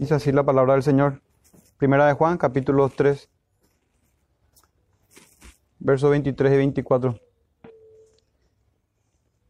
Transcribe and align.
Dice 0.00 0.14
así 0.14 0.32
la 0.32 0.44
palabra 0.44 0.72
del 0.72 0.82
Señor. 0.82 1.20
Primera 1.76 2.06
de 2.06 2.14
Juan, 2.14 2.38
capítulo 2.38 2.88
3, 2.88 3.28
versos 5.78 6.10
23 6.10 6.54
y 6.54 6.56
24. 6.56 7.20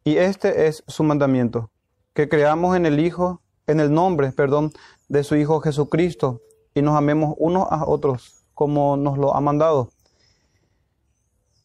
Y 0.02 0.16
este 0.16 0.66
es 0.66 0.82
su 0.88 1.04
mandamiento, 1.04 1.70
que 2.14 2.28
creamos 2.28 2.76
en 2.76 2.84
el 2.84 2.98
Hijo, 2.98 3.40
en 3.68 3.78
el 3.78 3.92
nombre, 3.92 4.32
perdón, 4.32 4.72
de 5.08 5.22
su 5.22 5.36
Hijo 5.36 5.60
Jesucristo, 5.60 6.40
y 6.74 6.82
nos 6.82 6.96
amemos 6.96 7.36
unos 7.38 7.68
a 7.70 7.86
otros 7.86 8.44
como 8.52 8.96
nos 8.96 9.18
lo 9.18 9.36
ha 9.36 9.40
mandado. 9.40 9.90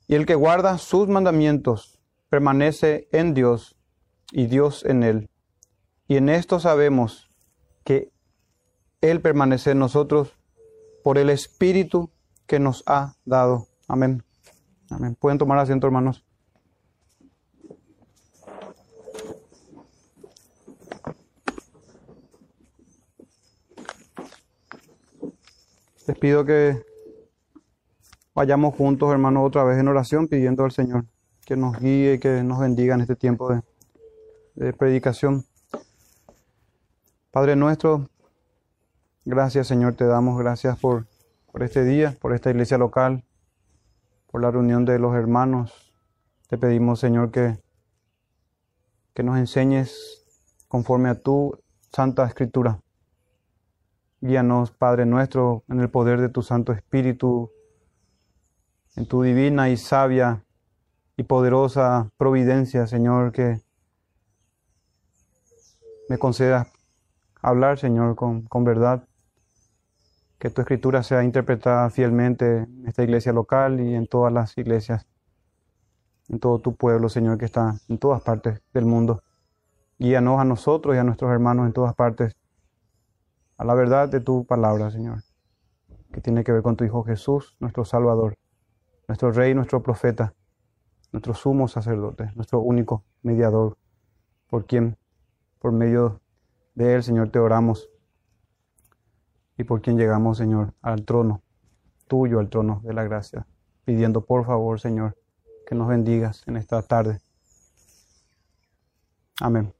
Y 0.08 0.14
el 0.14 0.28
que 0.28 0.36
guarda 0.36 0.78
sus 0.78 1.08
mandamientos 1.08 1.98
permanece 2.30 3.08
en 3.12 3.34
Dios 3.34 3.76
y 4.32 4.46
Dios 4.46 4.86
en 4.86 5.02
él. 5.02 5.32
Y 6.08 6.18
en 6.18 6.30
esto 6.30 6.60
sabemos 6.60 7.32
que 7.84 8.14
Él 9.02 9.22
permanece 9.22 9.72
en 9.72 9.80
nosotros 9.80 10.34
por 11.04 11.18
el 11.18 11.30
Espíritu 11.30 12.10
que 12.48 12.60
nos 12.60 12.84
ha 12.88 13.16
dado. 13.26 13.68
Amén. 13.88 14.24
Amén. 14.90 15.16
Pueden 15.16 15.38
tomar 15.38 15.58
asiento, 15.58 15.88
hermanos. 15.88 16.24
Les 26.08 26.18
pido 26.20 26.46
que 26.46 26.84
vayamos 28.36 28.76
juntos, 28.76 29.12
hermanos, 29.12 29.44
otra 29.46 29.64
vez 29.64 29.80
en 29.80 29.88
oración, 29.88 30.28
pidiendo 30.28 30.64
al 30.64 30.72
Señor 30.72 31.06
que 31.46 31.56
nos 31.56 31.80
guíe 31.80 32.16
y 32.16 32.20
que 32.20 32.44
nos 32.44 32.60
bendiga 32.60 32.96
en 32.96 33.02
este 33.02 33.16
tiempo 33.16 33.50
de, 33.50 33.62
de 34.56 34.74
predicación. 34.74 35.46
Padre 37.32 37.56
nuestro, 37.56 38.10
gracias 39.26 39.68
Señor, 39.68 39.96
te 39.96 40.06
damos 40.06 40.40
gracias 40.40 40.80
por, 40.80 41.08
por 41.52 41.64
este 41.64 41.84
día, 41.84 42.16
por 42.22 42.34
esta 42.34 42.50
iglesia 42.50 42.78
local, 42.78 43.24
por 44.32 44.42
la 44.42 44.52
reunión 44.52 44.86
de 44.86 45.00
los 45.00 45.16
hermanos. 45.16 45.94
Te 46.48 46.58
pedimos 46.58 47.00
Señor 47.00 47.32
que, 47.32 47.58
que 49.14 49.24
nos 49.24 49.38
enseñes 49.38 50.24
conforme 50.68 51.10
a 51.10 51.22
tu 51.22 51.58
santa 51.92 52.26
escritura. 52.26 52.80
Guíanos, 54.22 54.72
Padre 54.72 55.06
nuestro, 55.06 55.64
en 55.68 55.80
el 55.80 55.90
poder 55.90 56.20
de 56.22 56.30
tu 56.30 56.42
Santo 56.42 56.72
Espíritu, 56.72 57.52
en 58.96 59.08
tu 59.08 59.22
divina 59.22 59.70
y 59.70 59.78
sabia 59.78 60.44
y 61.18 61.24
poderosa 61.24 62.12
providencia, 62.18 62.88
Señor, 62.88 63.32
que 63.32 63.62
me 66.10 66.18
concedas 66.18 66.68
hablar, 67.42 67.78
Señor, 67.80 68.16
con, 68.16 68.44
con 68.44 68.64
verdad. 68.64 69.08
Que 70.40 70.50
tu 70.50 70.62
escritura 70.62 71.02
sea 71.04 71.24
interpretada 71.24 71.90
fielmente 71.90 72.64
en 72.64 72.88
esta 72.88 73.04
iglesia 73.04 73.34
local 73.34 73.80
y 73.80 73.96
en 73.96 74.08
todas 74.08 74.34
las 74.34 74.58
iglesias, 74.58 75.08
en 76.30 76.40
todo 76.40 76.60
tu 76.60 76.76
pueblo, 76.76 77.10
Señor, 77.10 77.38
que 77.38 77.46
está 77.46 77.76
en 77.88 77.98
todas 77.98 78.22
partes 78.22 78.62
del 78.74 78.86
mundo. 78.86 79.24
Guíanos 79.98 80.40
a 80.40 80.44
nosotros 80.44 80.96
y 80.96 81.00
a 81.00 81.04
nuestros 81.04 81.32
hermanos 81.32 81.66
en 81.68 81.74
todas 81.74 81.96
partes 81.96 82.36
a 83.58 83.64
la 83.64 83.74
verdad 83.74 84.10
de 84.10 84.20
tu 84.20 84.46
palabra, 84.46 84.92
Señor, 84.92 85.24
que 86.12 86.20
tiene 86.20 86.44
que 86.44 86.52
ver 86.52 86.62
con 86.62 86.76
tu 86.76 86.84
Hijo 86.84 87.04
Jesús, 87.04 87.56
nuestro 87.60 87.86
Salvador, 87.86 88.38
nuestro 89.08 89.32
Rey, 89.32 89.54
nuestro 89.54 89.82
profeta, 89.82 90.34
nuestro 91.12 91.34
sumo 91.34 91.68
sacerdote, 91.68 92.32
nuestro 92.36 92.60
único 92.60 93.04
mediador, 93.22 93.78
por 94.50 94.66
quien, 94.66 94.98
por 95.60 95.72
medio 95.72 96.20
de 96.74 96.96
Él, 96.96 97.04
Señor, 97.04 97.30
te 97.30 97.40
oramos 97.40 97.90
y 99.58 99.64
por 99.64 99.82
quien 99.82 99.98
llegamos, 99.98 100.38
Señor, 100.38 100.74
al 100.82 101.06
trono 101.06 101.42
tuyo, 102.08 102.40
al 102.40 102.50
trono 102.50 102.82
de 102.84 102.94
la 102.94 103.04
gracia, 103.04 103.48
pidiendo 103.84 104.22
por 104.26 104.46
favor, 104.46 104.80
Señor, 104.80 105.18
que 105.66 105.76
nos 105.76 105.88
bendigas 105.88 106.44
en 106.48 106.58
esta 106.58 106.82
tarde. 106.82 107.20
Amén. 109.40 109.74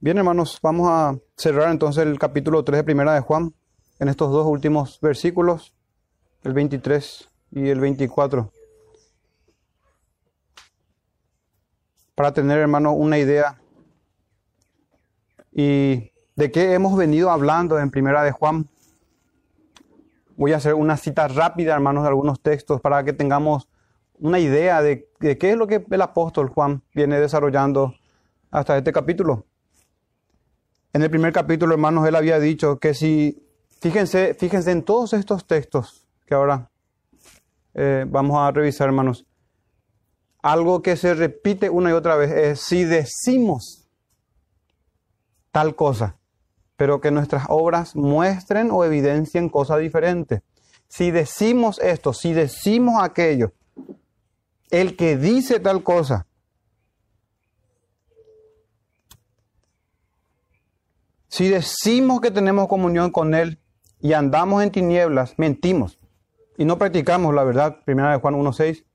Bien, 0.00 0.16
hermanos, 0.16 0.58
vamos 0.62 0.88
a 0.90 1.18
cerrar 1.36 1.70
entonces 1.70 2.06
el 2.06 2.18
capítulo 2.18 2.64
3 2.64 2.78
de 2.78 2.84
Primera 2.84 3.12
de 3.12 3.20
Juan 3.20 3.54
en 3.98 4.08
estos 4.08 4.32
dos 4.32 4.46
últimos 4.46 4.98
versículos, 5.00 5.74
el 6.42 6.54
23 6.54 7.28
y 7.50 7.68
el 7.68 7.80
24. 7.80 8.50
Para 12.14 12.32
tener, 12.32 12.58
hermano, 12.58 12.92
una 12.92 13.18
idea 13.18 13.60
y 15.52 16.10
de 16.36 16.50
qué 16.50 16.74
hemos 16.74 16.96
venido 16.96 17.30
hablando 17.30 17.78
en 17.78 17.90
Primera 17.90 18.22
de 18.22 18.32
Juan. 18.32 18.68
Voy 20.36 20.52
a 20.52 20.56
hacer 20.56 20.74
una 20.74 20.96
cita 20.96 21.28
rápida, 21.28 21.74
hermanos, 21.74 22.02
de 22.02 22.08
algunos 22.08 22.40
textos 22.40 22.80
para 22.80 23.04
que 23.04 23.12
tengamos 23.12 23.68
una 24.18 24.38
idea 24.38 24.82
de, 24.82 25.08
qué 25.18 25.38
es 25.50 25.56
lo 25.56 25.66
que 25.66 25.84
el 25.90 26.02
apóstol 26.02 26.48
Juan 26.48 26.82
viene 26.94 27.18
desarrollando 27.18 27.94
hasta 28.50 28.76
este 28.76 28.92
capítulo. 28.92 29.46
En 30.92 31.02
el 31.02 31.10
primer 31.10 31.32
capítulo, 31.32 31.74
hermanos, 31.74 32.06
él 32.06 32.16
había 32.16 32.38
dicho 32.38 32.78
que 32.78 32.94
si, 32.94 33.46
fíjense, 33.80 34.34
fíjense 34.34 34.72
en 34.72 34.82
todos 34.82 35.12
estos 35.12 35.46
textos 35.46 36.06
que 36.26 36.34
ahora 36.34 36.70
eh, 37.74 38.04
vamos 38.08 38.38
a 38.38 38.50
revisar, 38.50 38.88
hermanos. 38.88 39.26
Algo 40.42 40.82
que 40.82 40.96
se 40.96 41.14
repite 41.14 41.70
una 41.70 41.90
y 41.90 41.92
otra 41.92 42.16
vez 42.16 42.30
es 42.30 42.60
si 42.60 42.84
decimos 42.84 43.88
tal 45.52 45.74
cosa, 45.74 46.16
pero 46.80 46.98
que 46.98 47.10
nuestras 47.10 47.44
obras 47.50 47.94
muestren 47.94 48.70
o 48.70 48.86
evidencien 48.86 49.50
cosas 49.50 49.80
diferentes. 49.80 50.40
Si 50.88 51.10
decimos 51.10 51.78
esto, 51.78 52.14
si 52.14 52.32
decimos 52.32 53.02
aquello, 53.02 53.52
el 54.70 54.96
que 54.96 55.18
dice 55.18 55.60
tal 55.60 55.82
cosa, 55.82 56.26
Si 61.28 61.48
decimos 61.48 62.22
que 62.22 62.30
tenemos 62.30 62.66
comunión 62.66 63.10
con 63.10 63.34
Él 63.34 63.60
y 64.00 64.14
andamos 64.14 64.62
en 64.62 64.72
tinieblas, 64.72 65.34
mentimos 65.36 65.98
y 66.56 66.64
no 66.64 66.78
practicamos 66.78 67.34
la 67.34 67.44
verdad. 67.44 67.84
Primera 67.84 68.12
de 68.12 68.20
Juan 68.20 68.34
1.6. 68.36 68.86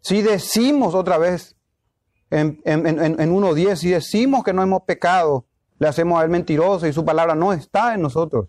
Si 0.00 0.22
decimos 0.22 0.94
otra 0.94 1.18
vez 1.18 1.54
en, 2.30 2.62
en, 2.64 2.86
en 2.86 3.34
1.10, 3.34 3.76
si 3.76 3.90
decimos 3.90 4.42
que 4.42 4.54
no 4.54 4.62
hemos 4.62 4.82
pecado, 4.82 5.46
le 5.80 5.88
hacemos 5.88 6.20
a 6.20 6.24
Él 6.24 6.30
mentiroso 6.30 6.86
y 6.86 6.92
su 6.92 7.04
palabra 7.04 7.34
no 7.34 7.52
está 7.52 7.94
en 7.94 8.02
nosotros. 8.02 8.48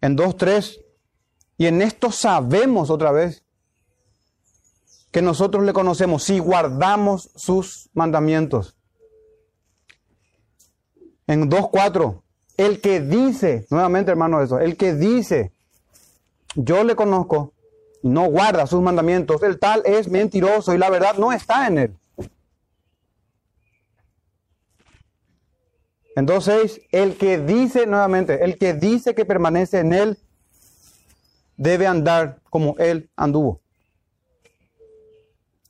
En 0.00 0.16
2.3, 0.16 0.82
y 1.58 1.66
en 1.66 1.82
esto 1.82 2.10
sabemos 2.10 2.88
otra 2.90 3.12
vez 3.12 3.44
que 5.10 5.20
nosotros 5.20 5.64
le 5.64 5.74
conocemos 5.74 6.24
si 6.24 6.38
guardamos 6.38 7.30
sus 7.36 7.90
mandamientos. 7.92 8.78
En 11.26 11.50
2.4, 11.50 12.22
el 12.56 12.80
que 12.80 13.00
dice, 13.00 13.66
nuevamente 13.70 14.10
hermano 14.10 14.40
eso, 14.40 14.58
el 14.58 14.78
que 14.78 14.94
dice, 14.94 15.52
yo 16.54 16.84
le 16.84 16.96
conozco 16.96 17.52
y 18.02 18.08
no 18.08 18.30
guarda 18.30 18.66
sus 18.66 18.80
mandamientos, 18.80 19.42
el 19.42 19.58
tal 19.58 19.82
es 19.84 20.08
mentiroso 20.08 20.72
y 20.72 20.78
la 20.78 20.88
verdad 20.88 21.16
no 21.18 21.32
está 21.32 21.66
en 21.66 21.78
él. 21.78 21.98
En 26.16 26.26
2.6, 26.26 26.82
el 26.90 27.16
que 27.16 27.38
dice, 27.38 27.86
nuevamente, 27.86 28.42
el 28.42 28.58
que 28.58 28.74
dice 28.74 29.14
que 29.14 29.24
permanece 29.24 29.78
en 29.78 29.92
él, 29.92 30.18
debe 31.56 31.86
andar 31.86 32.40
como 32.50 32.74
él 32.78 33.10
anduvo. 33.14 33.60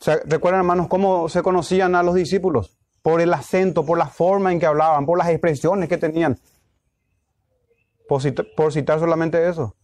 O 0.01 0.05
sea, 0.05 0.21
¿Recuerdan, 0.25 0.61
hermanos, 0.61 0.87
cómo 0.89 1.29
se 1.29 1.43
conocían 1.43 1.95
a 1.95 2.03
los 2.03 2.15
discípulos? 2.15 2.77
por 3.07 3.21
el 3.21 3.33
acento, 3.33 3.87
por 3.87 3.99
la 3.99 4.09
forma 4.09 4.51
en 4.51 4.59
que 4.59 4.67
hablaban, 4.67 5.07
por 5.07 5.17
las 5.17 5.29
expresiones 5.29 5.89
que 5.89 5.97
tenían. 5.97 6.41
Por 8.09 8.21
citar, 8.21 8.99
solamente 8.99 9.49
eso. 9.49 9.77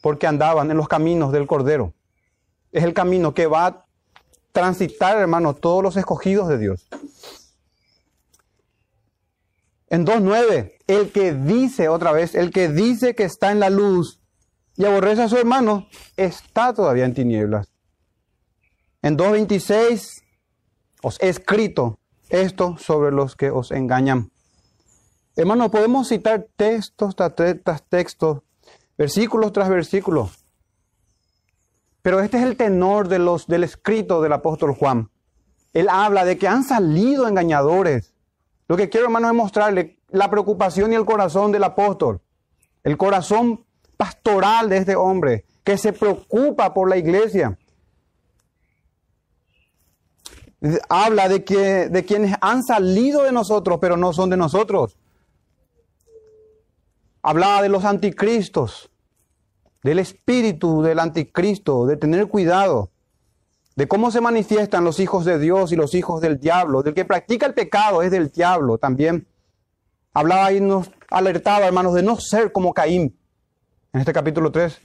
Porque 0.00 0.28
andaban 0.28 0.70
en 0.70 0.76
los 0.76 0.86
caminos 0.86 1.32
del 1.32 1.48
Cordero. 1.48 1.92
Es 2.70 2.84
el 2.84 2.94
camino 2.94 3.34
que 3.34 3.48
va 3.48 3.66
a 3.66 3.86
transitar, 4.52 5.18
hermanos, 5.18 5.60
todos 5.60 5.82
los 5.82 5.96
escogidos 5.96 6.46
de 6.46 6.58
Dios. 6.58 6.86
En 9.92 10.06
2.9, 10.06 10.72
el 10.86 11.12
que 11.12 11.34
dice 11.34 11.90
otra 11.90 12.12
vez, 12.12 12.34
el 12.34 12.50
que 12.50 12.70
dice 12.70 13.14
que 13.14 13.24
está 13.24 13.52
en 13.52 13.60
la 13.60 13.68
luz 13.68 14.22
y 14.74 14.86
aborrece 14.86 15.20
a 15.20 15.28
su 15.28 15.36
hermano, 15.36 15.86
está 16.16 16.72
todavía 16.72 17.04
en 17.04 17.12
tinieblas. 17.12 17.70
En 19.02 19.18
2.26, 19.18 20.22
os 21.02 21.20
he 21.20 21.28
escrito 21.28 21.98
esto 22.30 22.78
sobre 22.78 23.12
los 23.12 23.36
que 23.36 23.50
os 23.50 23.70
engañan. 23.70 24.32
Hermano, 25.36 25.70
podemos 25.70 26.08
citar 26.08 26.46
textos 26.56 27.14
tras 27.14 27.82
textos, 27.90 28.38
versículos 28.96 29.52
tras 29.52 29.68
versículos. 29.68 30.42
Pero 32.00 32.20
este 32.20 32.38
es 32.38 32.44
el 32.44 32.56
tenor 32.56 33.08
de 33.08 33.18
los, 33.18 33.46
del 33.46 33.64
escrito 33.64 34.22
del 34.22 34.32
apóstol 34.32 34.74
Juan. 34.74 35.10
Él 35.74 35.90
habla 35.90 36.24
de 36.24 36.38
que 36.38 36.48
han 36.48 36.64
salido 36.64 37.28
engañadores. 37.28 38.11
Lo 38.68 38.76
que 38.76 38.88
quiero, 38.88 39.06
hermanos, 39.06 39.30
es 39.30 39.36
mostrarle 39.36 39.98
la 40.10 40.30
preocupación 40.30 40.92
y 40.92 40.96
el 40.96 41.04
corazón 41.04 41.52
del 41.52 41.64
apóstol. 41.64 42.20
El 42.82 42.96
corazón 42.96 43.64
pastoral 43.96 44.68
de 44.68 44.78
este 44.78 44.96
hombre 44.96 45.44
que 45.64 45.78
se 45.78 45.92
preocupa 45.92 46.74
por 46.74 46.88
la 46.88 46.96
iglesia. 46.96 47.58
Habla 50.88 51.28
de, 51.28 51.44
que, 51.44 51.88
de 51.88 52.04
quienes 52.04 52.36
han 52.40 52.62
salido 52.62 53.22
de 53.22 53.32
nosotros, 53.32 53.78
pero 53.80 53.96
no 53.96 54.12
son 54.12 54.30
de 54.30 54.36
nosotros. 54.36 54.96
Hablaba 57.22 57.62
de 57.62 57.68
los 57.68 57.84
anticristos, 57.84 58.90
del 59.82 59.98
espíritu 59.98 60.82
del 60.82 61.00
anticristo, 61.00 61.86
de 61.86 61.96
tener 61.96 62.28
cuidado, 62.28 62.91
de 63.76 63.88
cómo 63.88 64.10
se 64.10 64.20
manifiestan 64.20 64.84
los 64.84 65.00
hijos 65.00 65.24
de 65.24 65.38
Dios 65.38 65.72
y 65.72 65.76
los 65.76 65.94
hijos 65.94 66.20
del 66.20 66.38
diablo, 66.38 66.82
del 66.82 66.94
que 66.94 67.04
practica 67.04 67.46
el 67.46 67.54
pecado 67.54 68.02
es 68.02 68.10
del 68.10 68.30
diablo 68.30 68.78
también. 68.78 69.26
Hablaba 70.12 70.52
y 70.52 70.60
nos 70.60 70.90
alertaba, 71.08 71.66
hermanos, 71.66 71.94
de 71.94 72.02
no 72.02 72.16
ser 72.16 72.52
como 72.52 72.74
Caín 72.74 73.16
en 73.92 74.00
este 74.00 74.12
capítulo 74.12 74.52
3. 74.52 74.80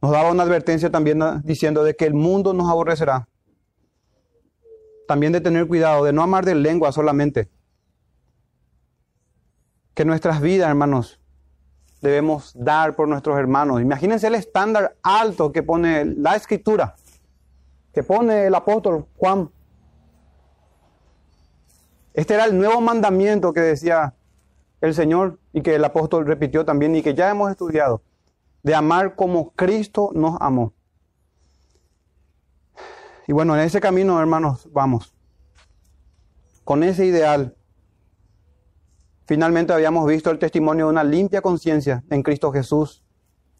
Nos 0.00 0.12
daba 0.12 0.30
una 0.30 0.44
advertencia 0.44 0.90
también 0.90 1.20
ah, 1.22 1.42
diciendo 1.44 1.82
de 1.82 1.94
que 1.94 2.06
el 2.06 2.14
mundo 2.14 2.54
nos 2.54 2.70
aborrecerá. 2.70 3.28
También 5.08 5.32
de 5.32 5.40
tener 5.40 5.66
cuidado, 5.66 6.04
de 6.04 6.12
no 6.12 6.22
amar 6.22 6.44
de 6.44 6.54
lengua 6.54 6.92
solamente. 6.92 7.48
Que 9.94 10.04
nuestras 10.04 10.40
vidas, 10.40 10.68
hermanos, 10.68 11.20
debemos 12.00 12.52
dar 12.54 12.94
por 12.94 13.08
nuestros 13.08 13.38
hermanos. 13.38 13.80
Imagínense 13.80 14.26
el 14.26 14.34
estándar 14.34 14.96
alto 15.02 15.52
que 15.52 15.62
pone 15.62 16.04
la 16.04 16.36
escritura, 16.36 16.96
que 17.92 18.02
pone 18.02 18.46
el 18.46 18.54
apóstol 18.54 19.06
Juan. 19.16 19.50
Este 22.14 22.34
era 22.34 22.44
el 22.44 22.56
nuevo 22.56 22.80
mandamiento 22.80 23.52
que 23.52 23.60
decía 23.60 24.14
el 24.80 24.94
Señor 24.94 25.38
y 25.52 25.62
que 25.62 25.74
el 25.74 25.84
apóstol 25.84 26.26
repitió 26.26 26.64
también 26.64 26.94
y 26.94 27.02
que 27.02 27.14
ya 27.14 27.30
hemos 27.30 27.50
estudiado 27.50 28.02
de 28.62 28.74
amar 28.74 29.14
como 29.14 29.52
Cristo 29.52 30.10
nos 30.14 30.36
amó. 30.40 30.72
Y 33.26 33.32
bueno, 33.32 33.54
en 33.56 33.62
ese 33.62 33.80
camino, 33.80 34.20
hermanos, 34.20 34.68
vamos. 34.72 35.14
Con 36.64 36.82
ese 36.82 37.06
ideal, 37.06 37.55
finalmente 39.26 39.72
habíamos 39.72 40.06
visto 40.06 40.30
el 40.30 40.38
testimonio 40.38 40.86
de 40.86 40.92
una 40.92 41.04
limpia 41.04 41.42
conciencia 41.42 42.04
en 42.10 42.22
Cristo 42.22 42.52
Jesús 42.52 43.02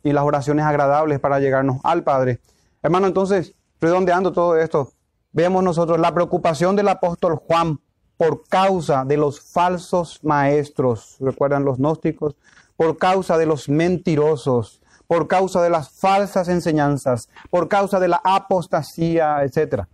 y 0.03 0.13
las 0.13 0.25
oraciones 0.25 0.65
agradables 0.65 1.21
para 1.21 1.41
llegarnos 1.41 1.79
al 1.83 2.05
Padre. 2.05 2.41
Hermano, 2.83 3.07
entonces, 3.07 3.55
redondeando 3.81 4.33
todo 4.33 4.57
esto, 4.57 4.93
vemos 5.33 5.63
nosotros 5.63 5.99
la 5.99 6.15
preocupación 6.15 6.77
del 6.77 6.89
apóstol 6.89 7.37
Juan 7.37 7.81
por 8.17 8.45
causa 8.49 9.05
de 9.05 9.17
los 9.17 9.41
falsos 9.41 10.21
maestros, 10.23 11.17
recuerdan 11.21 11.65
los 11.65 11.79
gnósticos, 11.79 12.37
por 12.77 12.97
causa 12.97 13.37
de 13.37 13.47
los 13.47 13.69
mentirosos, 13.69 14.81
por 15.07 15.29
causa 15.29 15.63
de 15.63 15.71
las 15.71 15.91
falsas 15.91 16.49
enseñanzas, 16.49 17.29
por 17.51 17.69
causa 17.69 18.01
de 18.01 18.09
la 18.09 18.21
apostasía, 18.25 19.43
etc. 19.43 19.85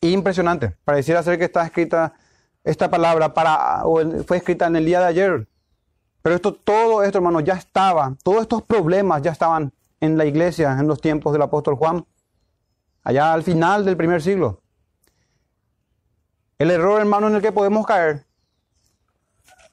Impresionante. 0.00 0.76
Pareciera 0.84 1.22
ser 1.22 1.38
que 1.38 1.44
está 1.44 1.64
escrita 1.64 2.14
esta 2.64 2.90
palabra 2.90 3.32
para, 3.32 3.82
fue 4.26 4.38
escrita 4.38 4.66
en 4.66 4.76
el 4.76 4.84
día 4.84 5.00
de 5.00 5.06
ayer. 5.06 5.48
Pero 6.22 6.34
esto, 6.34 6.54
todo 6.54 7.02
esto, 7.02 7.18
hermanos, 7.18 7.44
ya 7.44 7.54
estaba, 7.54 8.14
todos 8.22 8.42
estos 8.42 8.62
problemas 8.62 9.22
ya 9.22 9.30
estaban 9.30 9.72
en 10.00 10.18
la 10.18 10.26
iglesia 10.26 10.76
en 10.78 10.86
los 10.86 11.00
tiempos 11.00 11.32
del 11.32 11.42
apóstol 11.42 11.76
Juan, 11.76 12.04
allá 13.02 13.32
al 13.32 13.42
final 13.42 13.84
del 13.84 13.96
primer 13.96 14.22
siglo. 14.22 14.60
El 16.58 16.70
error, 16.70 17.00
hermano, 17.00 17.28
en 17.28 17.36
el 17.36 17.42
que 17.42 17.52
podemos 17.52 17.86
caer 17.86 18.26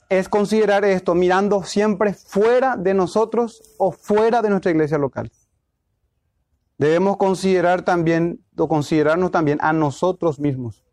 es 0.09 0.29
considerar 0.29 0.85
esto 0.85 1.15
mirando 1.15 1.63
siempre 1.63 2.13
fuera 2.13 2.77
de 2.77 2.93
nosotros 2.93 3.61
o 3.77 3.91
fuera 3.91 4.41
de 4.41 4.49
nuestra 4.49 4.71
iglesia 4.71 4.97
local. 4.97 5.29
Debemos 6.77 7.17
considerar 7.17 7.81
también 7.81 8.39
considerarnos 8.55 9.31
también 9.31 9.57
a 9.61 9.73
nosotros 9.73 10.39
mismos. 10.39 10.86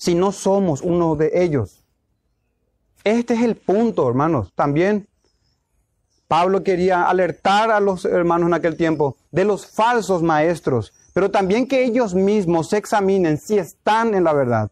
Si 0.00 0.14
no 0.14 0.32
somos 0.32 0.80
uno 0.80 1.14
de 1.14 1.30
ellos. 1.34 1.84
Este 3.04 3.34
es 3.34 3.42
el 3.42 3.54
punto, 3.54 4.08
hermanos. 4.08 4.50
También 4.54 5.06
Pablo 6.26 6.64
quería 6.64 7.02
alertar 7.02 7.70
a 7.70 7.80
los 7.80 8.06
hermanos 8.06 8.46
en 8.46 8.54
aquel 8.54 8.78
tiempo 8.78 9.18
de 9.30 9.44
los 9.44 9.66
falsos 9.66 10.22
maestros, 10.22 10.94
pero 11.12 11.30
también 11.30 11.68
que 11.68 11.84
ellos 11.84 12.14
mismos 12.14 12.70
se 12.70 12.78
examinen 12.78 13.36
si 13.36 13.58
están 13.58 14.14
en 14.14 14.24
la 14.24 14.32
verdad. 14.32 14.70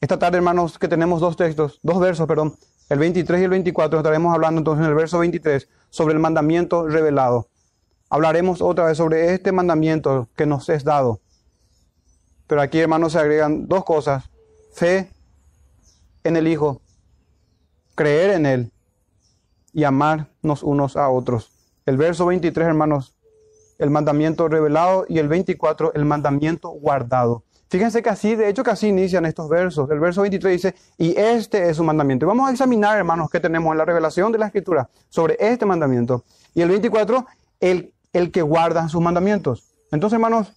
Esta 0.00 0.18
tarde, 0.18 0.38
hermanos, 0.38 0.78
que 0.78 0.88
tenemos 0.88 1.20
dos 1.20 1.36
textos, 1.36 1.78
dos 1.82 2.00
versos, 2.00 2.26
perdón, 2.26 2.56
el 2.88 2.98
23 2.98 3.42
y 3.42 3.44
el 3.44 3.50
24, 3.50 3.98
estaremos 3.98 4.32
hablando 4.32 4.60
entonces 4.60 4.86
en 4.86 4.90
el 4.90 4.96
verso 4.96 5.18
23 5.18 5.68
sobre 5.90 6.14
el 6.14 6.20
mandamiento 6.20 6.88
revelado. 6.88 7.48
Hablaremos 8.08 8.62
otra 8.62 8.86
vez 8.86 8.96
sobre 8.96 9.34
este 9.34 9.52
mandamiento 9.52 10.28
que 10.34 10.46
nos 10.46 10.70
es 10.70 10.82
dado. 10.82 11.20
Pero 12.48 12.62
aquí, 12.62 12.80
hermanos, 12.80 13.12
se 13.12 13.18
agregan 13.18 13.68
dos 13.68 13.84
cosas. 13.84 14.24
Fe 14.72 15.08
en 16.24 16.36
el 16.36 16.48
Hijo, 16.48 16.80
creer 17.94 18.30
en 18.30 18.46
Él 18.46 18.72
y 19.72 19.84
amarnos 19.84 20.62
unos 20.62 20.96
a 20.96 21.08
otros. 21.10 21.52
El 21.86 21.96
verso 21.96 22.26
23, 22.26 22.66
hermanos, 22.68 23.14
el 23.78 23.90
mandamiento 23.90 24.48
revelado 24.48 25.04
y 25.08 25.18
el 25.18 25.28
24, 25.28 25.92
el 25.94 26.04
mandamiento 26.04 26.70
guardado. 26.70 27.44
Fíjense 27.70 28.02
que 28.02 28.08
así, 28.08 28.34
de 28.34 28.48
hecho 28.48 28.64
que 28.64 28.70
así 28.70 28.88
inician 28.88 29.26
estos 29.26 29.48
versos. 29.48 29.90
El 29.90 30.00
verso 30.00 30.22
23 30.22 30.52
dice, 30.52 30.74
y 30.96 31.14
este 31.18 31.68
es 31.68 31.76
su 31.76 31.84
mandamiento. 31.84 32.24
Y 32.24 32.28
vamos 32.28 32.48
a 32.48 32.52
examinar, 32.52 32.96
hermanos, 32.96 33.28
que 33.30 33.40
tenemos 33.40 33.72
en 33.72 33.78
la 33.78 33.84
revelación 33.84 34.32
de 34.32 34.38
la 34.38 34.46
Escritura 34.46 34.88
sobre 35.10 35.36
este 35.38 35.66
mandamiento. 35.66 36.24
Y 36.54 36.62
el 36.62 36.70
24, 36.70 37.26
el, 37.60 37.92
el 38.14 38.32
que 38.32 38.40
guarda 38.40 38.88
sus 38.88 39.02
mandamientos. 39.02 39.74
Entonces, 39.92 40.14
hermanos, 40.14 40.52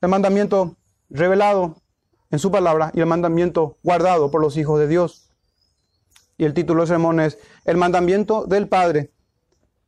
el 0.00 0.08
mandamiento 0.08 0.74
revelado 1.10 1.76
en 2.30 2.38
su 2.38 2.50
palabra 2.50 2.90
y 2.94 3.00
el 3.00 3.06
mandamiento 3.06 3.78
guardado 3.82 4.30
por 4.30 4.40
los 4.40 4.56
hijos 4.56 4.78
de 4.78 4.88
Dios. 4.88 5.30
Y 6.36 6.44
el 6.44 6.54
título 6.54 6.82
del 6.82 6.88
sermón 6.88 7.20
es 7.20 7.38
El 7.64 7.76
mandamiento 7.76 8.44
del 8.44 8.68
Padre 8.68 9.12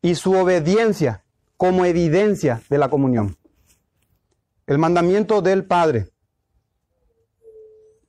y 0.03 0.15
su 0.15 0.33
obediencia 0.33 1.25
como 1.57 1.85
evidencia 1.85 2.63
de 2.69 2.79
la 2.79 2.89
comunión. 2.89 3.37
El 4.67 4.79
mandamiento 4.79 5.43
del 5.43 5.65
Padre 5.65 6.11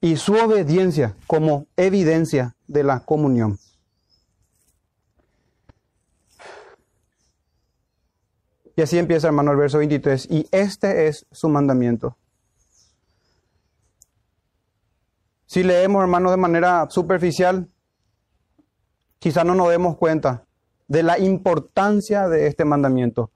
y 0.02 0.18
su 0.18 0.34
obediencia 0.34 1.16
como 1.26 1.68
evidencia 1.76 2.56
de 2.68 2.84
la 2.84 3.00
comunión. 3.00 3.58
Y 8.76 8.84
así 8.84 9.00
empieza, 9.00 9.28
hermano, 9.28 9.52
el 9.52 9.58
verso 9.58 9.80
23. 9.80 10.28
Y 10.30 10.48
este 10.52 11.08
es 11.08 11.26
su 11.32 11.50
mandamiento. 11.50 12.16
Si 15.48 15.64
leemos, 15.64 16.02
hermano, 16.02 16.30
de 16.30 16.38
manera 16.38 16.88
superficial, 16.90 17.70
quizá 19.18 19.46
no 19.46 19.56
nos 19.56 19.70
demos 19.70 19.96
cuenta 19.96 20.46
de 20.88 21.04
la 21.04 21.18
importancia 21.20 22.28
de 22.28 22.48
este 22.48 22.66
mandamiento. 22.66 23.32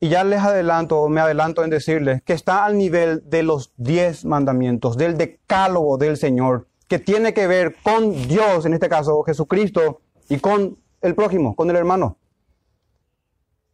Y 0.00 0.08
ya 0.08 0.24
les 0.24 0.40
adelanto, 0.40 1.08
me 1.08 1.20
adelanto 1.20 1.62
en 1.62 1.70
decirles 1.70 2.22
que 2.22 2.32
está 2.32 2.64
al 2.64 2.76
nivel 2.76 3.22
de 3.30 3.44
los 3.44 3.72
diez 3.76 4.24
mandamientos, 4.24 4.96
del 4.96 5.16
decálogo 5.16 5.98
del 5.98 6.16
Señor, 6.16 6.66
que 6.88 6.98
tiene 6.98 7.32
que 7.32 7.46
ver 7.46 7.76
con 7.80 8.26
Dios, 8.26 8.66
en 8.66 8.74
este 8.74 8.88
caso 8.88 9.22
Jesucristo, 9.22 10.00
y 10.28 10.38
con 10.38 10.78
el 11.00 11.14
prójimo, 11.14 11.54
con 11.54 11.70
el 11.70 11.76
hermano. 11.76 12.18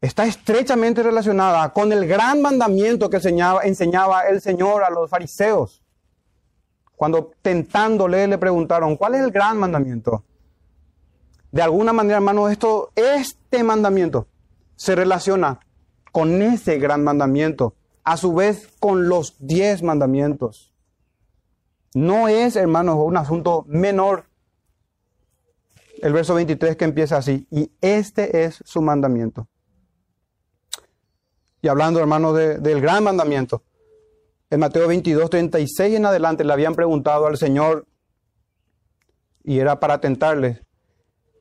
Está 0.02 0.26
estrechamente 0.26 1.02
relacionada 1.02 1.72
con 1.72 1.90
el 1.90 2.06
gran 2.06 2.42
mandamiento 2.42 3.08
que 3.08 3.16
enseñaba, 3.16 3.62
enseñaba 3.62 4.28
el 4.28 4.42
Señor 4.42 4.84
a 4.84 4.90
los 4.90 5.08
fariseos. 5.08 5.82
Cuando 6.96 7.32
tentándole 7.42 8.26
le 8.26 8.38
preguntaron, 8.38 8.96
¿cuál 8.96 9.14
es 9.14 9.20
el 9.20 9.30
gran 9.30 9.58
mandamiento? 9.58 10.24
De 11.52 11.62
alguna 11.62 11.92
manera, 11.92 12.16
hermano, 12.16 12.48
esto, 12.48 12.90
este 12.94 13.62
mandamiento 13.62 14.26
se 14.74 14.94
relaciona 14.94 15.60
con 16.12 16.40
ese 16.42 16.78
gran 16.78 17.04
mandamiento, 17.04 17.74
a 18.02 18.16
su 18.16 18.34
vez 18.34 18.68
con 18.80 19.08
los 19.08 19.36
diez 19.38 19.82
mandamientos. 19.82 20.72
No 21.94 22.28
es, 22.28 22.56
hermanos, 22.56 22.96
un 22.98 23.16
asunto 23.16 23.64
menor. 23.68 24.24
El 26.00 26.12
verso 26.12 26.34
23 26.34 26.76
que 26.76 26.84
empieza 26.84 27.16
así, 27.16 27.46
y 27.50 27.70
este 27.80 28.44
es 28.44 28.62
su 28.64 28.80
mandamiento. 28.80 29.48
Y 31.62 31.68
hablando, 31.68 32.00
hermanos, 32.00 32.34
del 32.36 32.80
gran 32.80 33.02
mandamiento, 33.02 33.62
en 34.50 34.60
Mateo 34.60 34.88
22, 34.88 35.30
36 35.30 35.96
en 35.96 36.06
adelante 36.06 36.44
le 36.44 36.52
habían 36.52 36.74
preguntado 36.74 37.26
al 37.26 37.36
Señor, 37.36 37.86
y 39.42 39.58
era 39.58 39.78
para 39.78 40.00
tentarle, 40.00 40.62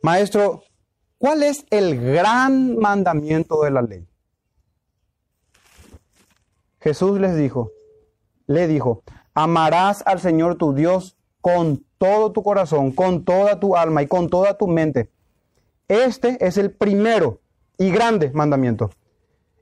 Maestro, 0.01 0.63
¿cuál 1.17 1.43
es 1.43 1.65
el 1.71 1.99
gran 1.99 2.77
mandamiento 2.77 3.63
de 3.63 3.71
la 3.71 3.81
ley? 3.81 4.07
Jesús 6.79 7.19
les 7.19 7.35
dijo, 7.35 7.71
le 8.45 8.67
dijo, 8.67 9.03
amarás 9.33 10.03
al 10.05 10.19
Señor 10.19 10.55
tu 10.55 10.73
Dios 10.73 11.17
con 11.41 11.83
todo 11.97 12.31
tu 12.31 12.43
corazón, 12.43 12.91
con 12.91 13.25
toda 13.25 13.59
tu 13.59 13.75
alma 13.75 14.03
y 14.03 14.07
con 14.07 14.29
toda 14.29 14.57
tu 14.57 14.67
mente. 14.67 15.09
Este 15.87 16.37
es 16.45 16.57
el 16.57 16.71
primero 16.71 17.39
y 17.77 17.89
grande 17.89 18.31
mandamiento. 18.31 18.91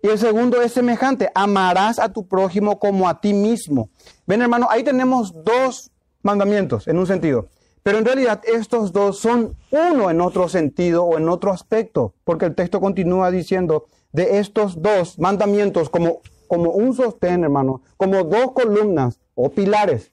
Y 0.04 0.10
el 0.10 0.20
segundo 0.20 0.62
es 0.62 0.74
semejante, 0.74 1.32
amarás 1.34 1.98
a 1.98 2.12
tu 2.12 2.28
prójimo 2.28 2.78
como 2.78 3.08
a 3.08 3.22
ti 3.22 3.34
mismo. 3.34 3.90
Ven 4.28 4.42
hermano, 4.42 4.68
ahí 4.70 4.84
tenemos 4.84 5.34
dos 5.46 5.92
mandamientos 6.22 6.90
en 6.90 6.98
un 7.00 7.08
sentido, 7.08 7.48
pero 7.84 8.00
en 8.00 8.06
realidad 8.06 8.42
estos 8.44 8.92
dos 8.92 9.20
son 9.20 9.56
uno 9.72 10.12
en 10.12 10.20
otro 10.20 10.50
sentido 10.50 11.06
o 11.06 11.18
en 11.18 11.30
otro 11.30 11.54
aspecto, 11.54 12.14
porque 12.26 12.44
el 12.44 12.54
texto 12.54 12.82
continúa 12.82 13.32
diciendo 13.32 13.86
de 14.12 14.40
estos 14.40 14.82
dos 14.82 15.20
mandamientos 15.20 15.90
como, 15.90 16.20
como 16.50 16.72
un 16.72 16.94
sostén, 16.94 17.46
hermano, 17.46 17.82
como 17.96 18.26
dos 18.26 18.52
columnas 18.52 19.22
o 19.36 19.52
pilares. 19.52 20.12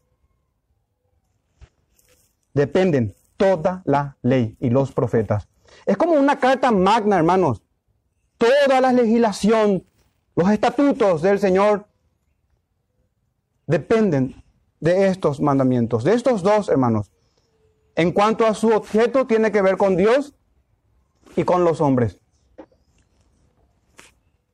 Dependen 2.54 3.16
toda 3.36 3.82
la 3.84 4.16
ley 4.22 4.56
y 4.60 4.70
los 4.70 4.92
profetas. 4.92 5.48
Es 5.84 5.96
como 5.96 6.12
una 6.12 6.38
carta 6.38 6.70
magna, 6.70 7.16
hermanos, 7.16 7.60
toda 8.40 8.80
la 8.80 8.92
legislación, 8.92 9.84
los 10.34 10.50
estatutos 10.50 11.20
del 11.20 11.38
Señor 11.38 11.86
dependen 13.66 14.42
de 14.80 15.08
estos 15.08 15.40
mandamientos, 15.40 16.04
de 16.04 16.14
estos 16.14 16.42
dos 16.42 16.70
hermanos. 16.70 17.10
En 17.94 18.12
cuanto 18.12 18.46
a 18.46 18.54
su 18.54 18.70
objeto, 18.70 19.26
tiene 19.26 19.52
que 19.52 19.60
ver 19.60 19.76
con 19.76 19.94
Dios 19.94 20.34
y 21.36 21.44
con 21.44 21.64
los 21.64 21.82
hombres, 21.82 22.18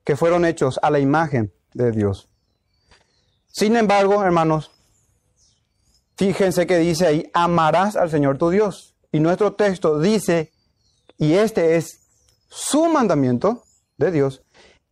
que 0.02 0.16
fueron 0.16 0.45
hechos 0.45 0.81
a 0.83 0.90
la 0.90 0.99
imagen 0.99 1.52
de 1.73 1.93
Dios. 1.93 2.28
Sin 3.47 3.76
embargo, 3.76 4.25
hermanos, 4.25 4.73
fíjense 6.16 6.66
que 6.66 6.78
dice 6.78 7.07
ahí, 7.07 7.31
amarás 7.33 7.95
al 7.95 8.11
Señor 8.11 8.37
tu 8.37 8.50
Dios. 8.50 8.97
Y 9.12 9.21
nuestro 9.21 9.55
texto 9.55 10.00
dice, 10.00 10.50
y 11.19 11.35
este 11.35 11.76
es 11.76 12.00
su 12.49 12.87
mandamiento, 12.87 13.66
de 13.99 14.11
Dios, 14.11 14.43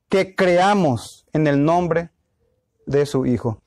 que 0.08 0.34
creamos 0.34 1.26
en 1.32 1.46
el 1.46 1.64
nombre 1.64 2.10
de 2.86 3.06
su 3.06 3.26
Hijo. 3.26 3.60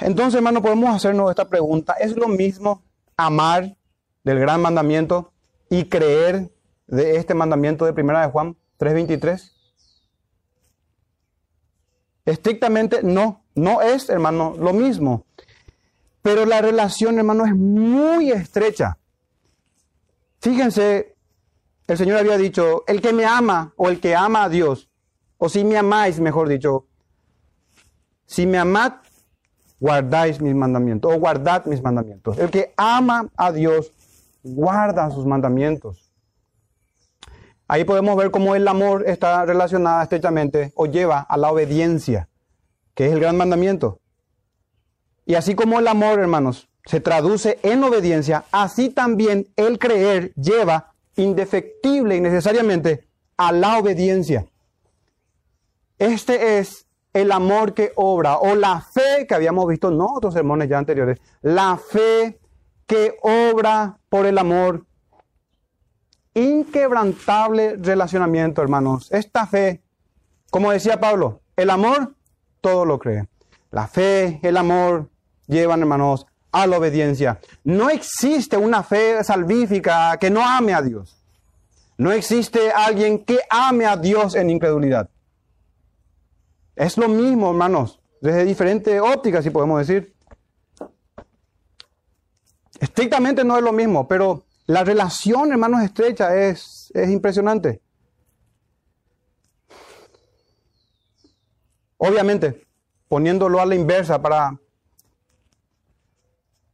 Entonces, 0.00 0.34
hermano, 0.34 0.62
podemos 0.62 0.94
hacernos 0.94 1.30
esta 1.30 1.48
pregunta. 1.48 1.94
¿Es 1.94 2.16
lo 2.16 2.28
mismo 2.28 2.82
amar 3.16 3.76
del 4.24 4.38
gran 4.38 4.60
mandamiento 4.60 5.32
y 5.68 5.84
creer 5.84 6.50
de 6.86 7.16
este 7.16 7.34
mandamiento 7.34 7.84
de 7.84 7.92
primera 7.92 8.20
de 8.20 8.30
Juan 8.30 8.56
3:23? 8.78 9.52
Estrictamente 12.26 13.02
no, 13.02 13.42
no 13.54 13.80
es, 13.82 14.08
hermano, 14.08 14.54
lo 14.58 14.72
mismo. 14.72 15.24
Pero 16.22 16.44
la 16.44 16.60
relación, 16.60 17.18
hermano, 17.18 17.46
es 17.46 17.54
muy 17.54 18.30
estrecha. 18.30 18.98
Fíjense 20.40 21.16
el 21.92 21.98
Señor 21.98 22.18
había 22.18 22.38
dicho, 22.38 22.84
el 22.86 23.00
que 23.00 23.12
me 23.12 23.24
ama 23.24 23.72
o 23.76 23.88
el 23.88 24.00
que 24.00 24.14
ama 24.14 24.44
a 24.44 24.48
Dios, 24.48 24.88
o 25.38 25.48
si 25.48 25.64
me 25.64 25.76
amáis, 25.76 26.20
mejor 26.20 26.48
dicho, 26.48 26.86
si 28.26 28.46
me 28.46 28.58
amad, 28.58 28.92
guardáis 29.80 30.40
mis 30.40 30.54
mandamientos, 30.54 31.12
o 31.12 31.18
guardad 31.18 31.64
mis 31.64 31.82
mandamientos. 31.82 32.38
El 32.38 32.50
que 32.50 32.72
ama 32.76 33.28
a 33.36 33.50
Dios, 33.50 33.92
guarda 34.44 35.10
sus 35.10 35.26
mandamientos. 35.26 36.12
Ahí 37.66 37.84
podemos 37.84 38.16
ver 38.16 38.30
cómo 38.30 38.54
el 38.54 38.68
amor 38.68 39.04
está 39.06 39.44
relacionado 39.44 40.02
estrechamente 40.02 40.72
o 40.76 40.86
lleva 40.86 41.20
a 41.20 41.36
la 41.36 41.50
obediencia, 41.50 42.28
que 42.94 43.06
es 43.06 43.12
el 43.12 43.20
gran 43.20 43.36
mandamiento. 43.36 44.00
Y 45.26 45.34
así 45.34 45.54
como 45.54 45.78
el 45.78 45.88
amor, 45.88 46.20
hermanos, 46.20 46.68
se 46.84 47.00
traduce 47.00 47.58
en 47.62 47.82
obediencia, 47.82 48.44
así 48.52 48.90
también 48.90 49.48
el 49.56 49.78
creer 49.78 50.32
lleva 50.34 50.89
indefectible 51.22 52.16
y 52.16 52.20
necesariamente 52.20 53.06
a 53.36 53.52
la 53.52 53.78
obediencia. 53.78 54.46
Este 55.98 56.58
es 56.58 56.86
el 57.12 57.32
amor 57.32 57.74
que 57.74 57.92
obra 57.96 58.38
o 58.38 58.54
la 58.54 58.80
fe 58.80 59.26
que 59.28 59.34
habíamos 59.34 59.66
visto 59.66 59.88
en 59.88 60.00
otros 60.00 60.34
sermones 60.34 60.68
ya 60.68 60.78
anteriores. 60.78 61.20
La 61.42 61.76
fe 61.76 62.40
que 62.86 63.16
obra 63.22 63.98
por 64.08 64.26
el 64.26 64.38
amor. 64.38 64.84
Inquebrantable 66.34 67.76
relacionamiento, 67.76 68.62
hermanos. 68.62 69.10
Esta 69.12 69.46
fe, 69.46 69.82
como 70.50 70.70
decía 70.70 71.00
Pablo, 71.00 71.40
el 71.56 71.70
amor 71.70 72.14
todo 72.60 72.84
lo 72.84 72.98
cree. 72.98 73.28
La 73.70 73.86
fe, 73.88 74.40
el 74.42 74.56
amor 74.56 75.10
llevan, 75.46 75.80
hermanos, 75.80 76.26
a 76.52 76.66
la 76.66 76.78
obediencia. 76.78 77.40
No 77.64 77.90
existe 77.90 78.56
una 78.56 78.82
fe 78.82 79.22
salvífica 79.22 80.16
que 80.18 80.30
no 80.30 80.44
ame 80.44 80.74
a 80.74 80.82
Dios. 80.82 81.16
No 81.96 82.12
existe 82.12 82.70
alguien 82.70 83.24
que 83.24 83.40
ame 83.50 83.84
a 83.84 83.96
Dios 83.96 84.34
en 84.34 84.50
incredulidad. 84.50 85.10
Es 86.74 86.96
lo 86.96 87.08
mismo, 87.08 87.50
hermanos, 87.50 88.00
desde 88.20 88.44
diferentes 88.44 89.00
ópticas, 89.00 89.44
si 89.44 89.50
podemos 89.50 89.86
decir. 89.86 90.14
Estrictamente 92.80 93.44
no 93.44 93.58
es 93.58 93.62
lo 93.62 93.72
mismo, 93.72 94.08
pero 94.08 94.46
la 94.66 94.82
relación, 94.82 95.52
hermanos, 95.52 95.82
estrecha 95.82 96.34
es, 96.34 96.90
es 96.94 97.10
impresionante. 97.10 97.82
Obviamente, 101.98 102.66
poniéndolo 103.08 103.60
a 103.60 103.66
la 103.66 103.74
inversa 103.74 104.22
para 104.22 104.58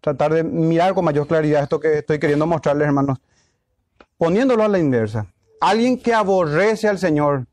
tratar 0.06 0.32
de 0.32 0.44
mirar 0.44 0.94
con 0.94 1.04
mayor 1.04 1.26
claridad 1.26 1.64
esto 1.64 1.80
que 1.80 1.98
estoy 1.98 2.20
queriendo 2.20 2.46
mostrarles, 2.46 2.86
hermanos. 2.86 3.18
Poniéndolo 4.16 4.62
a 4.62 4.68
la 4.68 4.78
inversa, 4.78 5.26
alguien 5.60 5.98
que 5.98 6.14
aborrece 6.14 6.86
al 6.86 7.00
Señor, 7.00 7.48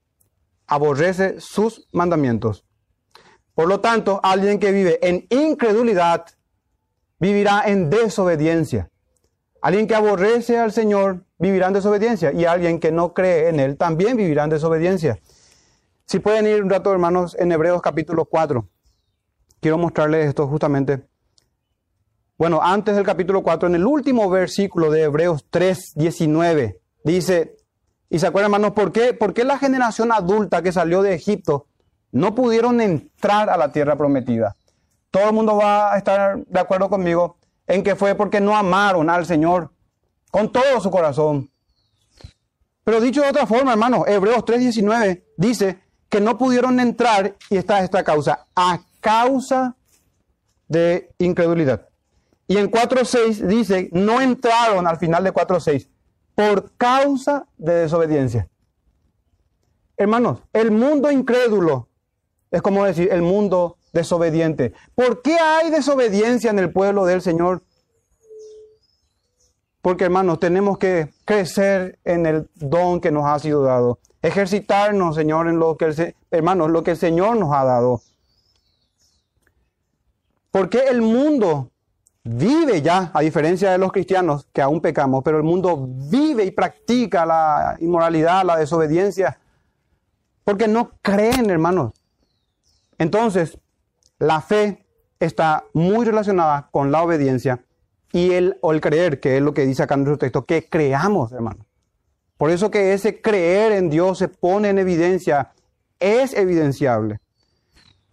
aborrece 0.67 1.39
sus 1.39 1.87
mandamientos. 1.91 2.63
Por 3.55 3.67
lo 3.67 3.79
tanto, 3.79 4.19
alguien 4.21 4.59
que 4.59 4.71
vive 4.71 4.99
en 5.01 5.25
incredulidad, 5.31 6.27
vivirá 7.17 7.63
en 7.65 7.89
desobediencia. 7.89 8.91
Alguien 9.59 9.87
que 9.87 9.95
aborrece 9.95 10.59
al 10.59 10.71
Señor 10.71 11.25
vivirá 11.39 11.69
en 11.69 11.73
desobediencia 11.73 12.31
y 12.33 12.45
alguien 12.45 12.79
que 12.79 12.91
no 12.91 13.15
cree 13.15 13.49
en 13.49 13.59
Él 13.59 13.77
también 13.77 14.15
vivirá 14.15 14.43
en 14.43 14.51
desobediencia. 14.51 15.17
Si 16.05 16.19
pueden 16.19 16.45
ir 16.45 16.61
un 16.61 16.69
rato, 16.69 16.91
hermanos, 16.91 17.35
en 17.39 17.51
Hebreos 17.51 17.81
capítulo 17.81 18.25
4. 18.25 18.69
Quiero 19.59 19.79
mostrarles 19.79 20.27
esto 20.27 20.47
justamente 20.47 21.07
bueno, 22.43 22.59
antes 22.61 22.97
del 22.97 23.05
capítulo 23.05 23.41
4, 23.41 23.69
en 23.69 23.75
el 23.75 23.85
último 23.85 24.29
versículo 24.29 24.91
de 24.91 25.03
Hebreos 25.03 25.45
3, 25.49 25.93
19, 25.95 26.81
dice, 27.05 27.55
y 28.09 28.19
se 28.19 28.27
acuerdan 28.27 28.53
hermanos, 28.53 28.75
¿por 28.75 28.91
qué? 28.91 29.13
¿por 29.13 29.33
qué 29.33 29.45
la 29.45 29.57
generación 29.57 30.11
adulta 30.11 30.61
que 30.61 30.73
salió 30.73 31.01
de 31.01 31.13
Egipto 31.13 31.67
no 32.11 32.35
pudieron 32.35 32.81
entrar 32.81 33.49
a 33.49 33.55
la 33.55 33.71
tierra 33.71 33.95
prometida? 33.95 34.57
Todo 35.09 35.29
el 35.29 35.33
mundo 35.33 35.55
va 35.55 35.93
a 35.93 35.97
estar 35.97 36.43
de 36.45 36.59
acuerdo 36.59 36.89
conmigo 36.89 37.37
en 37.65 37.81
que 37.81 37.95
fue 37.95 38.13
porque 38.13 38.41
no 38.41 38.57
amaron 38.57 39.09
al 39.09 39.25
Señor 39.25 39.71
con 40.29 40.51
todo 40.51 40.81
su 40.81 40.91
corazón. 40.91 41.49
Pero 42.83 42.99
dicho 42.99 43.21
de 43.21 43.29
otra 43.29 43.47
forma, 43.47 43.71
hermanos, 43.71 44.03
Hebreos 44.05 44.43
3:19 44.43 45.23
dice 45.37 45.79
que 46.09 46.19
no 46.19 46.37
pudieron 46.37 46.81
entrar 46.81 47.37
y 47.49 47.55
está 47.55 47.79
esta 47.79 48.03
causa, 48.03 48.47
a 48.53 48.81
causa 48.99 49.77
de 50.67 51.09
incredulidad. 51.19 51.87
Y 52.47 52.57
en 52.57 52.69
4.6 52.69 53.47
dice, 53.47 53.89
no 53.91 54.21
entraron 54.21 54.85
al 54.87 54.97
final 54.97 55.23
de 55.23 55.33
4.6 55.33 55.87
por 56.35 56.71
causa 56.77 57.47
de 57.57 57.73
desobediencia. 57.73 58.49
Hermanos, 59.97 60.39
el 60.51 60.71
mundo 60.71 61.11
incrédulo 61.11 61.87
es 62.51 62.61
como 62.61 62.85
decir 62.85 63.09
el 63.11 63.21
mundo 63.21 63.77
desobediente. 63.93 64.73
¿Por 64.95 65.21
qué 65.21 65.37
hay 65.39 65.71
desobediencia 65.71 66.51
en 66.51 66.59
el 66.59 66.71
pueblo 66.71 67.05
del 67.05 67.21
Señor? 67.21 67.63
Porque 69.81 70.05
hermanos, 70.05 70.39
tenemos 70.39 70.77
que 70.77 71.13
crecer 71.25 71.99
en 72.05 72.25
el 72.25 72.49
don 72.55 73.01
que 73.01 73.11
nos 73.11 73.25
ha 73.25 73.37
sido 73.39 73.63
dado. 73.63 73.99
Ejercitarnos, 74.21 75.15
Señor, 75.15 75.47
en 75.47 75.59
lo 75.59 75.77
que 75.77 75.85
el, 75.85 76.15
hermanos, 76.31 76.71
lo 76.71 76.83
que 76.83 76.91
el 76.91 76.97
Señor 76.97 77.37
nos 77.37 77.53
ha 77.53 77.65
dado. 77.65 78.01
Porque 80.51 80.77
el 80.89 81.01
mundo 81.01 81.72
vive 82.23 82.81
ya, 82.81 83.11
a 83.13 83.21
diferencia 83.21 83.71
de 83.71 83.77
los 83.77 83.91
cristianos 83.91 84.47
que 84.53 84.61
aún 84.61 84.81
pecamos, 84.81 85.23
pero 85.23 85.37
el 85.37 85.43
mundo 85.43 85.87
vive 85.87 86.45
y 86.45 86.51
practica 86.51 87.25
la 87.25 87.75
inmoralidad, 87.79 88.45
la 88.45 88.57
desobediencia, 88.57 89.39
porque 90.43 90.67
no 90.67 90.91
creen, 91.01 91.49
hermanos. 91.49 91.93
Entonces, 92.97 93.57
la 94.19 94.41
fe 94.41 94.85
está 95.19 95.65
muy 95.73 96.05
relacionada 96.05 96.69
con 96.71 96.91
la 96.91 97.03
obediencia 97.03 97.63
y 98.11 98.31
el, 98.31 98.57
o 98.61 98.71
el 98.71 98.81
creer, 98.81 99.19
que 99.19 99.37
es 99.37 99.43
lo 99.43 99.53
que 99.53 99.65
dice 99.65 99.83
acá 99.83 99.95
en 99.95 100.03
nuestro 100.03 100.19
texto, 100.19 100.45
que 100.45 100.69
creamos, 100.69 101.31
hermanos. 101.31 101.65
Por 102.37 102.51
eso 102.51 102.71
que 102.71 102.93
ese 102.93 103.21
creer 103.21 103.71
en 103.73 103.89
Dios 103.89 104.17
se 104.17 104.27
pone 104.27 104.69
en 104.69 104.79
evidencia, 104.79 105.51
es 105.99 106.33
evidenciable. 106.33 107.19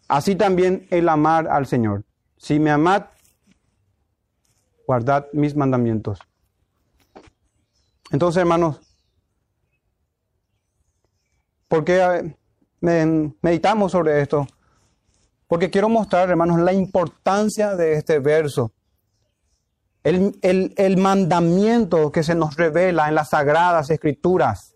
Así 0.09 0.35
también 0.35 0.87
el 0.91 1.09
amar 1.09 1.49
al 1.49 1.67
Señor. 1.67 2.05
Si 2.37 2.59
me 2.59 2.71
amad, 2.71 3.05
guardad 4.91 5.29
mis 5.33 5.55
mandamientos. 5.55 6.19
Entonces, 8.11 8.41
hermanos, 8.41 8.81
¿por 11.69 11.85
qué 11.85 12.35
eh, 12.83 13.33
meditamos 13.41 13.93
sobre 13.93 14.21
esto? 14.21 14.49
Porque 15.47 15.71
quiero 15.71 15.89
mostrar, 15.89 16.29
hermanos, 16.29 16.59
la 16.59 16.73
importancia 16.73 17.77
de 17.77 17.93
este 17.93 18.19
verso. 18.19 18.73
El, 20.03 20.37
el, 20.43 20.97
mandamiento 20.97 22.11
que 22.11 22.25
se 22.25 22.35
nos 22.35 22.57
revela 22.57 23.09
en 23.09 23.15
las 23.15 23.29
sagradas 23.31 23.91
escrituras. 23.91 24.75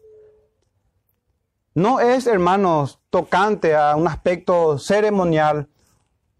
No 1.75 1.99
es, 1.99 2.28
hermanos, 2.28 3.00
tocante 3.11 3.75
a 3.75 3.97
un 3.97 4.06
aspecto 4.06 4.78
ceremonial 4.78 5.68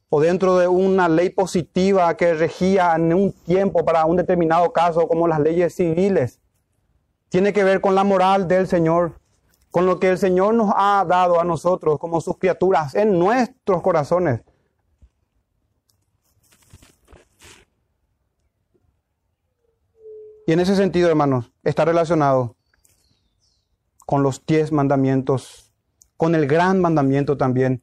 o 0.09 0.21
dentro 0.21 0.59
de 0.59 0.69
una 0.69 1.09
ley 1.09 1.31
positiva 1.31 2.17
que 2.17 2.35
regía 2.35 2.95
en 2.95 3.13
un 3.15 3.33
tiempo 3.33 3.85
para 3.85 4.05
un 4.05 4.17
determinado 4.17 4.73
caso, 4.73 5.09
como 5.09 5.27
las 5.27 5.41
leyes 5.41 5.75
civiles. 5.75 6.41
Tiene 7.29 7.53
que 7.53 7.65
ver 7.65 7.81
con 7.81 7.95
la 7.95 8.05
moral 8.05 8.47
del 8.47 8.69
Señor, 8.69 9.21
con 9.71 9.87
lo 9.87 9.99
que 9.99 10.11
el 10.11 10.19
Señor 10.19 10.55
nos 10.55 10.73
ha 10.77 11.05
dado 11.05 11.41
a 11.41 11.45
nosotros 11.45 11.99
como 11.99 12.21
sus 12.21 12.39
criaturas 12.39 12.95
en 12.95 13.19
nuestros 13.19 13.83
corazones. 13.83 14.43
Y 20.47 20.53
en 20.53 20.61
ese 20.61 20.77
sentido, 20.77 21.09
hermanos, 21.09 21.51
está 21.63 21.85
relacionado 21.85 22.55
con 24.07 24.23
los 24.23 24.45
diez 24.45 24.73
mandamientos, 24.73 25.73
con 26.17 26.35
el 26.35 26.47
gran 26.47 26.81
mandamiento 26.81 27.37
también, 27.37 27.83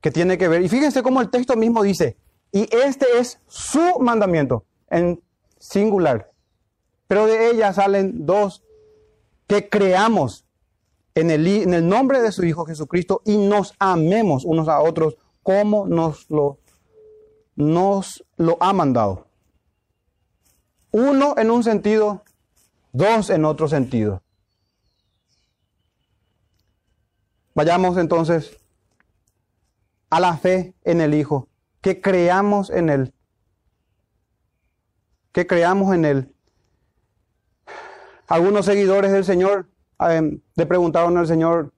que 0.00 0.10
tiene 0.10 0.38
que 0.38 0.48
ver. 0.48 0.62
Y 0.62 0.68
fíjense 0.68 1.02
cómo 1.02 1.20
el 1.20 1.30
texto 1.30 1.56
mismo 1.56 1.82
dice, 1.82 2.16
y 2.52 2.68
este 2.74 3.06
es 3.18 3.40
su 3.46 3.98
mandamiento, 4.00 4.64
en 4.88 5.22
singular. 5.58 6.30
Pero 7.06 7.26
de 7.26 7.50
ella 7.50 7.72
salen 7.72 8.26
dos, 8.26 8.62
que 9.46 9.68
creamos 9.68 10.44
en 11.14 11.30
el, 11.30 11.46
en 11.46 11.74
el 11.74 11.88
nombre 11.88 12.20
de 12.20 12.32
su 12.32 12.44
Hijo 12.44 12.64
Jesucristo 12.66 13.22
y 13.24 13.36
nos 13.36 13.74
amemos 13.78 14.44
unos 14.44 14.68
a 14.68 14.80
otros 14.80 15.16
como 15.42 15.86
nos 15.86 16.28
lo, 16.30 16.58
nos 17.56 18.24
lo 18.36 18.56
ha 18.60 18.72
mandado. 18.72 19.26
Uno 20.90 21.34
en 21.38 21.50
un 21.50 21.64
sentido, 21.64 22.22
dos 22.92 23.30
en 23.30 23.44
otro 23.44 23.68
sentido. 23.68 24.22
Vayamos 27.54 27.96
entonces 27.96 28.58
a 30.10 30.20
la 30.20 30.36
fe 30.36 30.74
en 30.84 31.00
el 31.00 31.14
Hijo, 31.14 31.48
que 31.80 32.00
creamos 32.00 32.70
en 32.70 32.88
Él, 32.88 33.14
que 35.32 35.46
creamos 35.46 35.94
en 35.94 36.04
Él. 36.04 36.34
Algunos 38.26 38.66
seguidores 38.66 39.12
del 39.12 39.24
Señor 39.24 39.68
eh, 40.08 40.38
le 40.54 40.66
preguntaron 40.66 41.16
al 41.16 41.26
Señor, 41.26 41.72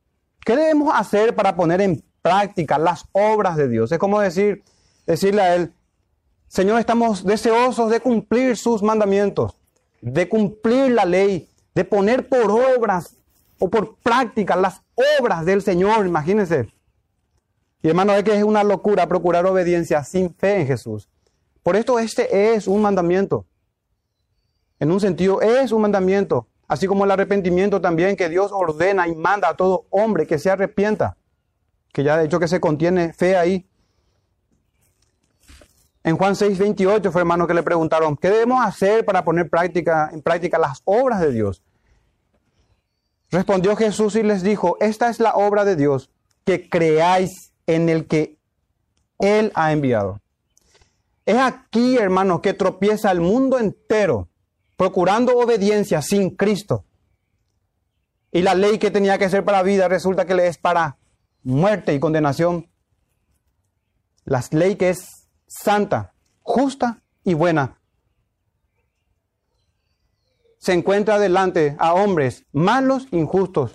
¿qué 0.45 0.57
debemos 0.57 0.93
hacer 0.95 1.35
para 1.35 1.57
poner 1.57 1.81
en 1.81 2.03
práctica 2.23 2.79
las 2.79 3.05
obras 3.13 3.57
de 3.57 3.69
Dios? 3.69 3.93
Es 3.93 3.99
como 3.99 4.21
decir, 4.21 4.63
decirle 5.07 5.43
a 5.43 5.55
Él, 5.55 5.73
Señor, 6.49 6.81
estamos 6.81 7.25
deseosos 7.25 7.91
de 7.91 8.01
cumplir 8.01 8.57
sus 8.57 8.83
mandamientos, 8.83 9.57
de 10.01 10.29
cumplir 10.29 10.91
la 10.91 11.05
ley, 11.05 11.49
de 11.75 11.85
poner 11.85 12.29
por 12.29 12.51
obras 12.51 13.15
o 13.61 13.71
por 13.71 13.97
práctica 13.99 14.57
las 14.57 14.83
obras 15.21 15.45
del 15.45 15.63
Señor, 15.63 16.07
imagínense. 16.07 16.69
Y 17.83 17.89
hermano, 17.89 18.15
es 18.15 18.25
que 18.25 18.37
es 18.37 18.45
una 18.45 18.63
locura 18.63 19.07
procurar 19.07 19.47
obediencia 19.47 20.05
sin 20.05 20.35
fe 20.35 20.61
en 20.61 20.67
Jesús. 20.67 21.09
Por 21.63 21.77
esto 21.77 21.99
este 21.99 22.55
es 22.55 22.67
un 22.67 22.83
mandamiento. 22.83 23.47
En 24.79 24.91
un 24.91 25.01
sentido 25.01 25.43
es 25.43 25.73
un 25.73 25.83
mandamiento, 25.83 26.49
así 26.67 26.87
como 26.87 27.05
el 27.05 27.11
arrepentimiento 27.11 27.81
también 27.81 28.17
que 28.17 28.29
Dios 28.29 28.51
ordena 28.53 29.07
y 29.09 29.15
manda 29.15 29.49
a 29.49 29.57
todo 29.57 29.87
hombre 29.91 30.27
que 30.27 30.39
se 30.39 30.51
arrepienta, 30.51 31.17
que 31.93 32.03
ya 32.03 32.17
de 32.17 32.25
hecho 32.25 32.41
que 32.41 32.49
se 32.49 32.61
contiene 32.61 33.13
fe 33.13 33.37
ahí. 33.37 33.67
En 36.03 36.17
Juan 36.17 36.35
6, 36.35 36.59
28 36.59 37.13
fue 37.13 37.21
hermano 37.21 37.47
que 37.47 37.53
le 37.53 37.63
preguntaron, 37.63 38.17
¿qué 38.17 38.31
debemos 38.31 38.65
hacer 38.65 39.05
para 39.05 39.23
poner 39.23 39.51
en 39.53 40.23
práctica 40.23 40.59
las 40.59 40.81
obras 40.85 41.21
de 41.21 41.31
Dios? 41.31 41.63
Respondió 43.31 43.77
Jesús 43.77 44.17
y 44.17 44.23
les 44.23 44.43
dijo, 44.43 44.79
esta 44.81 45.11
es 45.11 45.21
la 45.21 45.35
obra 45.35 45.67
de 45.67 45.77
Dios, 45.77 46.11
que 46.45 46.71
creáis 46.71 47.50
en 47.67 47.89
el 47.89 48.07
que 48.07 48.39
Él 49.19 49.53
ha 49.55 49.73
enviado. 49.73 50.21
Es 51.27 51.37
aquí, 51.37 51.97
hermanos, 51.97 52.41
que 52.41 52.55
tropieza 52.55 53.11
el 53.11 53.21
mundo 53.21 53.59
entero, 53.59 54.29
procurando 54.77 55.37
obediencia 55.37 56.03
sin 56.03 56.31
Cristo. 56.31 56.85
Y 58.33 58.43
la 58.43 58.55
ley 58.55 58.79
que 58.79 58.91
tenía 58.91 59.19
que 59.19 59.29
ser 59.29 59.45
para 59.45 59.63
vida 59.63 59.89
resulta 59.89 60.25
que 60.25 60.35
le 60.35 60.47
es 60.47 60.59
para 60.59 60.99
muerte 61.43 61.95
y 61.95 62.01
condenación. 62.01 62.69
La 64.25 64.43
ley 64.51 64.77
que 64.77 64.91
es 64.91 65.29
santa, 65.47 66.15
justa 66.43 67.03
y 67.25 67.35
buena. 67.35 67.79
Se 70.59 70.73
encuentra 70.73 71.19
delante 71.19 71.77
a 71.79 71.95
hombres 71.95 72.45
malos, 72.53 73.07
injustos 73.11 73.73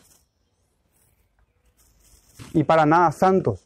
y 2.54 2.64
para 2.64 2.86
nada 2.86 3.12
santos. 3.12 3.65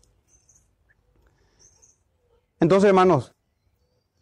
Entonces, 2.59 2.89
hermanos, 2.89 3.33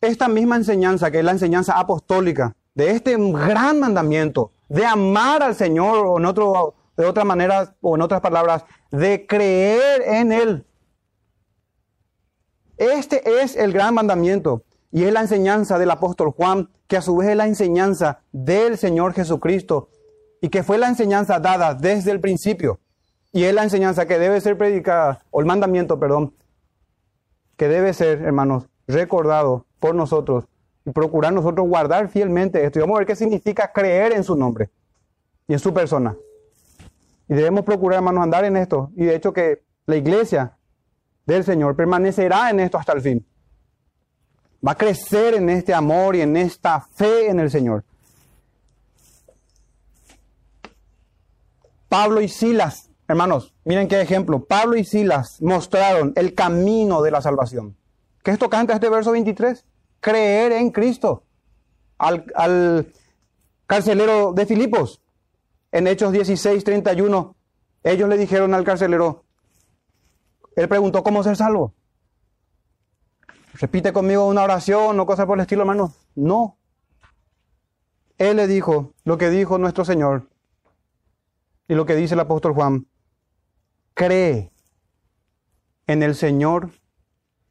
esta 0.01 0.27
misma 0.27 0.57
enseñanza, 0.57 1.09
que 1.11 1.19
es 1.19 1.25
la 1.25 1.31
enseñanza 1.31 1.77
apostólica, 1.77 2.55
de 2.75 2.91
este 2.91 3.15
gran 3.17 3.79
mandamiento, 3.79 4.51
de 4.69 4.85
amar 4.85 5.41
al 5.41 5.55
Señor, 5.55 6.05
o 6.05 6.17
en 6.19 6.25
otro, 6.25 6.75
de 6.95 7.05
otra 7.05 7.23
manera, 7.23 7.75
o 7.81 7.95
en 7.95 8.01
otras 8.01 8.21
palabras, 8.21 8.65
de 8.91 9.25
creer 9.25 10.03
en 10.03 10.31
Él. 10.31 10.65
Este 12.77 13.41
es 13.41 13.55
el 13.55 13.73
gran 13.73 13.95
mandamiento 13.95 14.63
y 14.91 15.03
es 15.03 15.11
la 15.11 15.21
enseñanza 15.21 15.79
del 15.79 15.89
apóstol 15.89 16.31
Juan, 16.31 16.69
que 16.87 16.97
a 16.97 17.01
su 17.01 17.17
vez 17.17 17.29
es 17.29 17.35
la 17.35 17.47
enseñanza 17.47 18.21
del 18.31 18.77
Señor 18.77 19.13
Jesucristo 19.13 19.89
y 20.41 20.49
que 20.49 20.61
fue 20.61 20.77
la 20.77 20.87
enseñanza 20.87 21.39
dada 21.39 21.73
desde 21.73 22.11
el 22.11 22.21
principio 22.21 22.79
y 23.31 23.43
es 23.43 23.53
la 23.53 23.63
enseñanza 23.63 24.05
que 24.05 24.19
debe 24.19 24.39
ser 24.41 24.57
predicada, 24.57 25.23
o 25.31 25.39
el 25.41 25.45
mandamiento, 25.45 25.99
perdón, 25.99 26.33
que 27.57 27.67
debe 27.67 27.93
ser, 27.93 28.21
hermanos, 28.21 28.67
recordado 28.87 29.65
por 29.79 29.95
nosotros 29.95 30.45
y 30.85 30.91
procurar 30.91 31.33
nosotros 31.33 31.67
guardar 31.67 32.07
fielmente 32.07 32.63
esto. 32.63 32.79
Y 32.79 32.81
vamos 32.81 32.95
a 32.95 32.99
ver 32.99 33.07
qué 33.07 33.15
significa 33.15 33.73
creer 33.73 34.13
en 34.13 34.23
su 34.23 34.35
nombre 34.35 34.69
y 35.47 35.53
en 35.53 35.59
su 35.59 35.73
persona. 35.73 36.15
Y 37.27 37.33
debemos 37.33 37.65
procurar, 37.65 37.97
hermanos, 37.97 38.23
andar 38.23 38.45
en 38.45 38.55
esto. 38.55 38.91
Y 38.95 39.05
de 39.05 39.15
hecho 39.15 39.33
que 39.33 39.63
la 39.85 39.97
iglesia 39.97 40.57
del 41.25 41.43
Señor 41.43 41.75
permanecerá 41.75 42.49
en 42.49 42.61
esto 42.61 42.77
hasta 42.77 42.93
el 42.93 43.01
fin. 43.01 43.25
Va 44.65 44.71
a 44.71 44.77
crecer 44.77 45.33
en 45.33 45.49
este 45.49 45.73
amor 45.73 46.15
y 46.15 46.21
en 46.21 46.37
esta 46.37 46.79
fe 46.79 47.29
en 47.29 47.39
el 47.39 47.51
Señor. 47.51 47.83
Pablo 51.89 52.21
y 52.21 52.27
Silas 52.27 52.86
Hermanos, 53.07 53.53
miren 53.63 53.87
qué 53.87 54.01
ejemplo. 54.01 54.43
Pablo 54.45 54.75
y 54.75 54.83
Silas 54.83 55.41
mostraron 55.41 56.11
el 56.15 56.33
camino 56.33 57.01
de 57.01 57.11
la 57.11 57.21
salvación. 57.21 57.77
¿Qué 58.21 58.31
es 58.31 58.39
tocante 58.39 58.73
este 58.73 58.89
verso 58.89 59.11
23? 59.11 59.63
Creer 60.01 60.51
en 60.51 60.71
Cristo. 60.71 61.23
Al, 61.97 62.91
carcelero 63.65 64.33
de 64.33 64.45
Filipos, 64.45 65.01
en 65.71 65.87
Hechos 65.87 66.11
16, 66.11 66.63
31, 66.63 67.35
ellos 67.83 68.09
le 68.09 68.17
dijeron 68.17 68.53
al 68.53 68.63
carcelero, 68.63 69.23
él 70.55 70.67
preguntó 70.67 71.03
cómo 71.03 71.23
ser 71.23 71.35
salvo. 71.35 71.73
Repite 73.53 73.91
conmigo 73.93 74.27
una 74.27 74.43
oración 74.43 74.99
o 74.99 75.05
cosa 75.05 75.25
por 75.25 75.37
el 75.37 75.41
estilo, 75.41 75.61
hermano. 75.61 75.93
No. 76.15 76.57
Él 78.17 78.37
le 78.37 78.47
dijo 78.47 78.93
lo 79.03 79.17
que 79.17 79.29
dijo 79.29 79.57
nuestro 79.57 79.85
Señor 79.85 80.29
y 81.67 81.75
lo 81.75 81.85
que 81.85 81.95
dice 81.95 82.13
el 82.13 82.19
apóstol 82.19 82.53
Juan 82.53 82.87
cree 83.97 84.51
en 85.87 86.03
el 86.03 86.13
Señor 86.13 86.69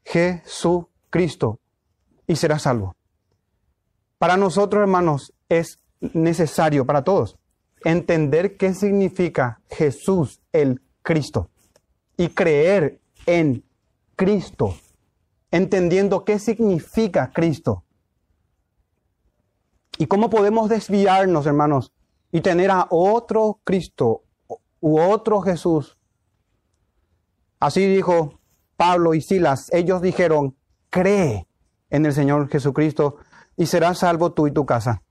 Jesucristo 0.05 1.59
y 2.25 2.37
será 2.37 2.57
salvo. 2.57 2.95
Para 4.17 4.37
nosotros, 4.37 4.79
hermanos, 4.79 5.33
es 5.49 5.81
necesario, 5.99 6.85
para 6.85 7.03
todos, 7.03 7.37
entender 7.83 8.55
qué 8.55 8.73
significa 8.73 9.59
Jesús 9.69 10.39
el 10.53 10.81
Cristo 11.01 11.49
y 12.15 12.29
creer 12.29 13.01
en 13.25 13.65
Cristo, 14.15 14.73
entendiendo 15.51 16.23
qué 16.23 16.39
significa 16.39 17.29
Cristo. 17.33 17.83
Y 19.97 20.05
cómo 20.05 20.29
podemos 20.29 20.69
desviarnos, 20.69 21.45
hermanos, 21.45 21.91
y 22.31 22.39
tener 22.39 22.71
a 22.71 22.87
otro 22.89 23.59
Cristo 23.65 24.23
u 24.79 24.97
otro 24.97 25.41
Jesús. 25.41 25.96
Así 27.59 27.85
dijo 27.87 28.39
Pablo 28.75 29.13
y 29.13 29.21
Silas. 29.21 29.69
Ellos 29.73 30.01
dijeron, 30.01 30.55
cree 30.89 31.47
en 31.89 32.05
el 32.05 32.13
Señor 32.13 32.49
Jesucristo 32.49 33.17
y 33.55 33.65
serás 33.65 33.99
salvo 33.99 34.33
tú 34.33 34.47
y 34.47 34.51
tu 34.51 34.65
casa. 34.65 35.01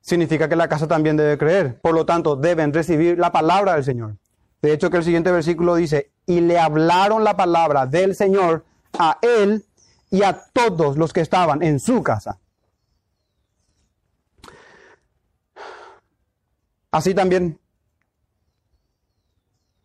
Significa 0.00 0.48
que 0.48 0.56
la 0.56 0.68
casa 0.68 0.86
también 0.86 1.16
debe 1.16 1.38
creer. 1.38 1.80
Por 1.80 1.94
lo 1.94 2.04
tanto, 2.04 2.36
deben 2.36 2.72
recibir 2.74 3.18
la 3.18 3.32
palabra 3.32 3.74
del 3.74 3.84
Señor. 3.84 4.16
De 4.60 4.72
hecho, 4.72 4.90
que 4.90 4.98
el 4.98 5.04
siguiente 5.04 5.30
versículo 5.30 5.76
dice, 5.76 6.12
y 6.26 6.40
le 6.40 6.58
hablaron 6.58 7.24
la 7.24 7.36
palabra 7.36 7.86
del 7.86 8.14
Señor 8.14 8.64
a 8.98 9.18
él 9.22 9.64
y 10.10 10.22
a 10.22 10.44
todos 10.52 10.96
los 10.96 11.12
que 11.12 11.20
estaban 11.20 11.62
en 11.62 11.80
su 11.80 12.02
casa. 12.02 12.38
Así 16.90 17.14
también, 17.14 17.58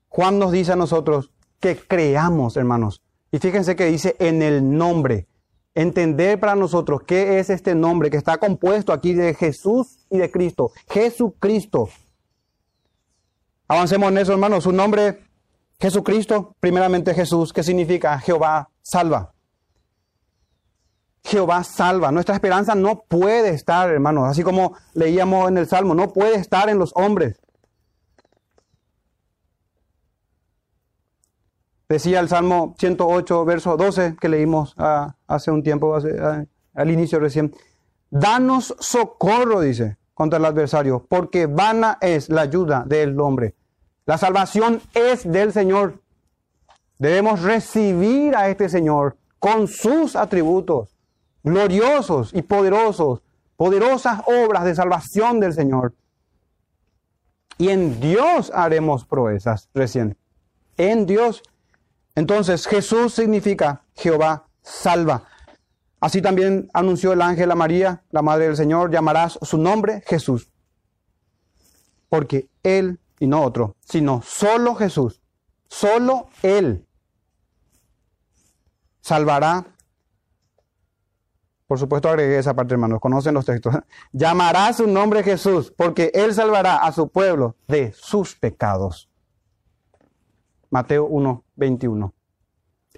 Juan 0.09 0.39
nos 0.39 0.51
dice 0.51 0.73
a 0.73 0.75
nosotros 0.75 1.31
que 1.59 1.77
creamos, 1.77 2.57
hermanos. 2.57 3.01
Y 3.31 3.39
fíjense 3.39 3.75
que 3.75 3.85
dice 3.85 4.15
en 4.19 4.41
el 4.41 4.77
nombre. 4.77 5.27
Entender 5.75 6.39
para 6.39 6.55
nosotros 6.55 7.01
qué 7.05 7.39
es 7.39 7.49
este 7.49 7.75
nombre 7.75 8.09
que 8.09 8.17
está 8.17 8.37
compuesto 8.37 8.91
aquí 8.91 9.13
de 9.13 9.33
Jesús 9.33 10.05
y 10.09 10.17
de 10.17 10.29
Cristo. 10.31 10.71
Jesucristo. 10.89 11.89
Avancemos 13.67 14.11
en 14.11 14.17
eso, 14.17 14.33
hermanos. 14.33 14.63
Su 14.63 14.71
nombre, 14.71 15.21
Jesucristo, 15.79 16.55
primeramente 16.59 17.13
Jesús, 17.13 17.53
¿qué 17.53 17.63
significa 17.63 18.19
Jehová 18.19 18.69
salva. 18.81 19.33
Jehová 21.23 21.63
salva. 21.63 22.11
Nuestra 22.11 22.33
esperanza 22.33 22.73
no 22.73 23.03
puede 23.07 23.49
estar, 23.49 23.89
hermanos, 23.89 24.27
así 24.27 24.41
como 24.41 24.75
leíamos 24.93 25.49
en 25.49 25.57
el 25.59 25.67
Salmo, 25.67 25.93
no 25.93 26.11
puede 26.11 26.35
estar 26.35 26.69
en 26.69 26.79
los 26.79 26.91
hombres. 26.95 27.39
Decía 31.89 32.19
el 32.19 32.29
Salmo 32.29 32.75
108, 32.77 33.45
verso 33.45 33.75
12, 33.75 34.15
que 34.21 34.29
leímos 34.29 34.75
ah, 34.77 35.15
hace 35.25 35.49
un 35.49 35.63
tiempo, 35.63 35.97
ah, 36.21 36.43
al 36.75 36.91
inicio 36.91 37.19
recién. 37.19 37.51
Danos 38.11 38.75
socorro, 38.79 39.59
dice, 39.61 39.97
contra 40.13 40.37
el 40.37 40.45
adversario, 40.45 41.03
porque 41.09 41.47
vana 41.47 41.97
es 41.99 42.29
la 42.29 42.41
ayuda 42.41 42.83
del 42.85 43.19
hombre. 43.19 43.55
La 44.05 44.19
salvación 44.19 44.81
es 44.93 45.29
del 45.31 45.51
Señor. 45.51 45.99
Debemos 46.99 47.41
recibir 47.41 48.35
a 48.35 48.49
este 48.49 48.69
Señor 48.69 49.17
con 49.39 49.67
sus 49.67 50.15
atributos 50.15 50.95
gloriosos 51.43 52.35
y 52.35 52.43
poderosos, 52.43 53.23
poderosas 53.55 54.21
obras 54.27 54.63
de 54.63 54.75
salvación 54.75 55.39
del 55.39 55.53
Señor. 55.53 55.95
Y 57.57 57.69
en 57.69 57.99
Dios 57.99 58.51
haremos 58.53 59.05
proezas 59.05 59.69
recién. 59.73 60.15
En 60.77 61.07
Dios. 61.07 61.41
Entonces 62.19 62.67
Jesús 62.67 63.13
significa 63.13 63.85
Jehová 63.95 64.45
salva. 64.61 65.23
Así 66.01 66.21
también 66.21 66.69
anunció 66.73 67.13
el 67.13 67.21
ángel 67.21 67.49
a 67.49 67.55
María, 67.55 68.03
la 68.11 68.21
madre 68.21 68.47
del 68.47 68.57
Señor, 68.57 68.91
llamarás 68.91 69.39
su 69.41 69.57
nombre 69.57 70.03
Jesús. 70.05 70.51
Porque 72.09 72.49
Él, 72.61 72.99
y 73.21 73.27
no 73.27 73.41
otro, 73.41 73.77
sino 73.79 74.21
solo 74.21 74.75
Jesús, 74.75 75.21
solo 75.69 76.27
Él 76.43 76.85
salvará 78.99 79.65
por 81.67 81.79
supuesto 81.79 82.09
agregué 82.09 82.39
esa 82.39 82.55
parte, 82.55 82.73
hermanos. 82.73 82.99
Conocen 82.99 83.35
los 83.35 83.45
textos. 83.45 83.75
Llamará 84.11 84.73
su 84.73 84.87
nombre 84.87 85.21
Jesús, 85.21 85.71
porque 85.77 86.09
Él 86.15 86.33
salvará 86.33 86.77
a 86.77 86.91
su 86.91 87.09
pueblo 87.09 87.55
de 87.67 87.93
sus 87.93 88.35
pecados. 88.35 89.07
Mateo 90.71 91.05
1, 91.05 91.43
21. 91.59 92.13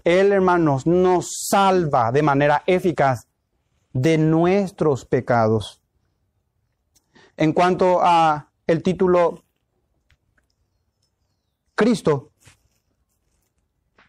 Él, 0.04 0.32
hermanos, 0.32 0.88
nos 0.88 1.30
salva 1.50 2.12
de 2.12 2.22
manera 2.22 2.64
eficaz 2.66 3.28
de 3.92 4.18
nuestros 4.18 5.06
pecados. 5.06 5.82
En 7.36 7.52
cuanto 7.52 8.00
a 8.02 8.50
el 8.68 8.82
título 8.82 9.44
Cristo, 11.76 12.32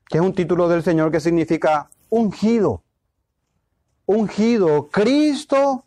que 0.09 0.19
es 0.19 0.23
un 0.23 0.35
título 0.35 0.69
del 0.69 0.83
Señor 0.83 1.11
que 1.11 1.21
significa 1.21 1.91
ungido 2.11 2.85
ungido, 4.07 4.88
Cristo 4.91 5.85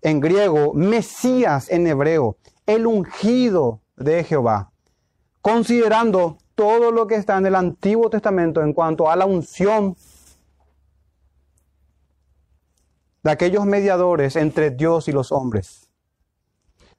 en 0.00 0.20
griego, 0.20 0.74
Mesías 0.74 1.70
en 1.70 1.86
hebreo, 1.86 2.36
el 2.66 2.86
ungido 2.86 3.80
de 3.96 4.24
Jehová. 4.24 4.70
Considerando 5.40 6.38
todo 6.58 6.90
lo 6.90 7.06
que 7.06 7.14
está 7.14 7.38
en 7.38 7.46
el 7.46 7.54
Antiguo 7.54 8.10
Testamento 8.10 8.60
en 8.62 8.72
cuanto 8.72 9.08
a 9.08 9.14
la 9.14 9.26
unción 9.26 9.94
de 13.22 13.30
aquellos 13.30 13.64
mediadores 13.64 14.34
entre 14.34 14.72
Dios 14.72 15.06
y 15.06 15.12
los 15.12 15.30
hombres. 15.30 15.88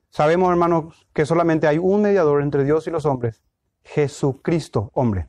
Sabemos, 0.10 0.50
hermanos, 0.50 1.06
que 1.12 1.26
solamente 1.26 1.68
hay 1.68 1.78
un 1.78 2.02
mediador 2.04 2.42
entre 2.42 2.64
Dios 2.64 2.88
y 2.88 2.90
los 2.90 3.06
hombres, 3.06 3.44
Jesucristo, 3.84 4.92
hombre. 4.94 5.28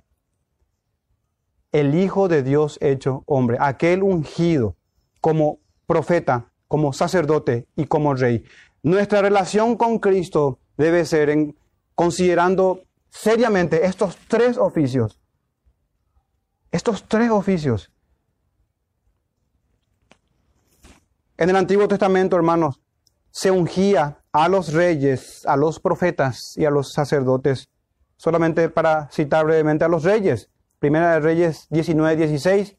El 1.72 1.96
Hijo 1.96 2.28
de 2.28 2.44
Dios 2.44 2.78
hecho 2.80 3.24
hombre, 3.26 3.56
aquel 3.58 4.04
ungido 4.04 4.76
como 5.20 5.58
profeta, 5.86 6.52
como 6.68 6.92
sacerdote 6.92 7.66
y 7.74 7.86
como 7.86 8.14
rey. 8.14 8.44
Nuestra 8.84 9.22
relación 9.22 9.76
con 9.76 9.98
Cristo 9.98 10.60
debe 10.76 11.04
ser 11.04 11.30
en 11.30 11.56
considerando 11.96 12.84
seriamente 13.10 13.84
estos 13.84 14.16
tres 14.28 14.56
oficios. 14.56 15.20
Estos 16.70 17.06
tres 17.06 17.30
oficios. 17.30 17.90
En 21.36 21.50
el 21.50 21.56
Antiguo 21.56 21.88
Testamento, 21.88 22.36
hermanos, 22.36 22.80
se 23.30 23.50
ungía 23.50 24.22
a 24.32 24.48
los 24.48 24.72
reyes, 24.72 25.44
a 25.46 25.56
los 25.56 25.80
profetas 25.80 26.54
y 26.56 26.64
a 26.64 26.70
los 26.70 26.92
sacerdotes. 26.92 27.68
Solamente 28.16 28.68
para 28.68 29.10
citar 29.10 29.46
brevemente 29.46 29.84
a 29.84 29.88
los 29.88 30.04
reyes. 30.04 30.50
Primera 30.78 31.12
de 31.14 31.20
Reyes 31.20 31.66
19, 31.70 32.16
16. 32.16 32.76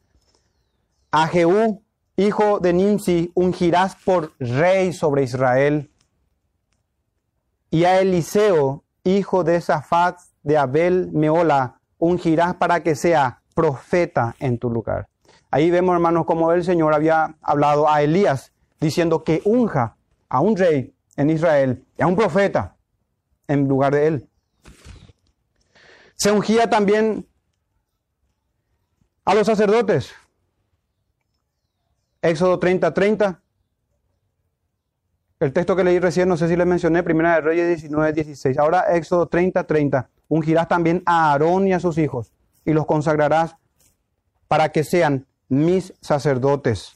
A 1.11 1.27
Jehú, 1.27 1.83
hijo 2.15 2.59
de 2.59 2.73
Nimsi, 2.73 3.31
ungirás 3.33 3.95
por 4.05 4.33
rey 4.39 4.93
sobre 4.93 5.23
Israel. 5.23 5.91
Y 7.69 7.85
a 7.85 7.99
Eliseo, 7.99 8.83
hijo 9.03 9.43
de 9.43 9.61
Safat 9.61 10.19
de 10.43 10.57
Abel 10.57 11.09
Meola, 11.11 11.79
ungirás 11.97 12.55
para 12.55 12.81
que 12.83 12.95
sea 12.95 13.41
profeta 13.53 14.35
en 14.39 14.57
tu 14.57 14.69
lugar. 14.69 15.07
Ahí 15.49 15.69
vemos, 15.69 15.93
hermanos, 15.93 16.25
como 16.25 16.51
el 16.51 16.63
Señor 16.63 16.93
había 16.93 17.35
hablado 17.41 17.89
a 17.89 18.01
Elías, 18.01 18.53
diciendo 18.79 19.23
que 19.23 19.41
unja 19.45 19.97
a 20.29 20.39
un 20.39 20.55
rey 20.55 20.95
en 21.17 21.29
Israel 21.29 21.85
y 21.97 22.01
a 22.01 22.07
un 22.07 22.15
profeta 22.15 22.77
en 23.47 23.67
lugar 23.67 23.93
de 23.93 24.07
él. 24.07 24.29
Se 26.15 26.31
ungía 26.31 26.69
también 26.69 27.27
a 29.25 29.33
los 29.33 29.47
sacerdotes. 29.47 30.13
Éxodo 32.21 32.59
30, 32.59 32.93
30. 32.93 33.41
El 35.41 35.53
texto 35.53 35.75
que 35.75 35.83
leí 35.83 35.97
recién, 35.97 36.29
no 36.29 36.37
sé 36.37 36.47
si 36.47 36.55
le 36.55 36.65
mencioné, 36.65 37.01
Primera 37.01 37.33
de 37.33 37.41
Reyes 37.41 37.67
19, 37.67 38.13
16. 38.13 38.59
Ahora 38.59 38.95
Éxodo 38.95 39.25
30, 39.25 39.63
30. 39.63 40.07
Ungirás 40.27 40.67
también 40.67 41.01
a 41.07 41.31
Aarón 41.31 41.67
y 41.67 41.73
a 41.73 41.79
sus 41.79 41.97
hijos 41.97 42.31
y 42.63 42.73
los 42.73 42.85
consagrarás 42.85 43.55
para 44.47 44.69
que 44.69 44.83
sean 44.83 45.25
mis 45.49 45.95
sacerdotes. 45.99 46.95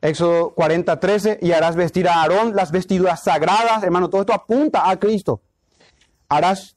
Éxodo 0.00 0.54
40, 0.54 0.98
13. 0.98 1.38
Y 1.42 1.52
harás 1.52 1.76
vestir 1.76 2.08
a 2.08 2.22
Aarón 2.22 2.56
las 2.56 2.72
vestiduras 2.72 3.22
sagradas. 3.22 3.82
Hermano, 3.82 4.08
todo 4.08 4.22
esto 4.22 4.32
apunta 4.32 4.88
a 4.88 4.98
Cristo. 4.98 5.42
Harás 6.30 6.74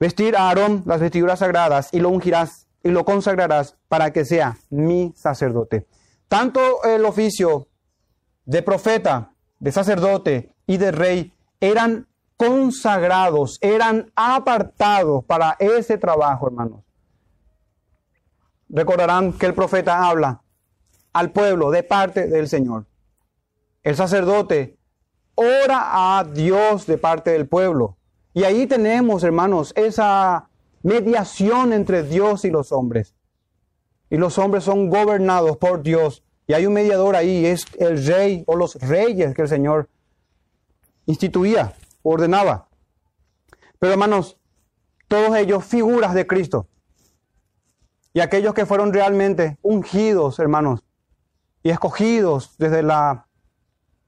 vestir 0.00 0.34
a 0.34 0.48
Aarón 0.48 0.82
las 0.84 0.98
vestiduras 0.98 1.38
sagradas 1.38 1.90
y 1.92 2.00
lo 2.00 2.08
ungirás 2.08 2.66
y 2.82 2.88
lo 2.88 3.04
consagrarás 3.04 3.76
para 3.86 4.12
que 4.12 4.24
sea 4.24 4.58
mi 4.68 5.12
sacerdote. 5.14 5.86
Tanto 6.26 6.82
el 6.82 7.04
oficio 7.04 7.68
de 8.44 8.62
profeta, 8.62 9.32
de 9.58 9.72
sacerdote 9.72 10.54
y 10.66 10.76
de 10.76 10.92
rey 10.92 11.32
eran 11.60 12.06
consagrados, 12.36 13.58
eran 13.60 14.10
apartados 14.16 15.24
para 15.24 15.56
ese 15.58 15.98
trabajo, 15.98 16.46
hermanos. 16.46 16.80
Recordarán 18.68 19.32
que 19.32 19.46
el 19.46 19.54
profeta 19.54 20.08
habla 20.08 20.42
al 21.12 21.32
pueblo 21.32 21.70
de 21.70 21.82
parte 21.82 22.28
del 22.28 22.48
Señor. 22.48 22.86
El 23.82 23.96
sacerdote 23.96 24.78
ora 25.34 26.18
a 26.18 26.24
Dios 26.24 26.86
de 26.86 26.98
parte 26.98 27.30
del 27.30 27.48
pueblo. 27.48 27.96
Y 28.32 28.44
ahí 28.44 28.66
tenemos, 28.66 29.24
hermanos, 29.24 29.72
esa 29.76 30.48
mediación 30.82 31.72
entre 31.72 32.02
Dios 32.02 32.44
y 32.44 32.50
los 32.50 32.72
hombres. 32.72 33.14
Y 34.08 34.16
los 34.16 34.38
hombres 34.38 34.64
son 34.64 34.88
gobernados 34.88 35.56
por 35.56 35.82
Dios. 35.82 36.22
Y 36.50 36.52
hay 36.52 36.66
un 36.66 36.72
mediador 36.72 37.14
ahí, 37.14 37.46
es 37.46 37.64
el 37.78 38.04
rey 38.04 38.42
o 38.48 38.56
los 38.56 38.74
reyes 38.74 39.34
que 39.36 39.42
el 39.42 39.48
Señor 39.48 39.88
instituía, 41.06 41.76
ordenaba. 42.02 42.66
Pero 43.78 43.92
hermanos, 43.92 44.36
todos 45.06 45.36
ellos 45.36 45.64
figuras 45.64 46.12
de 46.12 46.26
Cristo. 46.26 46.66
Y 48.12 48.18
aquellos 48.18 48.52
que 48.52 48.66
fueron 48.66 48.92
realmente 48.92 49.58
ungidos, 49.62 50.40
hermanos, 50.40 50.82
y 51.62 51.70
escogidos 51.70 52.56
desde 52.58 52.82
la 52.82 53.28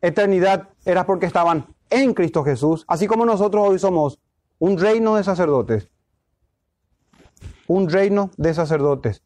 eternidad, 0.01 0.71
era 0.85 1.07
porque 1.07 1.27
estaban 1.27 1.69
en 1.91 2.13
Cristo 2.13 2.43
Jesús, 2.43 2.85
así 2.89 3.07
como 3.07 3.25
nosotros 3.25 3.69
hoy 3.69 3.79
somos 3.79 4.19
un 4.59 4.79
reino 4.79 5.15
de 5.15 5.23
sacerdotes. 5.23 5.91
Un 7.69 7.89
reino 7.89 8.33
de 8.37 8.53
sacerdotes. 8.53 9.23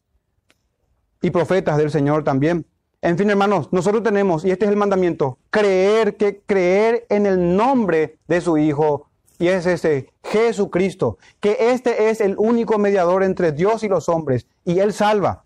Y 1.23 1.31
profetas 1.31 1.77
del 1.77 1.89
Señor 1.89 2.23
también. 2.23 2.67
En 3.01 3.17
fin, 3.17 3.29
hermanos, 3.29 3.71
nosotros 3.71 4.01
tenemos, 4.01 4.43
y 4.43 4.51
este 4.51 4.65
es 4.65 4.71
el 4.71 4.77
mandamiento, 4.77 5.37
creer 5.51 6.17
que 6.17 6.41
creer 6.41 7.05
en 7.09 7.27
el 7.27 7.55
nombre 7.55 8.17
de 8.27 8.41
su 8.41 8.57
Hijo, 8.57 9.07
y 9.37 9.49
es 9.49 9.67
ese 9.67 10.11
Jesucristo, 10.23 11.19
que 11.39 11.57
este 11.59 12.09
es 12.09 12.21
el 12.21 12.35
único 12.39 12.79
mediador 12.79 13.23
entre 13.23 13.51
Dios 13.51 13.83
y 13.83 13.87
los 13.87 14.09
hombres, 14.09 14.47
y 14.65 14.79
Él 14.79 14.93
salva. 14.93 15.45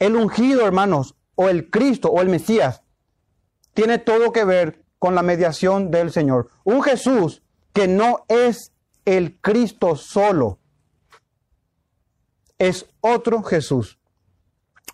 El 0.00 0.16
ungido, 0.16 0.66
hermanos, 0.66 1.14
o 1.36 1.48
el 1.48 1.70
Cristo, 1.70 2.10
o 2.10 2.20
el 2.22 2.28
Mesías, 2.28 2.82
tiene 3.72 3.98
todo 3.98 4.32
que 4.32 4.44
ver 4.44 4.82
con 4.98 5.14
la 5.14 5.22
mediación 5.22 5.92
del 5.92 6.10
Señor. 6.10 6.48
Un 6.64 6.82
Jesús 6.82 7.42
que 7.72 7.86
no 7.86 8.24
es 8.26 8.72
el 9.04 9.38
Cristo 9.40 9.94
solo, 9.94 10.58
es 12.58 12.86
otro 13.00 13.42
Jesús 13.44 13.99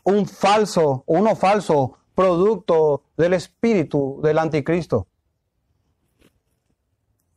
un 0.06 0.26
falso, 0.26 1.02
uno 1.06 1.34
falso 1.34 1.98
producto 2.14 3.02
del 3.16 3.34
espíritu 3.34 4.20
del 4.22 4.38
anticristo. 4.38 5.08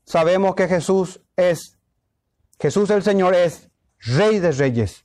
Sabemos 0.06 0.54
que 0.54 0.68
Jesús 0.68 1.20
es, 1.36 1.80
Jesús 2.60 2.90
el 2.92 3.02
Señor 3.02 3.34
es 3.34 3.70
Rey 4.00 4.40
de 4.40 4.52
Reyes, 4.52 5.04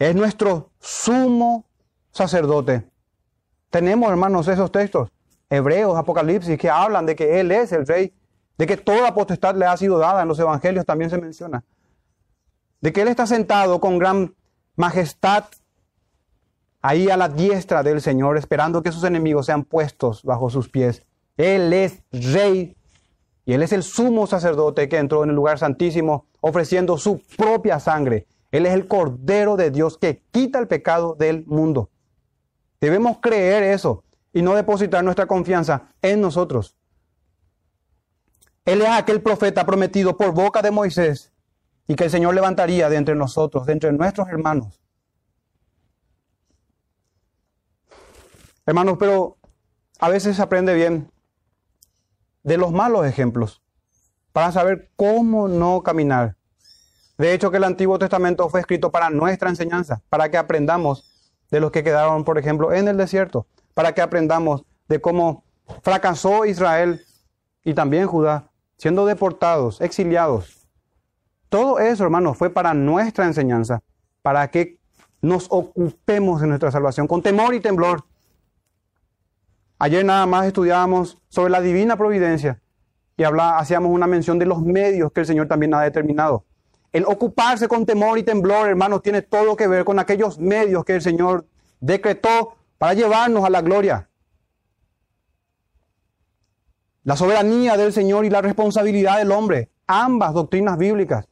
es 0.00 0.14
nuestro 0.16 0.72
sumo 0.80 1.66
sacerdote. 2.10 2.90
Tenemos, 3.70 4.10
hermanos, 4.10 4.48
esos 4.48 4.72
textos, 4.72 5.10
Hebreos, 5.48 5.96
Apocalipsis, 5.96 6.58
que 6.58 6.70
hablan 6.70 7.06
de 7.06 7.14
que 7.14 7.38
Él 7.38 7.52
es 7.52 7.70
el 7.70 7.86
Rey, 7.86 8.12
de 8.58 8.66
que 8.66 8.76
toda 8.76 9.14
potestad 9.14 9.54
le 9.54 9.66
ha 9.66 9.76
sido 9.76 9.98
dada, 9.98 10.22
en 10.22 10.28
los 10.28 10.40
Evangelios 10.40 10.84
también 10.84 11.10
se 11.10 11.18
menciona, 11.18 11.62
de 12.80 12.92
que 12.92 13.02
Él 13.02 13.08
está 13.08 13.28
sentado 13.28 13.80
con 13.80 13.98
gran 13.98 14.34
majestad 14.74 15.44
ahí 16.86 17.10
a 17.10 17.16
la 17.16 17.28
diestra 17.28 17.82
del 17.82 18.00
Señor, 18.00 18.38
esperando 18.38 18.80
que 18.80 18.92
sus 18.92 19.02
enemigos 19.02 19.46
sean 19.46 19.64
puestos 19.64 20.22
bajo 20.22 20.50
sus 20.50 20.68
pies. 20.68 21.02
Él 21.36 21.72
es 21.72 22.04
rey 22.12 22.76
y 23.44 23.54
Él 23.54 23.62
es 23.64 23.72
el 23.72 23.82
sumo 23.82 24.28
sacerdote 24.28 24.88
que 24.88 24.98
entró 24.98 25.24
en 25.24 25.30
el 25.30 25.36
lugar 25.36 25.58
santísimo 25.58 26.26
ofreciendo 26.40 26.96
su 26.96 27.20
propia 27.36 27.80
sangre. 27.80 28.28
Él 28.52 28.66
es 28.66 28.72
el 28.72 28.86
Cordero 28.86 29.56
de 29.56 29.72
Dios 29.72 29.98
que 29.98 30.22
quita 30.30 30.60
el 30.60 30.68
pecado 30.68 31.16
del 31.18 31.44
mundo. 31.46 31.90
Debemos 32.80 33.18
creer 33.20 33.64
eso 33.64 34.04
y 34.32 34.42
no 34.42 34.54
depositar 34.54 35.02
nuestra 35.02 35.26
confianza 35.26 35.88
en 36.02 36.20
nosotros. 36.20 36.76
Él 38.64 38.82
es 38.82 38.90
aquel 38.90 39.22
profeta 39.22 39.66
prometido 39.66 40.16
por 40.16 40.32
boca 40.32 40.62
de 40.62 40.70
Moisés 40.70 41.32
y 41.88 41.96
que 41.96 42.04
el 42.04 42.10
Señor 42.10 42.32
levantaría 42.32 42.88
de 42.88 42.96
entre 42.96 43.16
nosotros, 43.16 43.66
de 43.66 43.72
entre 43.72 43.92
nuestros 43.92 44.28
hermanos 44.28 44.85
Hermanos, 48.66 48.96
pero 48.98 49.36
a 50.00 50.08
veces 50.08 50.36
se 50.36 50.42
aprende 50.42 50.74
bien 50.74 51.10
de 52.42 52.56
los 52.56 52.72
malos 52.72 53.06
ejemplos 53.06 53.62
para 54.32 54.50
saber 54.50 54.90
cómo 54.96 55.46
no 55.46 55.82
caminar. 55.84 56.36
De 57.16 57.32
hecho, 57.32 57.52
que 57.52 57.58
el 57.58 57.64
Antiguo 57.64 57.98
Testamento 57.98 58.48
fue 58.48 58.60
escrito 58.60 58.90
para 58.90 59.08
nuestra 59.08 59.48
enseñanza, 59.48 60.02
para 60.08 60.30
que 60.30 60.36
aprendamos 60.36 61.32
de 61.50 61.60
los 61.60 61.70
que 61.70 61.84
quedaron, 61.84 62.24
por 62.24 62.38
ejemplo, 62.38 62.72
en 62.72 62.88
el 62.88 62.96
desierto, 62.96 63.46
para 63.72 63.94
que 63.94 64.02
aprendamos 64.02 64.64
de 64.88 65.00
cómo 65.00 65.44
fracasó 65.82 66.44
Israel 66.44 67.00
y 67.64 67.72
también 67.72 68.08
Judá, 68.08 68.50
siendo 68.78 69.06
deportados, 69.06 69.80
exiliados. 69.80 70.68
Todo 71.48 71.78
eso, 71.78 72.02
hermanos, 72.02 72.36
fue 72.36 72.50
para 72.50 72.74
nuestra 72.74 73.26
enseñanza, 73.26 73.80
para 74.22 74.48
que 74.48 74.80
nos 75.22 75.46
ocupemos 75.50 76.40
de 76.40 76.48
nuestra 76.48 76.72
salvación 76.72 77.06
con 77.06 77.22
temor 77.22 77.54
y 77.54 77.60
temblor 77.60 78.04
Ayer 79.78 80.04
nada 80.04 80.24
más 80.26 80.46
estudiábamos 80.46 81.18
sobre 81.28 81.50
la 81.50 81.60
divina 81.60 81.96
providencia 81.96 82.60
y 83.16 83.24
hacíamos 83.24 83.90
una 83.90 84.06
mención 84.06 84.38
de 84.38 84.46
los 84.46 84.62
medios 84.62 85.12
que 85.12 85.20
el 85.20 85.26
Señor 85.26 85.48
también 85.48 85.74
ha 85.74 85.82
determinado. 85.82 86.44
El 86.92 87.04
ocuparse 87.04 87.68
con 87.68 87.84
temor 87.84 88.18
y 88.18 88.22
temblor, 88.22 88.68
hermanos, 88.68 89.02
tiene 89.02 89.22
todo 89.22 89.56
que 89.56 89.66
ver 89.66 89.84
con 89.84 89.98
aquellos 89.98 90.38
medios 90.38 90.84
que 90.84 90.94
el 90.94 91.02
Señor 91.02 91.46
decretó 91.80 92.56
para 92.78 92.94
llevarnos 92.94 93.44
a 93.44 93.50
la 93.50 93.60
gloria. 93.60 94.08
La 97.04 97.16
soberanía 97.16 97.76
del 97.76 97.92
Señor 97.92 98.24
y 98.24 98.30
la 98.30 98.40
responsabilidad 98.40 99.18
del 99.18 99.30
hombre, 99.30 99.70
ambas 99.86 100.32
doctrinas 100.32 100.78
bíblicas. 100.78 101.28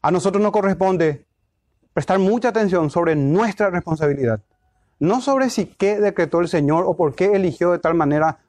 A 0.00 0.10
nosotros 0.10 0.42
nos 0.42 0.52
corresponde 0.52 1.26
prestar 1.92 2.18
mucha 2.18 2.48
atención 2.48 2.90
sobre 2.90 3.14
nuestra 3.16 3.70
responsabilidad 3.70 4.40
no 4.98 5.20
sobre 5.20 5.50
si 5.50 5.66
qué 5.66 5.98
decretó 5.98 6.40
el 6.40 6.48
Señor 6.48 6.84
o 6.86 6.96
por 6.96 7.14
qué 7.14 7.26
eligió 7.34 7.72
de 7.72 7.78
tal 7.78 7.94
manera 7.94 8.40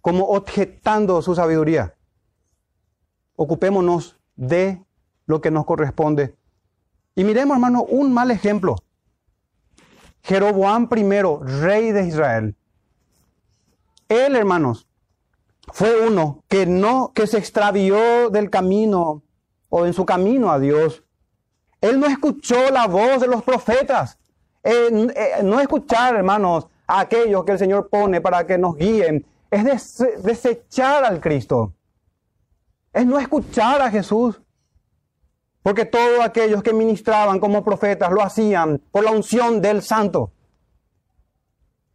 como 0.00 0.26
objetando 0.26 1.22
su 1.22 1.34
sabiduría. 1.34 1.94
Ocupémonos 3.36 4.16
de 4.36 4.84
lo 5.26 5.40
que 5.40 5.50
nos 5.50 5.64
corresponde. 5.64 6.36
Y 7.14 7.24
miremos, 7.24 7.56
hermano, 7.56 7.84
un 7.84 8.12
mal 8.12 8.30
ejemplo. 8.30 8.76
Jeroboam 10.22 10.88
I, 10.94 11.02
rey 11.60 11.92
de 11.92 12.06
Israel. 12.06 12.56
Él, 14.08 14.36
hermanos, 14.36 14.86
fue 15.72 16.06
uno 16.06 16.44
que 16.48 16.66
no, 16.66 17.12
que 17.14 17.26
se 17.26 17.38
extravió 17.38 18.30
del 18.30 18.50
camino 18.50 19.22
o 19.68 19.86
en 19.86 19.92
su 19.92 20.04
camino 20.04 20.50
a 20.50 20.58
Dios. 20.58 21.02
Él 21.80 21.98
no 21.98 22.06
escuchó 22.06 22.70
la 22.70 22.86
voz 22.86 23.20
de 23.20 23.26
los 23.26 23.42
profetas. 23.42 24.18
Eh, 24.64 25.42
no 25.42 25.60
escuchar, 25.60 26.16
hermanos, 26.16 26.66
a 26.86 27.00
aquellos 27.00 27.44
que 27.44 27.52
el 27.52 27.58
Señor 27.58 27.88
pone 27.90 28.22
para 28.22 28.46
que 28.46 28.56
nos 28.56 28.76
guíen, 28.76 29.24
es 29.50 30.02
desechar 30.22 31.04
al 31.04 31.20
Cristo. 31.20 31.74
Es 32.92 33.06
no 33.06 33.18
escuchar 33.18 33.82
a 33.82 33.90
Jesús. 33.90 34.40
Porque 35.62 35.84
todos 35.84 36.20
aquellos 36.20 36.62
que 36.62 36.72
ministraban 36.72 37.38
como 37.40 37.62
profetas 37.62 38.10
lo 38.10 38.22
hacían 38.22 38.80
por 38.90 39.04
la 39.04 39.12
unción 39.12 39.60
del 39.60 39.82
Santo. 39.82 40.32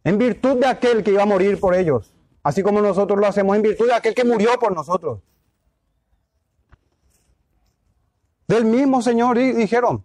En 0.04 0.16
virtud 0.16 0.58
de 0.58 0.66
aquel 0.66 1.02
que 1.02 1.10
iba 1.10 1.24
a 1.24 1.26
morir 1.26 1.58
por 1.58 1.74
ellos. 1.74 2.14
Así 2.42 2.62
como 2.62 2.80
nosotros 2.80 3.18
lo 3.18 3.26
hacemos 3.26 3.54
en 3.56 3.62
virtud 3.62 3.86
de 3.86 3.94
aquel 3.94 4.14
que 4.14 4.24
murió 4.24 4.58
por 4.58 4.74
nosotros. 4.74 5.20
Del 8.48 8.64
mismo 8.64 9.02
Señor 9.02 9.36
dijeron, 9.38 10.04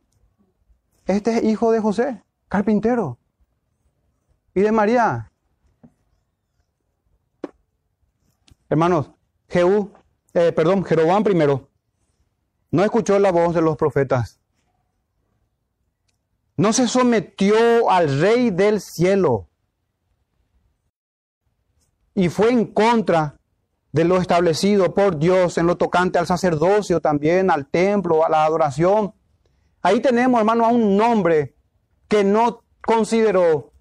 este 1.08 1.38
es 1.38 1.44
hijo 1.44 1.72
de 1.72 1.80
José 1.80 2.25
carpintero. 2.48 3.18
Y 4.54 4.62
de 4.62 4.72
María. 4.72 5.32
Hermanos, 8.70 9.12
Jehú, 9.50 9.92
eh, 10.34 10.52
perdón, 10.52 10.84
Jeroboam 10.84 11.24
primero, 11.24 11.70
no 12.72 12.84
escuchó 12.84 13.20
la 13.20 13.32
voz 13.32 13.54
de 13.54 13.62
los 13.62 13.78
profetas. 13.78 14.40
No 16.58 16.74
se 16.74 16.88
sometió 16.88 17.90
al 17.90 18.20
rey 18.20 18.50
del 18.50 18.82
cielo. 18.82 19.50
Y 22.14 22.30
fue 22.30 22.50
en 22.50 22.66
contra 22.66 23.38
de 23.92 24.04
lo 24.04 24.18
establecido 24.18 24.94
por 24.94 25.20
Dios 25.20 25.58
en 25.58 25.68
lo 25.68 25.78
tocante 25.78 26.20
al 26.20 26.28
sacerdocio 26.28 27.00
también, 27.00 27.52
al 27.52 27.68
templo, 27.68 28.26
a 28.26 28.30
la 28.30 28.46
adoración. 28.46 29.14
Ahí 29.82 30.02
tenemos, 30.02 30.40
hermano, 30.40 30.66
a 30.66 30.70
un 30.70 30.98
nombre 30.98 31.55
que 32.08 32.24
no 32.24 32.64
consideró 32.82 33.72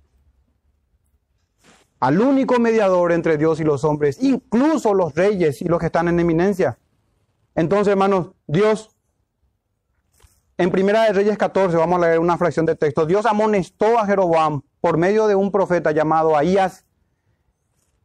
al 2.00 2.20
único 2.20 2.58
mediador 2.58 3.12
entre 3.12 3.38
Dios 3.38 3.60
y 3.60 3.64
los 3.64 3.84
hombres, 3.84 4.18
incluso 4.20 4.92
los 4.92 5.14
reyes 5.14 5.62
y 5.62 5.66
los 5.66 5.78
que 5.78 5.87
están 5.87 6.08
en 6.08 6.20
eminencia. 6.20 6.78
Entonces, 7.54 7.88
hermanos, 7.92 8.32
Dios, 8.46 8.90
en 10.58 10.70
Primera 10.70 11.04
de 11.04 11.12
Reyes 11.12 11.38
14, 11.38 11.76
vamos 11.76 12.02
a 12.02 12.06
leer 12.06 12.18
una 12.18 12.37
fracción 12.37 12.66
de 12.66 12.76
texto, 12.76 13.06
Dios 13.06 13.26
amonestó 13.26 13.98
a 13.98 14.06
Jeroboam 14.06 14.62
por 14.80 14.98
medio 14.98 15.26
de 15.26 15.34
un 15.34 15.50
profeta 15.50 15.92
llamado 15.92 16.37
Ahías, 16.37 16.84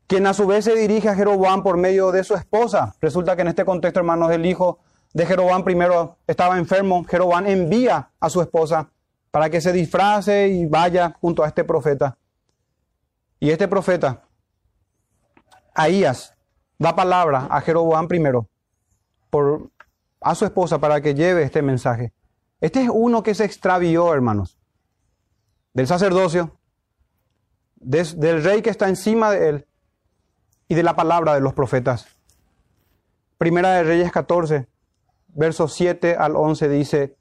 quien 0.08 0.26
a 0.28 0.34
su 0.34 0.48
vez 0.48 0.66
se 0.66 0.76
dirige 0.76 1.10
a 1.10 1.16
Jeroboam 1.16 1.62
por 1.62 1.78
medio 1.78 2.12
de 2.12 2.24
su 2.24 2.36
esposa. 2.36 2.96
Resulta 3.02 3.36
que 3.36 3.44
en 3.44 3.50
este 3.50 3.66
contexto, 3.66 4.00
hermanos, 4.00 4.32
el 4.32 4.46
hijo 4.46 4.80
de 5.14 5.26
Jeroboam 5.26 5.64
primero 5.64 6.18
estaba 6.26 6.58
enfermo. 6.58 7.06
Jeroboam 7.08 7.46
envía 7.46 8.10
a 8.20 8.30
su 8.30 8.42
esposa 8.42 8.90
para 9.32 9.50
que 9.50 9.62
se 9.62 9.72
disfrace 9.72 10.48
y 10.48 10.66
vaya 10.66 11.16
junto 11.22 11.44
a 11.44 11.48
este 11.48 11.64
profeta. 11.64 12.18
Y 13.40 13.52
este 13.52 13.68
profeta, 13.68 14.24
Ahías, 15.74 16.36
da 16.78 16.96
palabra 16.96 17.48
a 17.50 17.62
Jeroboam 17.62 18.08
primero, 18.08 18.50
por, 19.30 19.70
a 20.20 20.36
su 20.36 20.46
esposa, 20.46 20.80
para 20.80 21.00
que 21.02 21.14
lleve 21.14 21.44
este 21.44 21.62
mensaje. 21.62 22.12
Este 22.60 22.82
es 22.84 22.90
uno 22.92 23.24
que 23.24 23.36
se 23.36 23.46
extravió, 23.46 24.14
hermanos, 24.14 24.58
del 25.74 25.88
sacerdocio, 25.88 26.58
del 27.76 28.44
rey 28.44 28.62
que 28.62 28.70
está 28.70 28.90
encima 28.90 29.32
de 29.32 29.50
él 29.50 29.68
y 30.68 30.76
de 30.76 30.84
la 30.84 30.96
palabra 30.96 31.34
de 31.34 31.42
los 31.42 31.54
profetas. 31.54 32.08
Primera 33.38 33.72
de 33.76 33.84
Reyes 33.84 34.12
14, 34.12 34.68
versos 35.30 35.74
7 35.74 36.16
al 36.16 36.36
11 36.36 36.68
dice, 36.68 37.19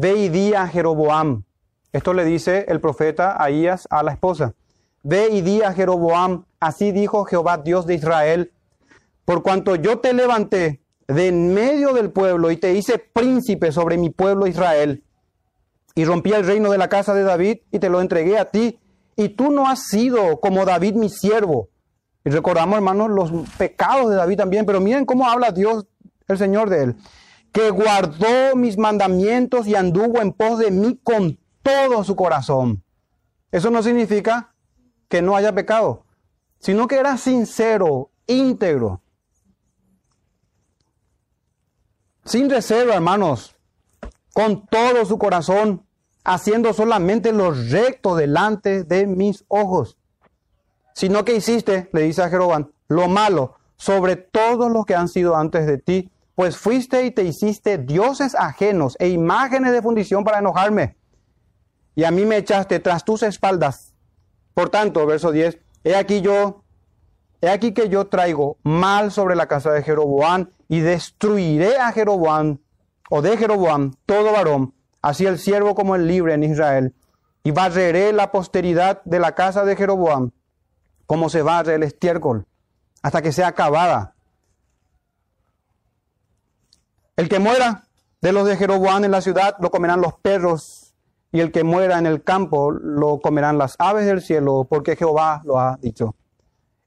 Ve 0.00 0.14
y 0.16 0.28
di 0.28 0.54
a 0.54 0.68
Jeroboam. 0.68 1.42
Esto 1.92 2.14
le 2.14 2.24
dice 2.24 2.66
el 2.68 2.80
profeta 2.80 3.42
Ahías 3.42 3.88
a 3.90 4.04
la 4.04 4.12
esposa. 4.12 4.54
Ve 5.02 5.28
y 5.32 5.40
di 5.40 5.60
a 5.62 5.72
Jeroboam, 5.72 6.44
así 6.60 6.92
dijo 6.92 7.24
Jehová 7.24 7.58
Dios 7.58 7.84
de 7.84 7.96
Israel, 7.96 8.52
por 9.24 9.42
cuanto 9.42 9.74
yo 9.74 9.98
te 9.98 10.12
levanté 10.12 10.80
de 11.08 11.26
en 11.26 11.52
medio 11.52 11.94
del 11.94 12.12
pueblo 12.12 12.52
y 12.52 12.56
te 12.56 12.74
hice 12.74 13.00
príncipe 13.12 13.72
sobre 13.72 13.98
mi 13.98 14.10
pueblo 14.10 14.46
Israel, 14.46 15.02
y 15.96 16.04
rompí 16.04 16.32
el 16.32 16.46
reino 16.46 16.70
de 16.70 16.78
la 16.78 16.88
casa 16.88 17.12
de 17.12 17.24
David 17.24 17.58
y 17.72 17.80
te 17.80 17.88
lo 17.88 18.00
entregué 18.00 18.38
a 18.38 18.44
ti, 18.44 18.78
y 19.16 19.30
tú 19.30 19.50
no 19.50 19.68
has 19.68 19.88
sido 19.88 20.38
como 20.38 20.64
David 20.64 20.94
mi 20.94 21.08
siervo. 21.08 21.70
Y 22.24 22.30
recordamos, 22.30 22.76
hermanos, 22.76 23.10
los 23.10 23.32
pecados 23.58 24.10
de 24.10 24.14
David 24.14 24.36
también, 24.36 24.64
pero 24.64 24.80
miren 24.80 25.04
cómo 25.04 25.28
habla 25.28 25.50
Dios, 25.50 25.86
el 26.28 26.38
Señor 26.38 26.70
de 26.70 26.84
él, 26.84 26.96
que 27.58 27.70
guardó 27.70 28.54
mis 28.54 28.78
mandamientos 28.78 29.66
y 29.66 29.74
anduvo 29.74 30.20
en 30.20 30.32
pos 30.32 30.60
de 30.60 30.70
mí 30.70 30.96
con 31.02 31.40
todo 31.60 32.04
su 32.04 32.14
corazón. 32.14 32.84
Eso 33.50 33.68
no 33.72 33.82
significa 33.82 34.54
que 35.08 35.22
no 35.22 35.34
haya 35.34 35.52
pecado, 35.52 36.04
sino 36.60 36.86
que 36.86 37.00
era 37.00 37.16
sincero, 37.16 38.12
íntegro. 38.28 39.02
Sin 42.24 42.48
reserva, 42.48 42.94
hermanos, 42.94 43.56
con 44.32 44.64
todo 44.66 45.04
su 45.04 45.18
corazón, 45.18 45.84
haciendo 46.22 46.72
solamente 46.72 47.32
lo 47.32 47.50
recto 47.50 48.14
delante 48.14 48.84
de 48.84 49.08
mis 49.08 49.44
ojos. 49.48 49.98
Sino 50.94 51.24
que 51.24 51.34
hiciste, 51.34 51.90
le 51.92 52.02
dice 52.02 52.22
a 52.22 52.30
Jeroboam, 52.30 52.70
lo 52.86 53.08
malo 53.08 53.56
sobre 53.76 54.14
todos 54.14 54.70
los 54.70 54.86
que 54.86 54.94
han 54.94 55.08
sido 55.08 55.34
antes 55.34 55.66
de 55.66 55.78
ti, 55.78 56.12
pues 56.38 56.56
fuiste 56.56 57.04
y 57.04 57.10
te 57.10 57.24
hiciste 57.24 57.78
dioses 57.78 58.36
ajenos 58.36 58.94
e 59.00 59.08
imágenes 59.08 59.72
de 59.72 59.82
fundición 59.82 60.22
para 60.22 60.38
enojarme. 60.38 60.96
Y 61.96 62.04
a 62.04 62.12
mí 62.12 62.24
me 62.24 62.36
echaste 62.36 62.78
tras 62.78 63.04
tus 63.04 63.24
espaldas 63.24 63.92
por 64.54 64.70
tanto, 64.70 65.04
verso 65.04 65.32
10, 65.32 65.58
he 65.82 65.96
aquí 65.96 66.20
yo, 66.20 66.62
he 67.40 67.48
aquí 67.48 67.74
que 67.74 67.88
yo 67.88 68.06
traigo 68.06 68.56
mal 68.62 69.10
sobre 69.10 69.34
la 69.34 69.48
casa 69.48 69.72
de 69.72 69.82
Jeroboam 69.82 70.50
y 70.68 70.78
destruiré 70.78 71.76
a 71.78 71.90
Jeroboam 71.90 72.58
o 73.10 73.20
de 73.20 73.36
Jeroboam 73.36 73.94
todo 74.06 74.32
varón, 74.32 74.74
así 75.02 75.26
el 75.26 75.40
siervo 75.40 75.74
como 75.74 75.96
el 75.96 76.06
libre 76.06 76.34
en 76.34 76.44
Israel, 76.44 76.94
y 77.42 77.50
barreré 77.50 78.12
la 78.12 78.30
posteridad 78.30 79.02
de 79.04 79.18
la 79.18 79.34
casa 79.34 79.64
de 79.64 79.74
Jeroboam, 79.74 80.30
como 81.04 81.30
se 81.30 81.42
barre 81.42 81.74
el 81.74 81.82
estiércol, 81.82 82.46
hasta 83.02 83.22
que 83.22 83.32
sea 83.32 83.48
acabada. 83.48 84.14
El 87.18 87.28
que 87.28 87.40
muera 87.40 87.82
de 88.20 88.30
los 88.30 88.46
de 88.46 88.56
Jeroboam 88.56 89.04
en 89.04 89.10
la 89.10 89.20
ciudad 89.20 89.56
lo 89.58 89.72
comerán 89.72 90.00
los 90.00 90.14
perros 90.14 90.94
y 91.32 91.40
el 91.40 91.50
que 91.50 91.64
muera 91.64 91.98
en 91.98 92.06
el 92.06 92.22
campo 92.22 92.70
lo 92.70 93.20
comerán 93.20 93.58
las 93.58 93.74
aves 93.80 94.06
del 94.06 94.22
cielo, 94.22 94.68
porque 94.70 94.94
Jehová 94.94 95.42
lo 95.44 95.58
ha 95.58 95.76
dicho. 95.82 96.14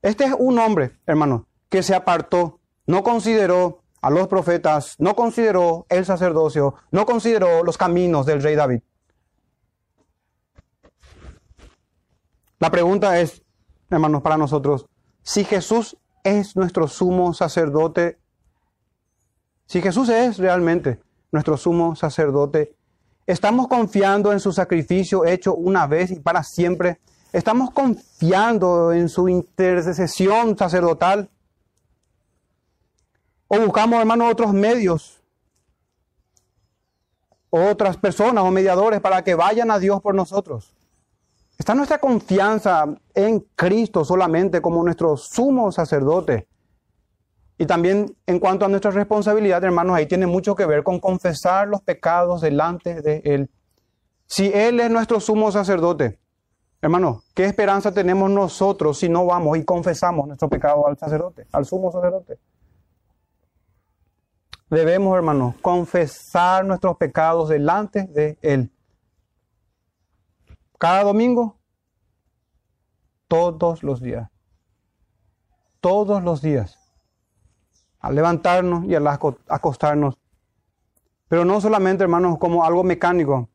Este 0.02 0.24
es 0.24 0.34
un 0.39 0.58
hombre, 0.58 0.94
hermano, 1.06 1.48
que 1.67 1.84
se 1.84 1.94
apartó, 1.94 2.62
no 2.88 3.04
consideró 3.04 3.82
a 4.02 4.10
los 4.10 4.30
profetas, 4.30 4.96
no 5.00 5.17
consideró 5.17 5.86
el 5.89 6.06
sacerdocio, 6.06 6.76
no 6.91 7.06
consideró 7.06 7.62
los 7.65 7.78
caminos 7.78 8.26
del 8.26 8.41
rey 8.41 8.56
David. 8.56 8.84
La 12.58 12.72
pregunta 12.72 13.20
es, 13.20 13.44
hermanos, 13.89 14.22
para 14.22 14.38
nosotros, 14.38 14.86
si 15.24 15.44
Jesús 15.44 15.98
es 16.24 16.56
nuestro 16.56 16.88
sumo 16.88 17.34
sacerdote, 17.34 18.20
si 19.71 19.81
Jesús 19.81 20.10
es 20.10 20.38
realmente 20.38 20.99
nuestro 21.31 21.57
sumo 21.57 21.95
sacerdote, 21.95 22.75
Estamos 23.27 23.67
confiando 23.67 24.34
en 24.34 24.39
su 24.39 24.51
sacrificio 24.51 25.25
hecho 25.25 25.55
una 25.55 25.88
vez 25.88 26.12
y 26.12 26.19
para 26.19 26.43
siempre. 26.43 26.99
Estamos 27.31 27.71
confiando 27.71 28.91
en 28.91 29.10
su 29.10 29.29
intercesión 29.29 30.57
sacerdotal. 30.57 31.29
O 33.47 33.60
buscamos, 33.60 33.99
hermanos, 33.99 34.31
otros 34.31 34.53
medios, 34.53 35.21
otras 37.49 37.95
personas 37.97 38.43
o 38.43 38.51
mediadores 38.51 38.99
para 39.01 39.23
que 39.23 39.36
vayan 39.36 39.71
a 39.71 39.79
Dios 39.79 40.01
por 40.01 40.15
nosotros. 40.15 40.75
Está 41.57 41.75
nuestra 41.75 41.99
confianza 41.99 42.86
en 43.13 43.39
Cristo 43.55 44.03
solamente 44.03 44.62
como 44.62 44.84
nuestro 44.84 45.15
sumo 45.15 45.71
sacerdote. 45.71 46.47
Y 47.62 47.67
también 47.67 48.17
en 48.26 48.39
cuanto 48.39 48.65
a 48.65 48.67
nuestra 48.69 48.89
responsabilidad, 48.89 49.63
hermanos, 49.63 49.95
ahí 49.95 50.08
tiene 50.08 50.26
mucho 50.26 50.56
que 50.56 50.65
ver 50.65 50.82
con 50.82 51.00
confesar 51.00 51.67
los 51.67 51.84
pecados 51.84 52.41
delante 52.41 53.04
de 53.04 53.21
Él. 53.24 53.52
Si 54.26 54.52
Él 54.52 54.80
es 54.80 54.89
nuestro 54.89 55.19
sumo 55.19 55.52
sacerdote, 55.52 56.17
hermano, 56.82 57.21
¿qué 57.36 57.45
esperanza 57.45 57.93
tenemos 57.93 58.32
nosotros 58.32 58.97
si 58.97 59.10
no 59.10 59.28
vamos 59.28 59.60
y 59.60 59.63
confesamos 59.63 60.26
nuestro 60.26 60.50
pecado 60.50 60.88
al 60.88 60.97
sacerdote, 60.97 61.45
al 61.52 61.67
sumo 61.67 61.91
sacerdote? 61.91 62.39
Debemos, 64.71 65.15
hermanos, 65.15 65.54
confesar 65.62 66.65
nuestros 66.65 66.97
pecados 66.97 67.47
delante 67.47 68.08
de 68.08 68.39
Él. 68.41 68.71
Cada 70.80 71.04
domingo, 71.04 71.60
todos 73.28 73.84
los 73.84 74.02
días. 74.02 74.32
Todos 75.80 76.24
los 76.24 76.41
días 76.41 76.81
al 78.01 78.15
levantarnos 78.15 78.85
y 78.85 78.95
al 78.95 79.07
acostarnos. 79.07 80.17
Pero 81.27 81.45
no 81.45 81.61
solamente, 81.61 82.03
hermanos, 82.03 82.37
como 82.39 82.65
algo 82.65 82.83
mecánico. 82.83 83.49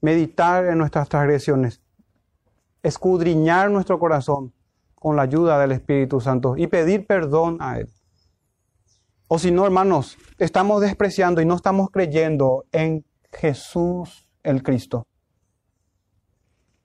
Meditar 0.00 0.66
en 0.66 0.78
nuestras 0.78 1.08
transgresiones. 1.08 1.80
Escudriñar 2.82 3.70
nuestro 3.70 3.98
corazón 3.98 4.52
con 4.94 5.16
la 5.16 5.22
ayuda 5.22 5.58
del 5.58 5.72
Espíritu 5.72 6.20
Santo 6.20 6.56
y 6.56 6.66
pedir 6.66 7.06
perdón 7.06 7.58
a 7.60 7.78
Él. 7.78 7.88
O 9.28 9.38
si 9.38 9.50
no, 9.50 9.64
hermanos, 9.64 10.18
estamos 10.38 10.80
despreciando 10.80 11.40
y 11.40 11.46
no 11.46 11.54
estamos 11.54 11.90
creyendo 11.90 12.66
en 12.72 13.04
Jesús 13.32 14.28
el 14.42 14.62
Cristo. 14.62 15.06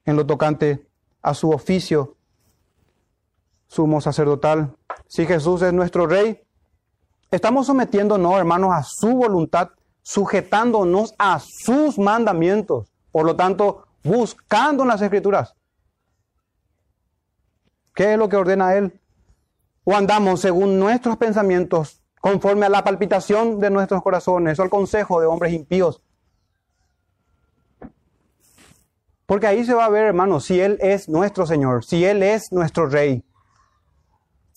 En 0.06 0.16
lo 0.16 0.26
tocante 0.26 0.88
a 1.22 1.34
su 1.34 1.50
oficio 1.50 2.15
sumo 3.76 4.00
sacerdotal, 4.00 4.74
si 5.06 5.26
Jesús 5.26 5.62
es 5.62 5.74
nuestro 5.74 6.08
Rey, 6.08 6.42
estamos 7.30 7.68
sometiéndonos, 7.68 8.38
hermanos, 8.38 8.72
a 8.74 8.84
su 8.84 9.10
voluntad, 9.10 9.72
sujetándonos 10.02 11.14
a 11.18 11.40
sus 11.40 12.00
mandamientos. 12.00 12.88
Por 13.12 13.26
lo 13.26 13.36
tanto, 13.36 13.86
buscando 14.02 14.84
en 14.84 14.90
las 14.90 15.02
Escrituras. 15.02 15.56
¿Qué 17.94 18.14
es 18.14 18.18
lo 18.18 18.30
que 18.30 18.38
ordena 18.38 18.76
Él? 18.76 18.98
O 19.84 19.94
andamos 19.94 20.40
según 20.40 20.80
nuestros 20.80 21.18
pensamientos, 21.18 22.02
conforme 22.22 22.68
a 22.68 22.70
la 22.70 22.84
palpitación 22.84 23.60
de 23.60 23.70
nuestros 23.72 24.02
corazones 24.02 24.58
o 24.58 24.64
al 24.64 24.70
consejo 24.70 25.20
de 25.20 25.28
hombres 25.28 25.52
impíos. 25.52 26.02
Porque 29.26 29.48
ahí 29.48 29.66
se 29.66 29.74
va 29.74 29.86
a 29.86 29.90
ver, 29.90 30.06
hermanos, 30.06 30.46
si 30.46 30.62
Él 30.62 30.78
es 30.80 31.10
nuestro 31.10 31.46
Señor, 31.46 31.84
si 31.84 32.06
Él 32.06 32.24
es 32.24 32.54
nuestro 32.54 32.88
Rey. 32.88 33.26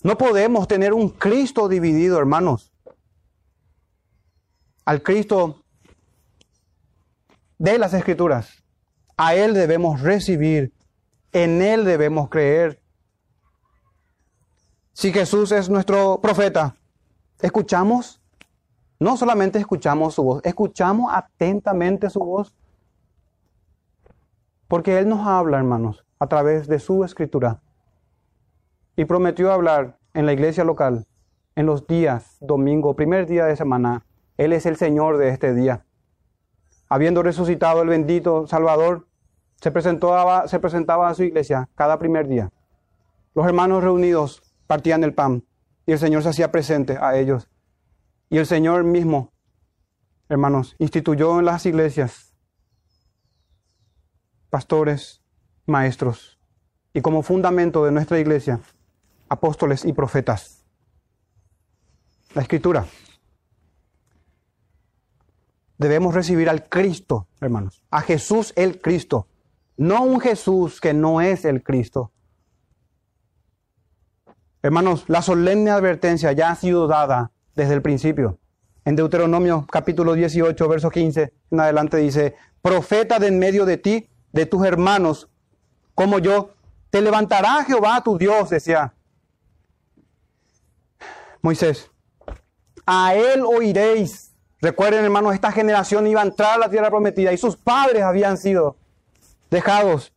No 0.04 0.16
podemos 0.16 0.68
tener 0.68 0.92
un 0.92 1.08
Cristo 1.08 1.68
dividido, 1.68 2.18
hermanos. 2.18 2.72
Al 4.84 5.02
Cristo 5.02 5.64
de 7.58 7.78
las 7.78 7.94
Escrituras. 7.94 8.64
A 9.16 9.34
Él 9.34 9.54
debemos 9.54 10.00
recibir. 10.00 10.72
En 11.32 11.62
Él 11.62 11.84
debemos 11.84 12.28
creer. 12.28 12.80
Si 14.92 15.12
Jesús 15.12 15.52
es 15.52 15.68
nuestro 15.68 16.20
profeta, 16.20 16.76
escuchamos, 17.40 18.20
no 18.98 19.16
solamente 19.16 19.58
escuchamos 19.58 20.14
su 20.14 20.22
voz, 20.24 20.40
escuchamos 20.44 21.12
atentamente 21.12 22.08
su 22.08 22.20
voz. 22.20 22.54
Porque 24.68 24.98
Él 24.98 25.08
nos 25.08 25.26
habla, 25.26 25.58
hermanos, 25.58 26.04
a 26.18 26.26
través 26.28 26.68
de 26.68 26.78
su 26.78 27.04
escritura 27.04 27.60
y 28.98 29.04
prometió 29.04 29.52
hablar 29.52 29.96
en 30.12 30.26
la 30.26 30.32
iglesia 30.32 30.64
local 30.64 31.06
en 31.54 31.66
los 31.66 31.86
días, 31.86 32.36
domingo, 32.40 32.96
primer 32.96 33.28
día 33.28 33.46
de 33.46 33.54
semana. 33.54 34.04
Él 34.36 34.52
es 34.52 34.66
el 34.66 34.74
Señor 34.74 35.18
de 35.18 35.28
este 35.28 35.54
día. 35.54 35.86
Habiendo 36.88 37.22
resucitado 37.22 37.82
el 37.82 37.88
bendito 37.88 38.48
Salvador, 38.48 39.06
se 39.60 39.70
presentaba, 39.70 40.48
se 40.48 40.58
presentaba 40.58 41.08
a 41.08 41.14
su 41.14 41.22
iglesia 41.22 41.68
cada 41.76 42.00
primer 42.00 42.26
día. 42.26 42.50
Los 43.36 43.46
hermanos 43.46 43.84
reunidos 43.84 44.42
partían 44.66 45.04
el 45.04 45.14
pan 45.14 45.44
y 45.86 45.92
el 45.92 46.00
Señor 46.00 46.24
se 46.24 46.30
hacía 46.30 46.50
presente 46.50 46.98
a 47.00 47.16
ellos. 47.16 47.48
Y 48.30 48.38
el 48.38 48.46
Señor 48.46 48.82
mismo, 48.82 49.30
hermanos, 50.28 50.74
instituyó 50.80 51.38
en 51.38 51.44
las 51.44 51.66
iglesias 51.66 52.34
pastores, 54.50 55.22
maestros, 55.66 56.40
y 56.92 57.00
como 57.00 57.22
fundamento 57.22 57.84
de 57.84 57.92
nuestra 57.92 58.18
iglesia, 58.18 58.58
apóstoles 59.28 59.84
y 59.84 59.92
profetas. 59.92 60.64
La 62.34 62.42
escritura. 62.42 62.86
Debemos 65.78 66.14
recibir 66.14 66.48
al 66.48 66.68
Cristo, 66.68 67.28
hermanos, 67.40 67.82
a 67.90 68.00
Jesús 68.02 68.52
el 68.56 68.80
Cristo, 68.80 69.28
no 69.76 70.02
un 70.02 70.20
Jesús 70.20 70.80
que 70.80 70.92
no 70.92 71.20
es 71.20 71.44
el 71.44 71.62
Cristo, 71.62 72.12
Hermanos, 74.60 75.04
la 75.06 75.22
solemne 75.22 75.70
advertencia 75.70 76.32
ya 76.32 76.50
ha 76.50 76.56
sido 76.56 76.88
dada 76.88 77.30
desde 77.54 77.74
el 77.74 77.82
principio. 77.82 78.38
En 78.84 78.96
Deuteronomio 78.96 79.64
capítulo 79.70 80.14
18, 80.14 80.68
verso 80.68 80.90
15 80.90 81.32
en 81.52 81.60
adelante 81.60 81.96
dice, 81.98 82.34
profeta 82.60 83.20
de 83.20 83.28
en 83.28 83.38
medio 83.38 83.64
de 83.64 83.76
ti, 83.76 84.08
de 84.32 84.46
tus 84.46 84.66
hermanos, 84.66 85.28
como 85.94 86.18
yo, 86.18 86.54
te 86.90 87.00
levantará 87.00 87.62
Jehová 87.64 88.02
tu 88.02 88.18
Dios, 88.18 88.50
decía 88.50 88.94
Moisés. 91.42 91.90
A 92.86 93.14
él 93.14 93.42
oiréis. 93.44 94.34
Recuerden, 94.60 95.04
hermanos, 95.04 95.34
esta 95.34 95.52
generación 95.52 96.06
iba 96.06 96.20
a 96.20 96.24
entrar 96.24 96.54
a 96.54 96.58
la 96.58 96.70
tierra 96.70 96.90
prometida 96.90 97.32
y 97.32 97.38
sus 97.38 97.56
padres 97.56 98.02
habían 98.02 98.36
sido 98.36 98.76
dejados 99.50 100.12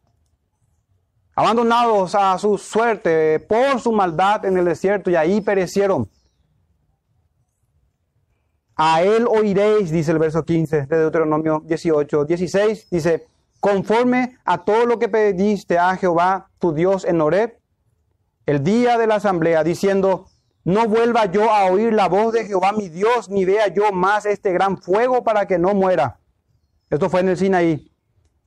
abandonados 1.35 2.13
a 2.15 2.37
su 2.37 2.57
suerte 2.57 3.39
por 3.39 3.79
su 3.79 3.91
maldad 3.91 4.45
en 4.45 4.57
el 4.57 4.65
desierto 4.65 5.09
y 5.09 5.15
ahí 5.15 5.41
perecieron. 5.41 6.09
A 8.75 9.03
él 9.03 9.27
oiréis, 9.27 9.91
dice 9.91 10.11
el 10.11 10.19
verso 10.19 10.43
15 10.43 10.87
de 10.87 10.97
Deuteronomio 10.97 11.61
18, 11.65 12.25
16, 12.25 12.89
dice, 12.89 13.27
conforme 13.59 14.37
a 14.43 14.63
todo 14.63 14.85
lo 14.85 14.97
que 14.97 15.07
pediste 15.07 15.77
a 15.77 15.95
Jehová 15.95 16.49
tu 16.57 16.73
Dios 16.73 17.05
en 17.05 17.21
Horeb, 17.21 17.59
el 18.45 18.63
día 18.63 18.97
de 18.97 19.07
la 19.07 19.15
asamblea, 19.15 19.63
diciendo, 19.63 20.25
no 20.63 20.87
vuelva 20.87 21.25
yo 21.25 21.51
a 21.51 21.65
oír 21.65 21.93
la 21.93 22.07
voz 22.07 22.33
de 22.33 22.45
Jehová 22.45 22.71
mi 22.71 22.89
Dios, 22.89 23.29
ni 23.29 23.45
vea 23.45 23.67
yo 23.67 23.91
más 23.91 24.25
este 24.25 24.51
gran 24.53 24.77
fuego 24.77 25.23
para 25.23 25.47
que 25.47 25.57
no 25.57 25.73
muera. 25.73 26.19
Esto 26.89 27.09
fue 27.09 27.21
en 27.21 27.29
el 27.29 27.37
Sinaí. 27.37 27.91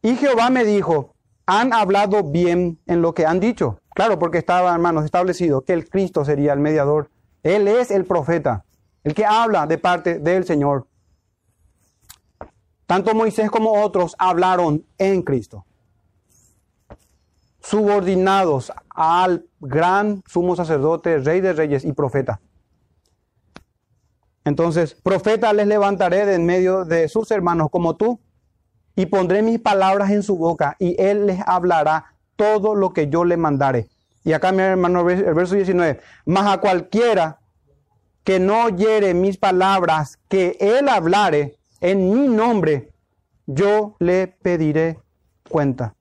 Y 0.03 0.17
Jehová 0.17 0.51
me 0.51 0.65
dijo, 0.65 1.15
han 1.47 1.73
hablado 1.73 2.23
bien 2.23 2.79
en 2.87 3.03
lo 3.03 3.15
que 3.15 3.27
han 3.27 3.41
dicho. 3.41 3.79
Claro, 3.95 4.19
porque 4.19 4.39
estaba, 4.39 4.75
hermanos, 4.75 5.05
establecido 5.05 5.63
que 5.63 5.73
el 5.73 5.89
Cristo 5.89 6.25
sería 6.25 6.53
el 6.53 6.61
mediador. 6.61 7.11
Él 7.43 7.69
es 7.69 7.91
el 7.91 8.05
profeta, 8.05 8.65
el 9.03 9.15
que 9.15 9.25
habla 9.25 9.67
de 9.67 9.79
parte 9.79 10.19
del 10.19 10.45
Señor. 10.45 10.87
Tanto 12.87 13.15
Moisés 13.15 13.51
como 13.51 13.83
otros 13.83 14.15
hablaron 14.19 14.85
en 14.99 15.23
Cristo, 15.23 15.65
subordinados 17.65 18.73
al 18.91 19.47
gran 19.61 20.23
sumo 20.27 20.55
sacerdote, 20.55 21.19
rey 21.19 21.41
de 21.41 21.55
reyes 21.55 21.85
y 21.85 21.93
profeta. 21.93 22.41
Entonces, 24.45 24.95
profeta 24.95 25.53
les 25.53 25.67
levantaré 25.67 26.27
de 26.27 26.35
en 26.35 26.45
medio 26.45 26.85
de 26.85 27.09
sus 27.09 27.31
hermanos 27.31 27.69
como 27.71 27.97
tú, 27.97 28.21
y 28.97 29.07
pondré 29.07 29.43
mis 29.43 29.59
palabras 29.59 30.11
en 30.11 30.23
su 30.23 30.37
boca 30.37 30.77
y 30.79 30.95
él 31.01 31.27
les 31.27 31.41
hablará 31.47 32.15
todo 32.37 32.75
lo 32.75 32.93
que 32.93 33.09
yo 33.09 33.25
le 33.25 33.37
mandare. 33.37 33.89
Y 34.25 34.33
acá, 34.33 34.53
mi 34.53 34.63
hermano, 34.63 35.09
el 35.09 35.35
verso 35.35 35.55
19, 35.55 36.01
mas 36.27 36.47
a 36.47 36.61
cualquiera 36.61 37.41
que 38.23 38.41
no 38.41 38.65
oyere 38.65 39.13
mis 39.13 39.37
palabras, 39.37 40.19
que 40.29 40.57
él 40.61 40.89
hablare 40.89 41.57
en 41.81 42.11
mi 42.11 42.29
nombre, 42.29 42.93
yo 43.47 43.97
le 43.99 44.29
pediré 44.29 44.99
cuenta. 45.49 45.95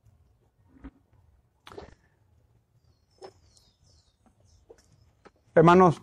Hermanos, 5.56 6.02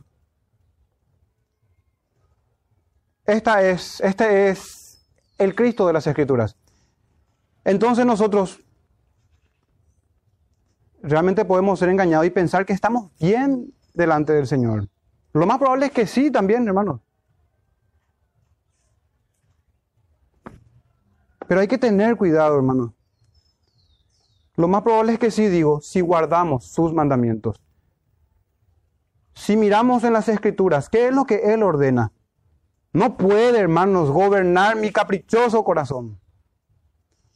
esta 3.25 3.63
es, 3.69 4.01
este 4.01 4.51
es 4.51 5.05
el 5.39 5.55
Cristo 5.55 5.87
de 5.87 5.93
las 5.93 6.07
Escrituras. 6.07 6.57
Entonces 7.65 8.07
nosotros 8.07 8.61
realmente 11.03 11.45
podemos 11.45 11.79
ser 11.79 11.89
engañados 11.89 12.27
y 12.27 12.31
pensar 12.31 12.65
que 12.65 12.73
estamos 12.73 13.11
bien 13.19 13.75
delante 13.95 14.33
del 14.33 14.47
Señor. 14.47 14.89
Lo 15.33 15.47
más 15.47 15.59
probable 15.59 15.87
es 15.87 15.93
que 15.93 16.07
sí 16.07 16.31
también, 16.31 16.67
hermanos. 16.67 17.01
Pero 21.47 21.61
hay 21.61 21.69
que 21.69 21.79
tener 21.79 22.17
cuidado, 22.17 22.57
hermanos. 22.57 22.93
Lo 24.57 24.69
más 24.69 24.83
probable 24.83 25.15
es 25.15 25.19
que 25.19 25.31
sí, 25.31 25.49
digo, 25.49 25.81
si 25.81 26.01
guardamos 26.01 26.67
sus 26.67 26.93
mandamientos. 26.93 27.61
Si 29.41 29.57
miramos 29.57 30.05
en 30.05 30.13
las 30.13 30.29
escrituras, 30.29 30.91
¿qué 30.91 31.09
es 31.09 31.15
lo 31.15 31.25
que 31.25 31.55
Él 31.55 31.63
ordena? 31.63 32.13
No 32.93 33.17
puede, 33.17 33.59
hermanos, 33.59 34.11
gobernar 34.11 34.77
mi 34.77 34.93
caprichoso 34.93 35.65
corazón. 35.65 36.21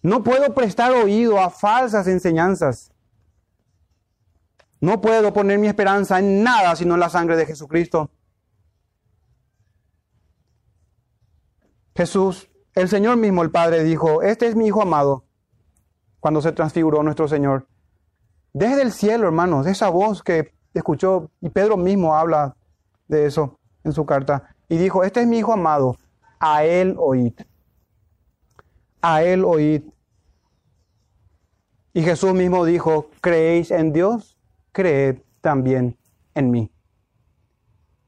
No 0.02 0.22
puedo 0.22 0.52
prestar 0.52 0.92
oído 0.92 1.40
a 1.40 1.48
falsas 1.48 2.06
enseñanzas. 2.06 2.92
No 4.82 5.00
puedo 5.00 5.32
poner 5.32 5.58
mi 5.58 5.66
esperanza 5.66 6.18
en 6.18 6.42
nada 6.42 6.76
sino 6.76 6.92
en 6.92 7.00
la 7.00 7.08
sangre 7.08 7.38
de 7.38 7.46
Jesucristo. 7.46 8.10
Jesús, 11.96 12.50
el 12.74 12.90
Señor 12.90 13.16
mismo, 13.16 13.42
el 13.42 13.50
Padre, 13.50 13.82
dijo, 13.82 14.20
este 14.20 14.46
es 14.46 14.56
mi 14.56 14.66
Hijo 14.66 14.82
amado, 14.82 15.24
cuando 16.20 16.42
se 16.42 16.52
transfiguró 16.52 17.02
nuestro 17.02 17.28
Señor. 17.28 17.66
Desde 18.52 18.82
el 18.82 18.92
cielo, 18.92 19.26
hermanos, 19.26 19.66
esa 19.66 19.88
voz 19.88 20.22
que 20.22 20.52
escuchó, 20.78 21.30
y 21.40 21.50
Pedro 21.50 21.76
mismo 21.76 22.14
habla 22.14 22.56
de 23.08 23.26
eso 23.26 23.58
en 23.84 23.92
su 23.92 24.04
carta, 24.06 24.54
y 24.68 24.76
dijo, 24.76 25.04
este 25.04 25.20
es 25.20 25.26
mi 25.26 25.38
Hijo 25.38 25.52
amado, 25.52 25.96
a 26.38 26.64
Él 26.64 26.96
oíd. 26.98 27.34
A 29.00 29.22
Él 29.22 29.44
oíd. 29.44 29.82
Y 31.92 32.02
Jesús 32.02 32.34
mismo 32.34 32.64
dijo, 32.64 33.10
¿creéis 33.20 33.70
en 33.70 33.92
Dios? 33.92 34.38
Creed 34.72 35.18
también 35.40 35.96
en 36.34 36.50
mí. 36.50 36.70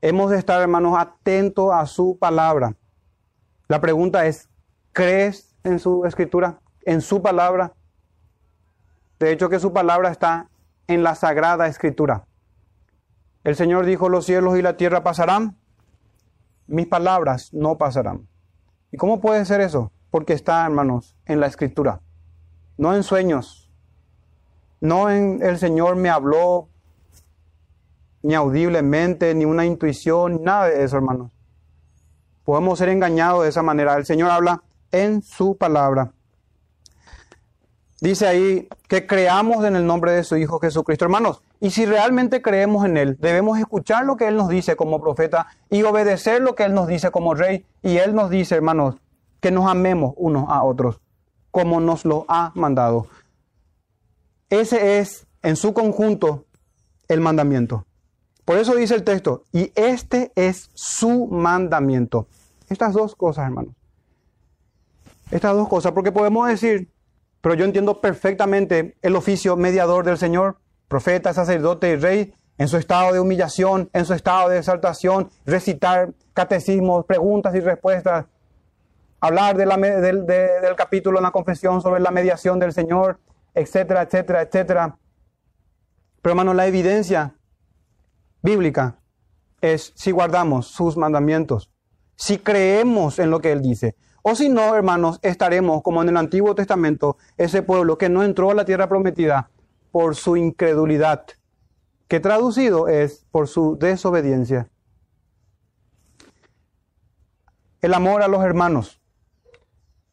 Hemos 0.00 0.30
de 0.30 0.38
estar, 0.38 0.60
hermanos, 0.60 0.98
atentos 0.98 1.72
a 1.72 1.86
su 1.86 2.18
palabra. 2.18 2.74
La 3.68 3.80
pregunta 3.80 4.26
es, 4.26 4.48
¿crees 4.92 5.56
en 5.64 5.78
su 5.78 6.04
escritura, 6.04 6.60
en 6.82 7.00
su 7.00 7.22
palabra? 7.22 7.72
De 9.18 9.32
hecho, 9.32 9.48
que 9.48 9.58
su 9.58 9.72
palabra 9.72 10.10
está 10.10 10.48
en 10.86 11.02
la 11.02 11.14
sagrada 11.14 11.66
escritura. 11.66 12.26
El 13.46 13.54
Señor 13.54 13.86
dijo, 13.86 14.08
los 14.08 14.26
cielos 14.26 14.58
y 14.58 14.62
la 14.62 14.76
tierra 14.76 15.04
pasarán, 15.04 15.56
mis 16.66 16.88
palabras 16.88 17.54
no 17.54 17.78
pasarán. 17.78 18.26
¿Y 18.90 18.96
cómo 18.96 19.20
puede 19.20 19.44
ser 19.44 19.60
eso? 19.60 19.92
Porque 20.10 20.32
está, 20.32 20.66
hermanos, 20.66 21.16
en 21.26 21.38
la 21.38 21.46
escritura, 21.46 22.00
no 22.76 22.92
en 22.92 23.04
sueños, 23.04 23.70
no 24.80 25.10
en 25.12 25.40
el 25.44 25.58
Señor 25.58 25.94
me 25.94 26.10
habló 26.10 26.70
ni 28.22 28.34
audiblemente, 28.34 29.32
ni 29.32 29.44
una 29.44 29.64
intuición, 29.64 30.42
nada 30.42 30.66
de 30.66 30.82
eso, 30.82 30.96
hermanos. 30.96 31.30
Podemos 32.42 32.80
ser 32.80 32.88
engañados 32.88 33.44
de 33.44 33.50
esa 33.50 33.62
manera. 33.62 33.94
El 33.94 34.06
Señor 34.06 34.32
habla 34.32 34.64
en 34.90 35.22
su 35.22 35.56
palabra. 35.56 36.10
Dice 38.00 38.26
ahí 38.26 38.68
que 38.88 39.06
creamos 39.06 39.64
en 39.64 39.76
el 39.76 39.86
nombre 39.86 40.10
de 40.10 40.24
su 40.24 40.36
Hijo 40.36 40.58
Jesucristo. 40.58 41.04
Hermanos, 41.04 41.44
y 41.60 41.70
si 41.70 41.86
realmente 41.86 42.42
creemos 42.42 42.84
en 42.84 42.96
Él, 42.96 43.16
debemos 43.18 43.58
escuchar 43.58 44.04
lo 44.04 44.16
que 44.16 44.28
Él 44.28 44.36
nos 44.36 44.48
dice 44.48 44.76
como 44.76 45.00
profeta 45.00 45.46
y 45.70 45.82
obedecer 45.82 46.42
lo 46.42 46.54
que 46.54 46.64
Él 46.64 46.74
nos 46.74 46.86
dice 46.86 47.10
como 47.10 47.34
rey. 47.34 47.64
Y 47.82 47.96
Él 47.96 48.14
nos 48.14 48.30
dice, 48.30 48.56
hermanos, 48.56 48.96
que 49.40 49.50
nos 49.50 49.66
amemos 49.66 50.12
unos 50.16 50.44
a 50.48 50.62
otros, 50.62 51.00
como 51.50 51.80
nos 51.80 52.04
lo 52.04 52.26
ha 52.28 52.52
mandado. 52.54 53.06
Ese 54.50 54.98
es, 54.98 55.26
en 55.42 55.56
su 55.56 55.72
conjunto, 55.72 56.44
el 57.08 57.20
mandamiento. 57.20 57.86
Por 58.44 58.58
eso 58.58 58.74
dice 58.74 58.94
el 58.94 59.02
texto, 59.02 59.44
y 59.52 59.72
este 59.74 60.32
es 60.36 60.70
su 60.74 61.26
mandamiento. 61.26 62.28
Estas 62.68 62.92
dos 62.92 63.16
cosas, 63.16 63.46
hermanos. 63.46 63.74
Estas 65.30 65.54
dos 65.56 65.68
cosas, 65.68 65.92
porque 65.92 66.12
podemos 66.12 66.46
decir, 66.48 66.90
pero 67.40 67.54
yo 67.54 67.64
entiendo 67.64 68.00
perfectamente 68.00 68.96
el 69.02 69.16
oficio 69.16 69.56
mediador 69.56 70.04
del 70.04 70.18
Señor, 70.18 70.58
profeta, 70.88 71.32
sacerdote 71.32 71.90
y 71.90 71.96
rey, 71.96 72.34
en 72.58 72.68
su 72.68 72.76
estado 72.76 73.12
de 73.12 73.20
humillación, 73.20 73.90
en 73.92 74.04
su 74.04 74.14
estado 74.14 74.48
de 74.48 74.58
exaltación, 74.58 75.28
recitar 75.44 76.12
catecismos, 76.32 77.04
preguntas 77.04 77.54
y 77.54 77.60
respuestas, 77.60 78.26
hablar 79.20 79.56
de 79.56 79.66
la, 79.66 79.76
del, 79.76 80.26
del 80.26 80.76
capítulo 80.76 81.18
en 81.18 81.24
la 81.24 81.30
confesión 81.30 81.82
sobre 81.82 82.00
la 82.00 82.10
mediación 82.10 82.58
del 82.58 82.72
Señor, 82.72 83.18
etcétera, 83.54 84.02
etcétera, 84.02 84.42
etcétera. 84.42 84.98
Pero 86.22 86.32
hermano, 86.32 86.54
la 86.54 86.66
evidencia 86.66 87.34
bíblica 88.42 88.98
es 89.60 89.92
si 89.96 90.10
guardamos 90.10 90.66
sus 90.66 90.96
mandamientos, 90.96 91.70
si 92.14 92.38
creemos 92.38 93.18
en 93.18 93.30
lo 93.30 93.40
que 93.40 93.52
Él 93.52 93.62
dice. 93.62 93.96
O 94.22 94.34
si 94.34 94.48
no, 94.48 94.74
hermanos, 94.74 95.20
estaremos 95.22 95.82
como 95.82 96.02
en 96.02 96.08
el 96.08 96.16
Antiguo 96.16 96.54
Testamento, 96.54 97.16
ese 97.36 97.62
pueblo 97.62 97.96
que 97.96 98.08
no 98.08 98.24
entró 98.24 98.50
a 98.50 98.54
la 98.54 98.64
tierra 98.64 98.88
prometida 98.88 99.50
por 99.96 100.14
su 100.14 100.36
incredulidad, 100.36 101.24
que 102.06 102.20
traducido 102.20 102.86
es 102.86 103.24
por 103.30 103.48
su 103.48 103.78
desobediencia. 103.78 104.68
El 107.80 107.94
amor 107.94 108.20
a 108.20 108.28
los 108.28 108.44
hermanos. 108.44 109.00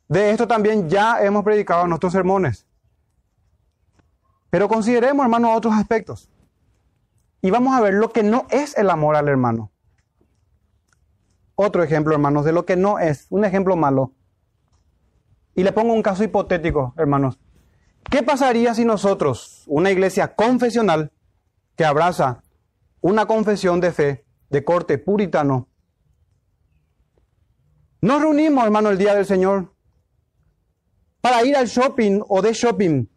De 0.08 0.32
esto 0.32 0.48
también 0.48 0.88
ya 0.88 1.22
hemos 1.22 1.44
predicado 1.44 1.84
en 1.84 1.90
nuestros 1.90 2.14
sermones. 2.14 2.66
Pero 4.50 4.70
consideremos, 4.70 5.26
hermanos, 5.26 5.52
otros 5.54 5.74
aspectos. 5.74 6.30
Y 7.42 7.52
vamos 7.52 7.76
a 7.76 7.82
ver 7.82 7.96
lo 7.96 8.14
que 8.14 8.24
no 8.24 8.48
es 8.52 8.78
el 8.78 8.90
amor 8.90 9.18
al 9.18 9.28
hermano. 9.28 9.70
Otro 11.56 11.84
ejemplo, 11.84 12.14
hermanos, 12.14 12.46
de 12.46 12.54
lo 12.54 12.66
que 12.66 12.78
no 12.78 13.00
es, 13.00 13.28
un 13.30 13.44
ejemplo 13.44 13.76
malo. 13.76 14.14
Y 15.56 15.64
le 15.64 15.74
pongo 15.74 15.92
un 15.92 16.02
caso 16.02 16.24
hipotético, 16.24 16.94
hermanos. 16.96 17.38
¿Qué 18.14 18.22
pasaría 18.22 18.76
si 18.76 18.86
nosotros, 18.86 19.64
una 19.66 19.90
iglesia 19.90 20.36
confesional 20.36 21.12
que 21.76 21.84
abraza 21.84 22.44
una 23.02 23.26
confesión 23.26 23.82
de 23.82 23.92
fe 23.92 24.24
de 24.52 24.64
corte 24.64 25.00
puritano, 25.00 25.68
nos 28.02 28.22
reunimos, 28.22 28.66
hermano, 28.66 28.92
el 28.92 29.00
día 29.00 29.16
del 29.16 29.26
Señor 29.26 29.74
para 31.22 31.44
ir 31.44 31.56
al 31.56 31.66
shopping 31.66 32.22
o 32.30 32.44
de 32.44 32.54
shopping, 32.54 33.08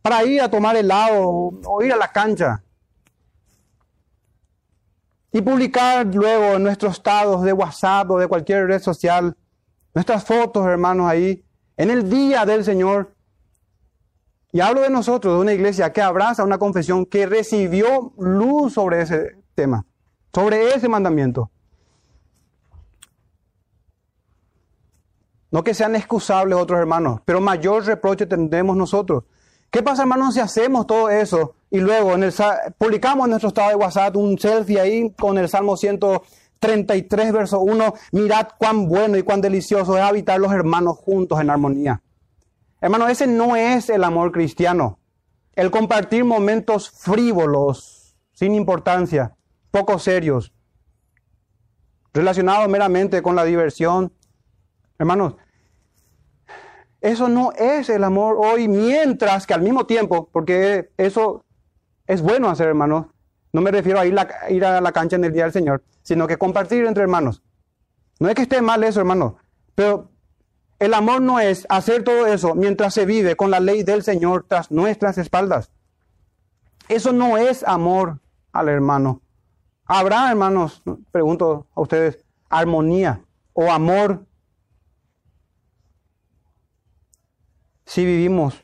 para 0.00 0.24
ir 0.24 0.40
a 0.40 0.48
tomar 0.48 0.76
helado 0.76 1.50
o 1.66 1.82
ir 1.82 1.92
a 1.92 1.96
la 1.96 2.12
cancha? 2.12 2.62
y 5.32 5.40
publicar 5.40 6.06
luego 6.06 6.54
en 6.54 6.62
nuestros 6.62 6.92
estados 6.92 7.42
de 7.42 7.52
WhatsApp 7.52 8.08
o 8.08 8.18
de 8.20 8.28
cualquier 8.28 8.68
red 8.68 8.80
social 8.80 9.36
nuestras 9.94 10.24
fotos, 10.24 10.64
hermanos, 10.64 11.10
ahí, 11.10 11.44
en 11.80 11.90
el 11.90 12.10
día 12.10 12.44
del 12.44 12.62
Señor. 12.62 13.14
Y 14.52 14.60
hablo 14.60 14.82
de 14.82 14.90
nosotros, 14.90 15.34
de 15.34 15.40
una 15.40 15.54
iglesia 15.54 15.94
que 15.94 16.02
abraza 16.02 16.44
una 16.44 16.58
confesión 16.58 17.06
que 17.06 17.24
recibió 17.24 18.12
luz 18.18 18.74
sobre 18.74 19.00
ese 19.00 19.38
tema, 19.54 19.86
sobre 20.34 20.74
ese 20.74 20.90
mandamiento. 20.90 21.50
No 25.50 25.64
que 25.64 25.72
sean 25.72 25.96
excusables 25.96 26.58
otros 26.58 26.78
hermanos, 26.78 27.22
pero 27.24 27.40
mayor 27.40 27.86
reproche 27.86 28.26
tendremos 28.26 28.76
nosotros. 28.76 29.24
¿Qué 29.70 29.82
pasa, 29.82 30.02
hermanos, 30.02 30.34
si 30.34 30.40
hacemos 30.40 30.86
todo 30.86 31.08
eso 31.08 31.54
y 31.70 31.78
luego 31.78 32.12
publicamos 32.76 33.24
en 33.24 33.30
nuestro 33.30 33.48
estado 33.48 33.70
de 33.70 33.76
WhatsApp 33.76 34.16
un 34.16 34.38
selfie 34.38 34.80
ahí 34.80 35.14
con 35.18 35.38
el 35.38 35.48
Salmo 35.48 35.78
133, 36.60 37.32
verso 37.32 37.60
1? 37.60 37.94
Mirad 38.12 38.48
cuán 38.58 38.86
bueno 38.86 39.16
y 39.16 39.22
cuán 39.22 39.40
delicioso 39.40 39.96
es 39.96 40.02
habitar 40.02 40.38
los 40.38 40.52
hermanos 40.52 40.98
juntos 40.98 41.40
en 41.40 41.50
armonía. 41.50 42.02
Hermano, 42.80 43.08
ese 43.08 43.26
no 43.26 43.56
es 43.56 43.88
el 43.88 44.04
amor 44.04 44.30
cristiano. 44.32 44.98
El 45.54 45.70
compartir 45.70 46.24
momentos 46.24 46.90
frívolos, 46.90 48.16
sin 48.32 48.54
importancia, 48.54 49.36
poco 49.70 49.98
serios, 49.98 50.52
relacionados 52.12 52.68
meramente 52.68 53.22
con 53.22 53.36
la 53.36 53.44
diversión. 53.44 54.12
Hermanos, 54.98 55.36
eso 57.00 57.28
no 57.28 57.52
es 57.52 57.88
el 57.88 58.04
amor 58.04 58.36
hoy, 58.38 58.68
mientras 58.68 59.46
que 59.46 59.54
al 59.54 59.62
mismo 59.62 59.86
tiempo, 59.86 60.28
porque 60.30 60.90
eso 60.98 61.44
es 62.06 62.20
bueno 62.20 62.50
hacer, 62.50 62.68
hermanos. 62.68 63.06
No 63.52 63.60
me 63.60 63.70
refiero 63.70 63.98
a 63.98 64.06
ir, 64.06 64.16
ir, 64.48 64.64
a 64.64 64.80
la 64.80 64.92
cancha 64.92 65.16
en 65.16 65.24
el 65.24 65.32
día 65.32 65.44
del 65.44 65.52
Señor, 65.52 65.82
sino 66.02 66.26
que 66.26 66.38
compartir 66.38 66.84
entre 66.84 67.02
hermanos. 67.02 67.42
No 68.18 68.28
es 68.28 68.34
que 68.34 68.42
esté 68.42 68.62
mal 68.62 68.84
eso, 68.84 69.00
hermano, 69.00 69.38
pero 69.74 70.10
el 70.78 70.94
amor 70.94 71.20
no 71.20 71.40
es 71.40 71.66
hacer 71.68 72.04
todo 72.04 72.26
eso 72.26 72.54
mientras 72.54 72.94
se 72.94 73.06
vive 73.06 73.36
con 73.36 73.50
la 73.50 73.60
ley 73.60 73.82
del 73.82 74.02
Señor 74.02 74.46
tras 74.48 74.70
nuestras 74.70 75.18
espaldas. 75.18 75.72
Eso 76.88 77.12
no 77.12 77.38
es 77.38 77.64
amor 77.64 78.20
al 78.52 78.68
hermano. 78.68 79.22
¿Habrá, 79.84 80.30
hermanos, 80.30 80.82
pregunto 81.10 81.66
a 81.74 81.80
ustedes, 81.80 82.24
armonía 82.48 83.24
o 83.52 83.70
amor 83.70 84.24
si 87.84 88.04
vivimos 88.04 88.62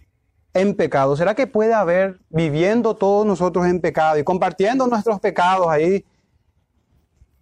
en 0.57 0.75
pecado? 0.75 1.17
¿Será 1.17 1.35
que 1.35 1.47
puede 1.47 1.75
haber 1.75 2.19
viviendo 2.31 2.97
todos 2.97 3.27
nosotros 3.27 3.67
en 3.67 3.81
pecado 3.81 4.19
y 4.19 4.25
compartiendo 4.25 4.87
nuestros 4.87 5.21
pecados 5.21 5.69
ahí? 5.69 6.05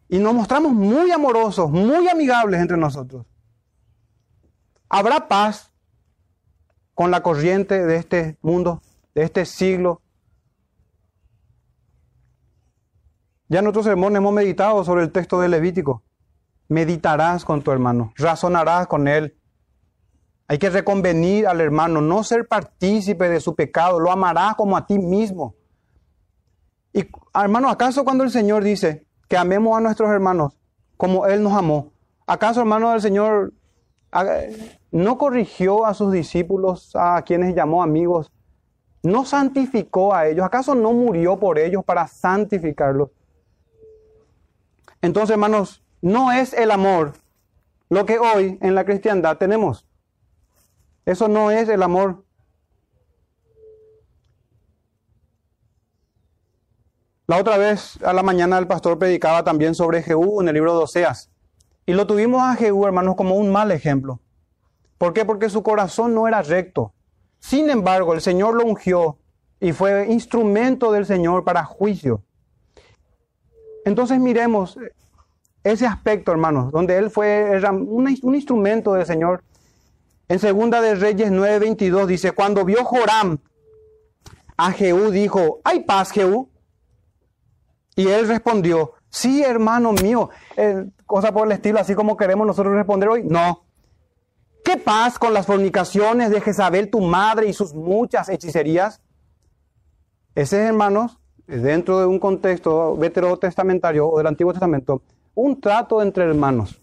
Y 0.08 0.18
nos 0.18 0.34
mostramos 0.34 0.72
muy 0.72 1.10
amorosos, 1.10 1.70
muy 1.70 2.08
amigables 2.08 2.60
entre 2.60 2.76
nosotros. 2.76 3.24
¿Habrá 4.88 5.28
paz 5.28 5.72
con 6.94 7.10
la 7.10 7.22
corriente 7.22 7.84
de 7.86 7.96
este 7.96 8.36
mundo, 8.42 8.82
de 9.14 9.22
este 9.22 9.44
siglo? 9.46 10.02
Ya 13.48 13.60
en 13.60 13.66
otros 13.66 13.84
sermones 13.84 14.18
hemos 14.18 14.32
meditado 14.32 14.84
sobre 14.84 15.04
el 15.04 15.12
texto 15.12 15.40
de 15.40 15.48
Levítico. 15.48 16.02
Meditarás 16.68 17.44
con 17.44 17.62
tu 17.62 17.70
hermano, 17.70 18.12
razonarás 18.16 18.86
con 18.86 19.06
él, 19.06 19.36
hay 20.46 20.58
que 20.58 20.70
reconvenir 20.70 21.46
al 21.46 21.60
hermano, 21.60 22.00
no 22.00 22.22
ser 22.22 22.46
partícipe 22.46 23.28
de 23.28 23.40
su 23.40 23.54
pecado, 23.54 23.98
lo 23.98 24.10
amará 24.10 24.54
como 24.56 24.76
a 24.76 24.86
ti 24.86 24.98
mismo. 24.98 25.54
Y 26.92 27.08
hermano, 27.34 27.68
¿acaso 27.70 28.04
cuando 28.04 28.24
el 28.24 28.30
Señor 28.30 28.62
dice 28.62 29.06
que 29.28 29.36
amemos 29.36 29.76
a 29.76 29.80
nuestros 29.80 30.10
hermanos 30.10 30.56
como 30.96 31.26
Él 31.26 31.42
nos 31.42 31.54
amó, 31.54 31.92
¿acaso 32.26 32.60
hermano 32.60 32.90
del 32.90 33.00
Señor 33.00 33.52
no 34.92 35.18
corrigió 35.18 35.86
a 35.86 35.94
sus 35.94 36.12
discípulos, 36.12 36.92
a 36.94 37.22
quienes 37.22 37.54
llamó 37.54 37.82
amigos? 37.82 38.30
¿No 39.02 39.24
santificó 39.24 40.14
a 40.14 40.28
ellos? 40.28 40.46
¿Acaso 40.46 40.74
no 40.74 40.92
murió 40.92 41.38
por 41.38 41.58
ellos 41.58 41.84
para 41.84 42.06
santificarlos? 42.06 43.10
Entonces, 45.02 45.30
hermanos, 45.32 45.82
no 46.00 46.32
es 46.32 46.54
el 46.54 46.70
amor 46.70 47.12
lo 47.90 48.06
que 48.06 48.18
hoy 48.18 48.58
en 48.62 48.74
la 48.74 48.84
cristiandad 48.84 49.36
tenemos. 49.36 49.86
Eso 51.06 51.28
no 51.28 51.50
es 51.50 51.68
el 51.68 51.82
amor. 51.82 52.24
La 57.26 57.38
otra 57.38 57.56
vez 57.56 57.98
a 58.02 58.12
la 58.12 58.22
mañana 58.22 58.58
el 58.58 58.66
pastor 58.66 58.98
predicaba 58.98 59.44
también 59.44 59.74
sobre 59.74 60.02
Jehú 60.02 60.42
en 60.42 60.48
el 60.48 60.54
libro 60.54 60.76
de 60.76 60.84
Oseas. 60.84 61.30
Y 61.86 61.92
lo 61.92 62.06
tuvimos 62.06 62.42
a 62.42 62.54
Jehú, 62.54 62.84
hermanos, 62.86 63.14
como 63.16 63.36
un 63.36 63.50
mal 63.50 63.70
ejemplo. 63.70 64.20
¿Por 64.98 65.12
qué? 65.12 65.24
Porque 65.24 65.50
su 65.50 65.62
corazón 65.62 66.14
no 66.14 66.28
era 66.28 66.42
recto. 66.42 66.92
Sin 67.38 67.68
embargo, 67.68 68.14
el 68.14 68.20
Señor 68.20 68.54
lo 68.54 68.64
ungió 68.64 69.18
y 69.60 69.72
fue 69.72 70.06
instrumento 70.10 70.92
del 70.92 71.06
Señor 71.06 71.44
para 71.44 71.64
juicio. 71.64 72.22
Entonces 73.84 74.18
miremos 74.18 74.78
ese 75.62 75.86
aspecto, 75.86 76.32
hermanos, 76.32 76.72
donde 76.72 76.96
él 76.98 77.10
fue 77.10 77.58
un, 77.70 78.34
instrumento 78.34 78.94
del 78.94 79.06
Señor 79.06 79.42
en 80.28 80.38
Segunda 80.38 80.80
de 80.80 80.94
Reyes 80.94 81.30
9:22 81.30 82.06
dice, 82.06 82.32
cuando 82.32 82.64
vio 82.64 82.84
Joram 82.84 83.38
a 84.56 84.72
Jehú, 84.72 85.10
dijo, 85.10 85.60
¿hay 85.64 85.80
paz, 85.80 86.10
Jehú? 86.12 86.50
Y 87.96 88.08
él 88.08 88.26
respondió, 88.26 88.94
sí, 89.08 89.42
hermano 89.42 89.92
mío, 89.92 90.30
cosa 91.06 91.32
por 91.32 91.46
el 91.46 91.52
estilo, 91.52 91.78
así 91.78 91.94
como 91.94 92.16
queremos 92.16 92.46
nosotros 92.46 92.74
responder 92.74 93.08
hoy. 93.08 93.22
No. 93.24 93.64
¿Qué 94.64 94.76
paz 94.78 95.18
con 95.18 95.34
las 95.34 95.46
fornicaciones 95.46 96.30
de 96.30 96.40
Jezabel, 96.40 96.90
tu 96.90 97.00
madre, 97.00 97.48
y 97.48 97.52
sus 97.52 97.74
muchas 97.74 98.28
hechicerías? 98.28 99.02
Ese, 100.34 100.58
hermanos, 100.58 101.18
dentro 101.46 102.00
de 102.00 102.06
un 102.06 102.18
contexto 102.18 102.96
veterotestamentario 102.96 104.08
o 104.08 104.18
del 104.18 104.26
Antiguo 104.26 104.52
Testamento, 104.52 105.02
un 105.34 105.60
trato 105.60 106.00
entre 106.00 106.24
hermanos. 106.24 106.80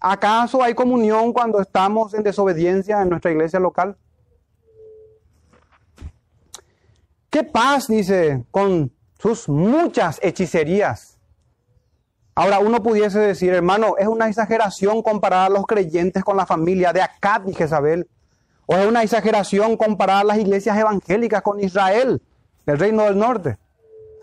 ¿Acaso 0.00 0.62
hay 0.62 0.74
comunión 0.74 1.32
cuando 1.32 1.60
estamos 1.60 2.14
en 2.14 2.22
desobediencia 2.22 3.02
en 3.02 3.08
nuestra 3.08 3.32
iglesia 3.32 3.58
local? 3.58 3.96
¿Qué 7.30 7.42
paz, 7.44 7.88
dice, 7.88 8.44
con 8.50 8.92
sus 9.18 9.48
muchas 9.48 10.18
hechicerías? 10.22 11.18
Ahora 12.34 12.60
uno 12.60 12.82
pudiese 12.82 13.18
decir, 13.18 13.52
hermano, 13.52 13.96
es 13.98 14.06
una 14.06 14.28
exageración 14.28 15.02
comparar 15.02 15.46
a 15.46 15.48
los 15.48 15.66
creyentes 15.66 16.22
con 16.22 16.36
la 16.36 16.46
familia 16.46 16.92
de 16.92 17.02
Acab 17.02 17.48
y 17.48 17.54
Jezabel. 17.54 18.08
O 18.66 18.76
es 18.76 18.86
una 18.86 19.02
exageración 19.02 19.76
comparar 19.76 20.18
a 20.18 20.24
las 20.24 20.38
iglesias 20.38 20.78
evangélicas 20.78 21.42
con 21.42 21.58
Israel, 21.58 22.22
el 22.66 22.78
reino 22.78 23.02
del 23.02 23.18
norte. 23.18 23.58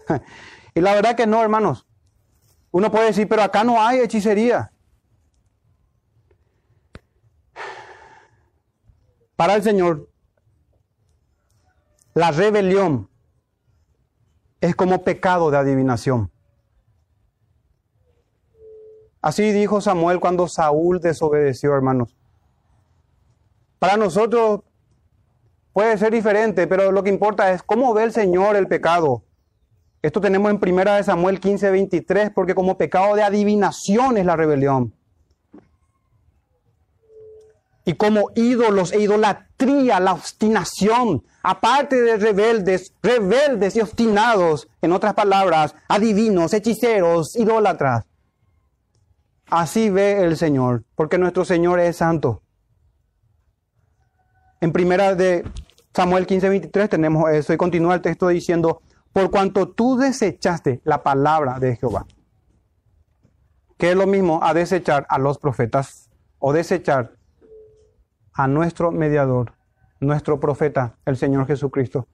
y 0.73 0.80
la 0.80 0.93
verdad 0.93 1.15
que 1.15 1.28
no, 1.28 1.41
hermanos. 1.41 1.86
Uno 2.71 2.89
puede 2.89 3.07
decir, 3.07 3.28
pero 3.28 3.43
acá 3.43 3.65
no 3.65 3.82
hay 3.82 3.99
hechicería. 3.99 4.71
Para 9.36 9.55
el 9.55 9.63
Señor, 9.63 10.09
la 12.13 12.31
rebelión 12.31 13.09
es 14.61 14.75
como 14.75 15.03
pecado 15.03 15.51
de 15.51 15.57
adivinación. 15.57 16.31
Así 19.21 19.51
dijo 19.51 19.81
Samuel 19.81 20.19
cuando 20.19 20.47
Saúl 20.47 20.99
desobedeció, 20.99 21.73
hermanos. 21.73 22.15
Para 23.79 23.97
nosotros 23.97 24.61
puede 25.73 25.97
ser 25.97 26.13
diferente, 26.13 26.67
pero 26.67 26.91
lo 26.91 27.03
que 27.03 27.09
importa 27.09 27.51
es 27.51 27.61
cómo 27.63 27.93
ve 27.93 28.03
el 28.03 28.13
Señor 28.13 28.55
el 28.55 28.67
pecado. 28.67 29.23
Esto 30.01 30.21
tenemos 30.21 30.51
en 30.51 30.59
1 30.61 31.03
Samuel 31.03 31.39
15, 31.39 31.71
23, 31.71 32.29
porque 32.29 32.55
como 32.55 32.77
pecado 32.77 33.15
de 33.15 33.23
adivinación 33.23 34.17
es 34.17 34.25
la 34.25 34.36
rebelión. 34.36 34.93
Y 37.86 37.93
como 37.93 38.31
ídolos 38.36 38.91
e 38.91 38.99
idolatría, 38.99 39.99
la 39.99 40.13
obstinación, 40.13 41.23
aparte 41.43 42.01
de 42.01 42.17
rebeldes, 42.17 42.93
rebeldes 43.01 43.75
y 43.75 43.81
obstinados, 43.81 44.67
en 44.81 44.91
otras 44.91 45.13
palabras, 45.13 45.75
adivinos, 45.88 46.53
hechiceros, 46.53 47.36
idólatras. 47.36 48.05
Así 49.47 49.91
ve 49.91 50.23
el 50.23 50.36
Señor, 50.36 50.83
porque 50.95 51.19
nuestro 51.19 51.45
Señor 51.45 51.79
es 51.79 51.97
santo. 51.97 52.41
En 54.61 54.71
primera 54.71 55.13
de 55.13 55.45
Samuel 55.93 56.25
15, 56.25 56.49
23 56.49 56.89
tenemos 56.89 57.29
eso 57.29 57.53
y 57.53 57.57
continúa 57.57 57.93
el 57.93 58.01
texto 58.01 58.27
diciendo, 58.27 58.81
por 59.13 59.29
cuanto 59.29 59.69
tú 59.69 59.95
desechaste 59.95 60.81
la 60.83 61.03
palabra 61.03 61.59
de 61.59 61.75
Jehová, 61.75 62.05
que 63.77 63.91
es 63.91 63.95
lo 63.95 64.07
mismo 64.07 64.39
a 64.43 64.53
desechar 64.53 65.05
a 65.07 65.19
los 65.19 65.38
profetas 65.38 66.09
o 66.39 66.51
desechar 66.51 67.14
a 68.36 68.47
nuestro 68.47 68.91
mediador, 68.91 69.53
nuestro 69.99 70.39
profeta, 70.39 70.97
el 71.05 71.17
Señor 71.17 71.47
Jesucristo. 71.47 72.07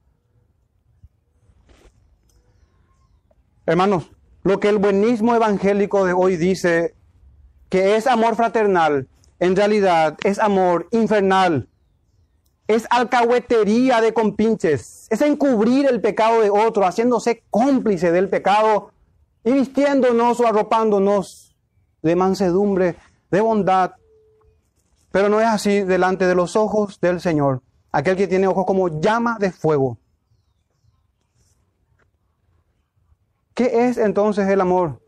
Hermanos, 3.65 4.09
lo 4.43 4.59
que 4.59 4.69
el 4.69 4.77
buenismo 4.77 5.35
evangélico 5.35 6.05
de 6.05 6.13
hoy 6.13 6.37
dice 6.37 6.95
que 7.69 7.95
es 7.95 8.07
amor 8.07 8.35
fraternal, 8.35 9.07
en 9.39 9.55
realidad 9.55 10.17
es 10.23 10.39
amor 10.39 10.87
infernal 10.91 11.67
es 12.75 12.87
alcahuetería 12.89 14.01
de 14.01 14.13
compinches, 14.13 15.07
es 15.09 15.21
encubrir 15.21 15.87
el 15.87 16.01
pecado 16.01 16.41
de 16.41 16.49
otro, 16.49 16.85
haciéndose 16.85 17.43
cómplice 17.49 18.11
del 18.11 18.29
pecado 18.29 18.91
y 19.43 19.51
vistiéndonos 19.51 20.39
o 20.39 20.47
arropándonos 20.47 21.55
de 22.01 22.15
mansedumbre, 22.15 22.95
de 23.29 23.41
bondad. 23.41 23.91
Pero 25.11 25.29
no 25.29 25.39
es 25.41 25.47
así 25.47 25.81
delante 25.81 26.25
de 26.25 26.35
los 26.35 26.55
ojos 26.55 26.99
del 26.99 27.19
Señor, 27.19 27.61
aquel 27.91 28.15
que 28.15 28.27
tiene 28.27 28.47
ojos 28.47 28.65
como 28.65 29.01
llama 29.01 29.37
de 29.39 29.51
fuego. 29.51 29.97
¿Qué 33.53 33.87
es 33.87 33.97
entonces 33.97 34.47
el 34.47 34.61
amor? 34.61 35.01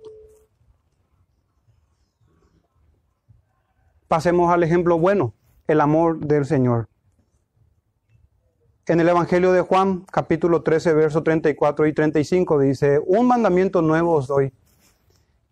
Pasemos 4.07 4.51
al 4.51 4.63
ejemplo 4.63 4.99
bueno, 4.99 5.33
el 5.67 5.81
amor 5.81 6.19
del 6.19 6.45
Señor 6.45 6.89
en 8.85 8.99
el 8.99 9.07
Evangelio 9.07 9.53
de 9.53 9.61
Juan, 9.61 10.05
capítulo 10.11 10.61
13, 10.61 10.93
versos 10.93 11.23
34 11.23 11.87
y 11.87 11.93
35, 11.93 12.59
dice, 12.59 12.99
un 13.05 13.27
mandamiento 13.27 13.81
nuevo 13.81 14.13
os 14.13 14.27
doy, 14.27 14.51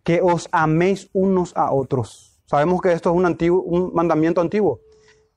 que 0.02 0.20
os 0.22 0.48
améis 0.52 1.08
unos 1.12 1.56
a 1.56 1.72
otros. 1.72 2.31
Sabemos 2.52 2.82
que 2.82 2.92
esto 2.92 3.08
es 3.08 3.16
un, 3.16 3.24
antiguo, 3.24 3.62
un 3.62 3.94
mandamiento 3.94 4.42
antiguo, 4.42 4.80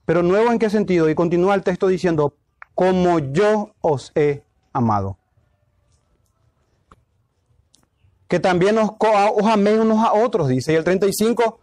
pero 0.03 0.21
nuevo 0.21 0.51
en 0.51 0.59
qué 0.59 0.69
sentido? 0.69 1.09
Y 1.09 1.15
continúa 1.15 1.55
el 1.55 1.63
texto 1.63 1.87
diciendo, 1.87 2.33
como 2.73 3.19
yo 3.19 3.69
os 3.79 4.11
he 4.15 4.43
amado. 4.73 5.17
Que 8.27 8.41
también 8.41 8.77
os, 8.77 8.91
os 8.99 9.45
améis 9.45 9.79
unos 9.79 10.05
a 10.05 10.11
otros, 10.11 10.49
dice. 10.49 10.73
Y 10.73 10.75
el 10.75 10.83
35, 10.83 11.61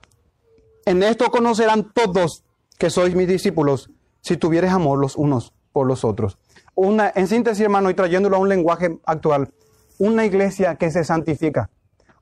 en 0.87 1.03
esto 1.03 1.31
conocerán 1.31 1.93
todos 1.93 2.45
que 2.79 2.89
sois 2.89 3.15
mis 3.15 3.29
discípulos, 3.29 3.91
si 4.23 4.39
tuvieres 4.39 4.73
amor 4.73 5.01
los 5.01 5.17
unos 5.17 5.53
por 5.75 5.87
los 5.87 6.03
otros. 6.03 6.39
Una, 6.75 7.13
en 7.15 7.29
síntesis, 7.29 7.61
hermano, 7.61 7.91
y 7.91 7.95
trayéndolo 7.95 8.37
a 8.37 8.41
un 8.41 8.49
lenguaje 8.49 8.99
actual, 9.05 9.53
una 9.99 10.25
iglesia 10.25 10.77
que 10.77 10.91
se 10.91 11.05
santifica, 11.05 11.69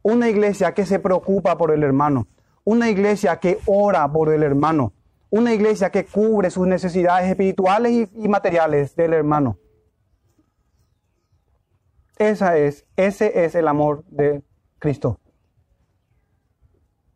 una 0.03 0.29
iglesia 0.29 0.75
que 0.75 0.85
se 0.85 0.99
preocupa 0.99 1.57
por 1.57 1.71
el 1.71 1.85
hermano, 1.85 2.27
una 2.65 2.91
iglesia 2.91 3.39
que 3.39 3.59
ora 3.67 4.11
por 4.11 4.33
el 4.33 4.43
hermano, 4.43 4.93
una 5.31 5.55
iglesia 5.55 5.91
que 5.91 6.05
cubre 6.05 6.51
sus 6.51 6.67
necesidades 6.67 7.29
espirituales 7.29 8.09
y, 8.15 8.29
materiales 8.29 8.97
del 8.97 9.15
hermano. 9.15 9.59
Esa 12.19 12.57
es, 12.59 12.85
ese 12.97 13.45
es 13.45 13.55
el 13.55 13.69
amor 13.69 14.05
de 14.09 14.43
Cristo. 14.79 15.19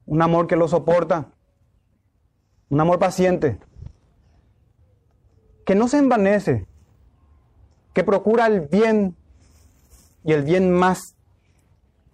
Un 0.07 0.23
amor 0.23 0.47
que 0.47 0.57
lo 0.57 0.69
soporta, 0.69 1.33
un 2.71 2.81
amor 2.81 2.99
paciente, 2.99 3.59
que 5.67 5.75
no 5.75 5.89
se 5.89 5.99
envanece, 5.99 6.67
que 7.93 8.05
procura 8.05 8.47
el 8.47 8.63
bien 8.63 9.17
y 10.25 10.33
el 10.33 10.43
bien 10.43 10.73
más 10.73 11.17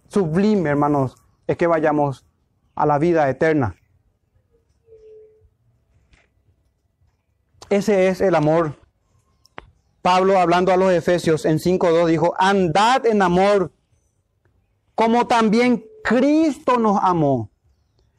sublime, 0.09 0.69
hermanos, 0.71 1.17
es 1.47 1.57
que 1.57 1.67
vayamos 1.67 2.27
a 2.75 2.87
la 2.87 2.99
vida 2.99 3.29
eterna. 3.29 3.77
Ese 7.69 8.09
es 8.09 8.21
el 8.21 8.35
amor. 8.35 8.77
Pablo 10.03 10.39
hablando 10.39 10.73
a 10.73 10.77
los 10.77 10.93
Efesios 10.93 11.45
en 11.45 11.59
5.2 11.59 12.07
dijo, 12.07 12.35
andad 12.39 13.07
en 13.07 13.23
amor 13.23 13.73
como 14.95 15.27
también 15.27 15.85
Cristo 16.03 16.79
nos 16.79 16.99
amó. 17.03 17.51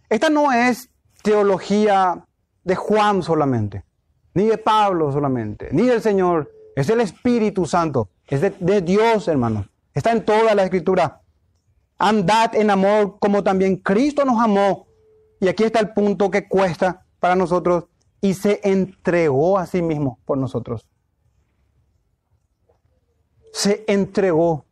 Esta 0.10 0.30
no 0.30 0.52
es 0.52 0.90
teología 1.24 2.26
de 2.64 2.76
Juan 2.76 3.24
solamente 3.24 3.84
ni 4.34 4.46
de 4.46 4.58
Pablo 4.58 5.12
solamente, 5.12 5.70
ni 5.72 5.84
del 5.84 6.02
Señor, 6.02 6.52
es 6.76 6.90
el 6.90 7.02
Espíritu 7.02 7.66
Santo, 7.66 8.10
es 8.28 8.42
de, 8.42 8.82
Dios, 8.82 9.28
hermanos. 9.28 9.68
Está 9.94 10.12
en 10.12 10.24
toda 10.24 10.56
la 10.56 10.64
Escritura. 10.64 11.21
Andad 12.04 12.56
en 12.56 12.72
amor 12.72 13.20
como 13.20 13.44
también 13.44 13.76
Cristo 13.76 14.26
nos 14.26 14.42
amó. 14.42 14.88
Y 15.40 15.48
aquí 15.48 15.64
está 15.64 15.80
el 15.80 15.94
punto 15.94 16.32
que 16.32 16.48
cuesta 16.48 17.06
para 17.20 17.36
nosotros 17.36 17.86
y 18.22 18.34
se 18.34 18.60
entregó 18.64 19.60
a 19.60 19.68
sí 19.68 19.84
mismo 19.84 20.18
por 20.26 20.40
nosotros. 20.40 20.88
Se 23.54 23.84
entregó 23.88 24.66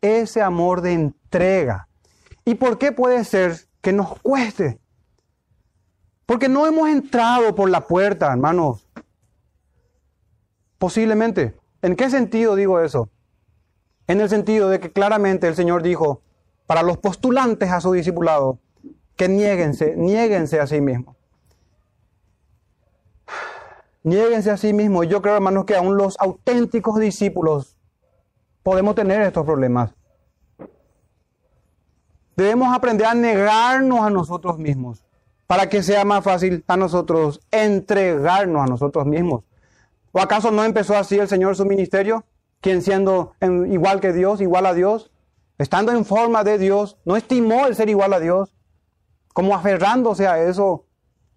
ese 0.00 0.42
amor 0.42 0.80
de 0.80 0.92
entrega. 0.92 1.88
¿Y 2.44 2.54
por 2.54 2.78
qué 2.78 2.92
puede 2.92 3.24
ser 3.24 3.66
que 3.80 3.92
nos 3.92 4.20
cueste? 4.20 4.78
Porque 6.24 6.48
no 6.48 6.68
hemos 6.68 6.88
entrado 6.88 7.52
por 7.56 7.68
la 7.68 7.88
puerta, 7.88 8.30
hermanos. 8.30 8.86
Posiblemente. 10.78 11.56
¿En 11.82 11.96
qué 11.96 12.10
sentido 12.10 12.54
digo 12.54 12.78
eso? 12.78 13.10
En 14.06 14.20
el 14.20 14.28
sentido 14.28 14.68
de 14.68 14.78
que 14.78 14.92
claramente 14.92 15.48
el 15.48 15.56
Señor 15.56 15.82
dijo 15.82 16.22
para 16.70 16.84
los 16.84 16.98
postulantes 16.98 17.68
a 17.72 17.80
su 17.80 17.90
discipulado 17.90 18.60
que 19.16 19.28
nieguense, 19.28 19.96
nieguense 19.96 20.60
a 20.60 20.68
sí 20.68 20.80
mismos. 20.80 21.16
Nieguense 24.04 24.52
a 24.52 24.56
sí 24.56 24.72
mismos. 24.72 25.08
Yo 25.08 25.20
creo, 25.20 25.34
hermanos, 25.34 25.64
que 25.64 25.74
aún 25.74 25.96
los 25.96 26.16
auténticos 26.20 27.00
discípulos 27.00 27.76
podemos 28.62 28.94
tener 28.94 29.20
estos 29.22 29.44
problemas. 29.44 29.90
Debemos 32.36 32.72
aprender 32.72 33.08
a 33.08 33.14
negarnos 33.14 34.02
a 34.02 34.10
nosotros 34.10 34.56
mismos 34.56 35.02
para 35.48 35.68
que 35.68 35.82
sea 35.82 36.04
más 36.04 36.22
fácil 36.22 36.62
a 36.68 36.76
nosotros 36.76 37.40
entregarnos 37.50 38.62
a 38.62 38.66
nosotros 38.66 39.06
mismos. 39.06 39.42
¿O 40.12 40.20
acaso 40.20 40.52
no 40.52 40.62
empezó 40.62 40.96
así 40.96 41.18
el 41.18 41.26
Señor 41.26 41.56
su 41.56 41.66
ministerio? 41.66 42.24
Quien 42.60 42.80
siendo 42.80 43.34
igual 43.40 43.98
que 43.98 44.12
Dios, 44.12 44.40
igual 44.40 44.66
a 44.66 44.74
Dios, 44.74 45.10
estando 45.60 45.92
en 45.92 46.06
forma 46.06 46.42
de 46.42 46.56
Dios, 46.56 46.96
no 47.04 47.16
estimó 47.16 47.66
el 47.66 47.76
ser 47.76 47.90
igual 47.90 48.14
a 48.14 48.18
Dios, 48.18 48.54
como 49.34 49.54
aferrándose 49.54 50.26
a 50.26 50.42
eso, 50.42 50.86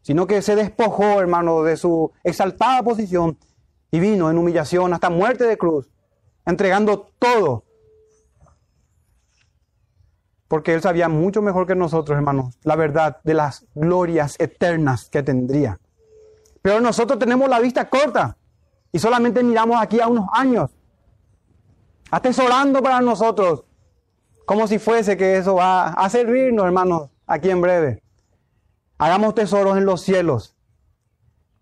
sino 0.01 0.27
que 0.27 0.41
se 0.41 0.55
despojó, 0.55 1.19
hermano, 1.19 1.61
de 1.63 1.75
su 1.75 2.09
exaltada 2.23 2.81
posición 2.83 3.37
y 3.91 3.99
vino 3.99 4.31
en 4.31 4.37
humillación 4.37 4.93
hasta 4.93 5.09
muerte 5.09 5.43
de 5.43 5.57
cruz, 5.57 5.89
entregando 6.45 7.11
todo. 7.19 7.65
Porque 10.47 10.73
Él 10.73 10.81
sabía 10.81 11.09
mucho 11.09 11.41
mejor 11.41 11.67
que 11.67 11.75
nosotros, 11.75 12.15
hermanos, 12.15 12.57
la 12.63 12.77
verdad 12.77 13.17
de 13.25 13.33
las 13.33 13.65
glorias 13.75 14.37
eternas 14.39 15.09
que 15.09 15.21
tendría. 15.21 15.81
Pero 16.61 16.79
nosotros 16.79 17.19
tenemos 17.19 17.49
la 17.49 17.59
vista 17.59 17.89
corta. 17.89 18.37
Y 18.93 18.99
solamente 18.99 19.43
miramos 19.43 19.81
aquí 19.81 19.99
a 19.99 20.07
unos 20.07 20.27
años, 20.31 20.71
atesorando 22.09 22.81
para 22.81 23.01
nosotros, 23.01 23.65
como 24.45 24.67
si 24.67 24.79
fuese 24.79 25.17
que 25.17 25.37
eso 25.37 25.55
va 25.55 25.89
a 25.89 26.09
servirnos, 26.09 26.65
hermanos, 26.65 27.09
aquí 27.25 27.49
en 27.49 27.61
breve. 27.61 28.03
Hagamos 28.97 29.35
tesoros 29.35 29.77
en 29.77 29.85
los 29.85 30.01
cielos. 30.01 30.55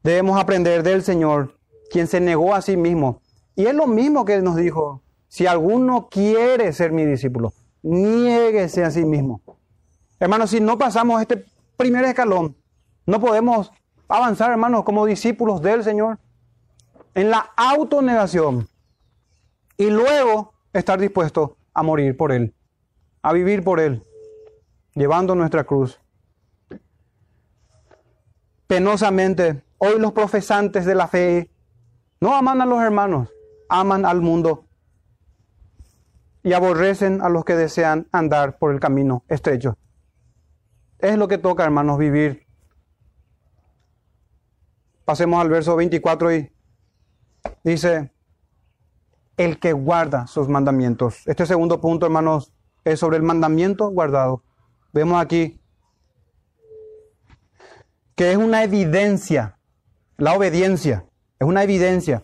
Debemos 0.03 0.39
aprender 0.39 0.83
del 0.83 1.03
Señor, 1.03 1.57
quien 1.91 2.07
se 2.07 2.19
negó 2.19 2.55
a 2.55 2.61
sí 2.61 2.77
mismo. 2.77 3.21
Y 3.55 3.65
es 3.65 3.75
lo 3.75 3.87
mismo 3.87 4.25
que 4.25 4.41
nos 4.41 4.55
dijo. 4.55 5.03
si 5.27 5.47
alguno 5.47 6.09
quiere 6.09 6.73
ser 6.73 6.91
mi 6.91 7.05
discípulo, 7.05 7.53
niéguese 7.83 8.83
a 8.83 8.91
sí 8.91 9.05
mismo. 9.05 9.41
Hermanos, 10.19 10.49
si 10.49 10.59
no 10.59 10.77
pasamos 10.77 11.21
este 11.21 11.45
primer 11.77 12.03
escalón, 12.03 12.57
no 13.05 13.19
podemos 13.21 13.71
avanzar, 14.09 14.51
hermanos, 14.51 14.83
como 14.83 15.05
discípulos 15.05 15.61
del 15.61 15.83
Señor 15.83 16.19
en 17.15 17.29
la 17.29 17.51
autonegación 17.55 18.67
y 19.77 19.89
luego 19.89 20.53
estar 20.73 20.99
dispuesto 20.99 21.57
a 21.73 21.83
morir 21.83 22.15
por 22.15 22.31
Él, 22.31 22.53
a 23.21 23.33
vivir 23.33 23.63
por 23.63 23.79
Él, 23.79 24.03
llevando 24.93 25.35
nuestra 25.35 25.63
cruz. 25.63 25.99
Penosamente, 28.67 29.63
hoy 29.77 29.99
los 29.99 30.13
profesantes 30.13 30.85
de 30.85 30.95
la 30.95 31.07
fe 31.07 31.51
no 32.19 32.35
aman 32.35 32.61
a 32.61 32.65
los 32.65 32.81
hermanos, 32.81 33.29
aman 33.69 34.05
al 34.05 34.21
mundo 34.21 34.65
y 36.43 36.53
aborrecen 36.53 37.21
a 37.21 37.29
los 37.29 37.45
que 37.45 37.55
desean 37.55 38.07
andar 38.11 38.57
por 38.57 38.71
el 38.71 38.79
camino 38.79 39.23
estrecho. 39.27 39.77
Es 40.99 41.17
lo 41.17 41.27
que 41.27 41.37
toca, 41.37 41.63
hermanos, 41.63 41.97
vivir. 41.97 42.45
Pasemos 45.05 45.41
al 45.41 45.49
verso 45.49 45.75
24 45.75 46.33
y 46.33 46.51
dice, 47.63 48.11
el 49.37 49.59
que 49.59 49.73
guarda 49.73 50.27
sus 50.27 50.47
mandamientos. 50.47 51.27
Este 51.27 51.45
segundo 51.45 51.81
punto, 51.81 52.05
hermanos, 52.05 52.53
es 52.83 52.99
sobre 52.99 53.17
el 53.17 53.23
mandamiento 53.23 53.89
guardado. 53.89 54.43
Vemos 54.93 55.21
aquí 55.21 55.59
que 58.15 58.31
es 58.31 58.37
una 58.37 58.63
evidencia, 58.63 59.57
la 60.17 60.33
obediencia, 60.33 61.05
es 61.39 61.47
una 61.47 61.63
evidencia 61.63 62.21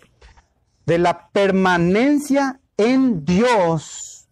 de 0.86 0.97
la 0.99 1.30
permanencia 1.30 2.60
en 2.78 3.26
Dios 3.26 4.30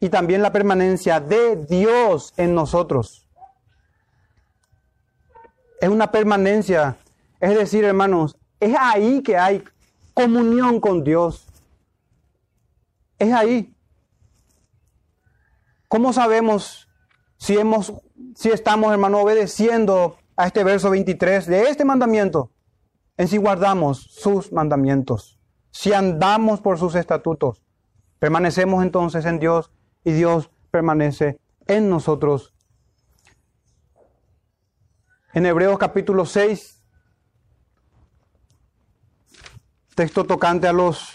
y 0.00 0.08
también 0.08 0.42
la 0.42 0.52
permanencia 0.52 1.20
de 1.20 1.56
Dios 1.56 2.34
en 2.36 2.54
nosotros. 2.54 3.28
Es 5.80 5.88
una 5.88 6.10
permanencia, 6.10 6.96
es 7.40 7.56
decir, 7.56 7.84
hermanos, 7.84 8.36
es 8.60 8.76
ahí 8.78 9.22
que 9.22 9.36
hay 9.36 9.64
comunión 10.14 10.80
con 10.80 11.02
Dios. 11.02 11.46
Es 13.18 13.32
ahí. 13.32 13.71
¿Cómo 15.92 16.14
sabemos 16.14 16.88
si 17.36 17.58
hemos 17.58 17.92
si 18.34 18.48
estamos, 18.48 18.90
hermano, 18.94 19.18
obedeciendo 19.18 20.16
a 20.38 20.46
este 20.46 20.64
verso 20.64 20.88
23 20.88 21.44
de 21.46 21.68
este 21.68 21.84
mandamiento? 21.84 22.50
En 23.18 23.28
si 23.28 23.36
guardamos 23.36 23.98
sus 23.98 24.52
mandamientos, 24.52 25.38
si 25.70 25.92
andamos 25.92 26.62
por 26.62 26.78
sus 26.78 26.94
estatutos, 26.94 27.62
permanecemos 28.18 28.82
entonces 28.82 29.26
en 29.26 29.38
Dios 29.38 29.70
y 30.02 30.12
Dios 30.12 30.50
permanece 30.70 31.38
en 31.66 31.90
nosotros. 31.90 32.54
En 35.34 35.44
Hebreos 35.44 35.76
capítulo 35.76 36.24
6, 36.24 36.82
texto 39.94 40.24
tocante 40.24 40.66
a 40.66 40.72
los 40.72 41.12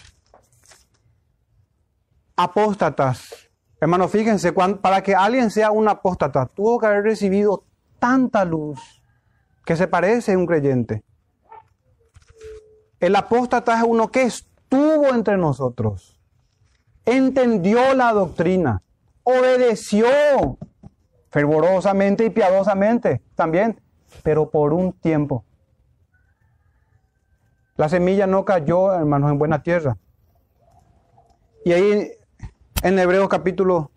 apóstatas. 2.36 3.47
Hermano, 3.80 4.08
fíjense, 4.08 4.52
para 4.52 5.02
que 5.02 5.14
alguien 5.14 5.50
sea 5.50 5.70
un 5.70 5.88
apóstata, 5.88 6.46
tuvo 6.46 6.78
que 6.78 6.86
haber 6.86 7.04
recibido 7.04 7.64
tanta 7.98 8.44
luz 8.44 9.02
que 9.64 9.76
se 9.76 9.86
parece 9.86 10.32
a 10.32 10.38
un 10.38 10.46
creyente. 10.46 11.04
El 12.98 13.14
apóstata 13.14 13.78
es 13.78 13.84
uno 13.86 14.08
que 14.08 14.22
estuvo 14.22 15.08
entre 15.14 15.36
nosotros, 15.36 16.20
entendió 17.04 17.94
la 17.94 18.12
doctrina, 18.12 18.82
obedeció 19.22 20.08
fervorosamente 21.30 22.24
y 22.24 22.30
piadosamente 22.30 23.22
también, 23.36 23.80
pero 24.24 24.50
por 24.50 24.72
un 24.72 24.92
tiempo. 24.92 25.44
La 27.76 27.88
semilla 27.88 28.26
no 28.26 28.44
cayó, 28.44 28.92
hermanos, 28.92 29.30
en 29.30 29.38
buena 29.38 29.62
tierra. 29.62 29.96
Y 31.64 31.72
ahí 31.72 32.10
en 32.82 32.98
Hebreos 32.98 33.28
capítulo 33.28 33.90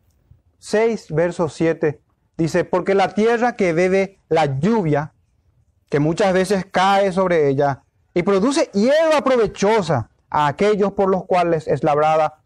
6, 0.59 1.07
verso 1.11 1.49
7, 1.49 2.01
dice, 2.37 2.63
porque 2.63 2.95
la 2.95 3.13
tierra 3.13 3.55
que 3.55 3.73
bebe 3.73 4.19
la 4.29 4.59
lluvia, 4.59 5.13
que 5.89 5.99
muchas 5.99 6.33
veces 6.33 6.65
cae 6.69 7.11
sobre 7.11 7.49
ella, 7.49 7.83
y 8.13 8.23
produce 8.23 8.69
hierba 8.73 9.23
provechosa 9.23 10.09
a 10.29 10.47
aquellos 10.47 10.93
por 10.93 11.09
los 11.09 11.25
cuales 11.25 11.67
es 11.67 11.83
labrada, 11.83 12.41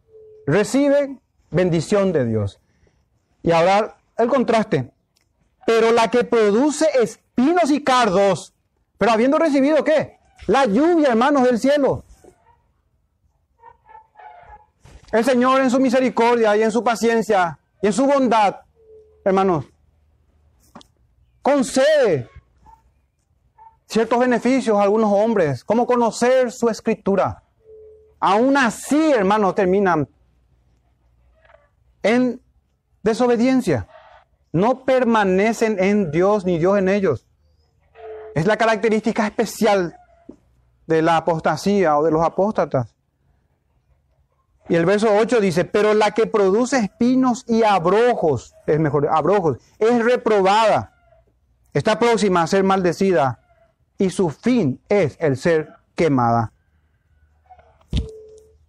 recibe 0.46 1.20
bendición 1.52 2.12
de 2.12 2.26
Dios. 2.26 2.60
Y 3.42 3.52
ahora 3.52 3.98
el 4.18 4.28
contraste. 4.28 4.92
Pero 5.66 5.92
la 5.92 6.10
que 6.10 6.24
produce 6.24 6.88
espinos 7.02 7.72
y 7.72 7.84
cardos, 7.84 8.54
pero 8.98 9.12
habiendo 9.12 9.40
recibido 9.40 9.84
qué? 9.84 10.18
La 10.48 10.66
lluvia, 10.66 11.10
hermanos 11.10 11.44
del 11.44 11.60
cielo. 11.60 12.05
El 15.12 15.24
Señor 15.24 15.62
en 15.62 15.70
su 15.70 15.80
misericordia 15.80 16.56
y 16.58 16.64
en 16.64 16.72
su 16.72 16.84
paciencia 16.84 17.60
y 17.82 17.88
en 17.88 17.93
su 17.93 18.06
bondad, 18.06 18.58
hermanos, 19.24 19.66
concede 21.41 22.30
ciertos 23.86 24.20
beneficios 24.20 24.78
a 24.78 24.84
algunos 24.84 25.12
hombres, 25.12 25.64
como 25.64 25.86
conocer 25.86 26.51
su 26.51 26.70
escritura. 26.70 27.43
Aún 28.20 28.58
así, 28.58 29.12
hermanos, 29.12 29.56
terminan 29.56 30.10
en 32.01 32.41
desobediencia. 33.03 33.88
No 34.51 34.86
permanecen 34.86 35.78
en 35.84 36.12
Dios 36.12 36.45
ni 36.45 36.58
Dios 36.58 36.78
en 36.78 36.89
ellos. 36.89 37.28
Es 38.34 38.47
la 38.47 38.58
característica 38.58 39.28
especial 39.28 39.97
de 40.88 41.01
la 41.01 41.18
apostasía 41.18 41.97
o 41.97 42.03
de 42.03 42.12
los 42.12 42.24
apóstatas. 42.24 42.95
Y 44.68 44.76
el 44.76 44.86
verso 44.86 45.09
8 45.16 45.41
dice, 45.41 45.66
pero 45.66 45.93
la 45.93 46.11
que 46.11 46.26
produce 46.26 46.78
espinos 46.78 47.45
y 47.47 47.63
abrojos, 47.63 48.55
es 48.66 48.80
mejor, 48.80 49.07
abrojos, 49.07 49.57
es 49.78 50.03
reprobada, 50.03 50.93
está 51.74 51.99
próxima 51.99 52.41
a 52.41 52.47
ser 52.47 52.63
maldecida 52.63 53.39
y 53.97 54.09
su 54.09 54.30
fin 54.30 54.82
es 54.89 55.18
el 55.20 55.38
ser 55.38 55.74
quemada. 55.93 56.51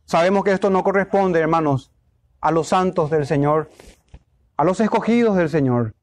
Sabemos 0.04 0.44
que 0.44 0.52
esto 0.52 0.70
no 0.70 0.84
corresponde, 0.84 1.40
hermanos, 1.40 1.90
a 2.40 2.50
los 2.50 2.68
santos 2.68 3.10
del 3.10 3.26
Señor, 3.26 3.70
a 4.56 4.64
los 4.64 4.80
escogidos 4.80 5.36
del 5.36 5.48
Señor. 5.48 5.94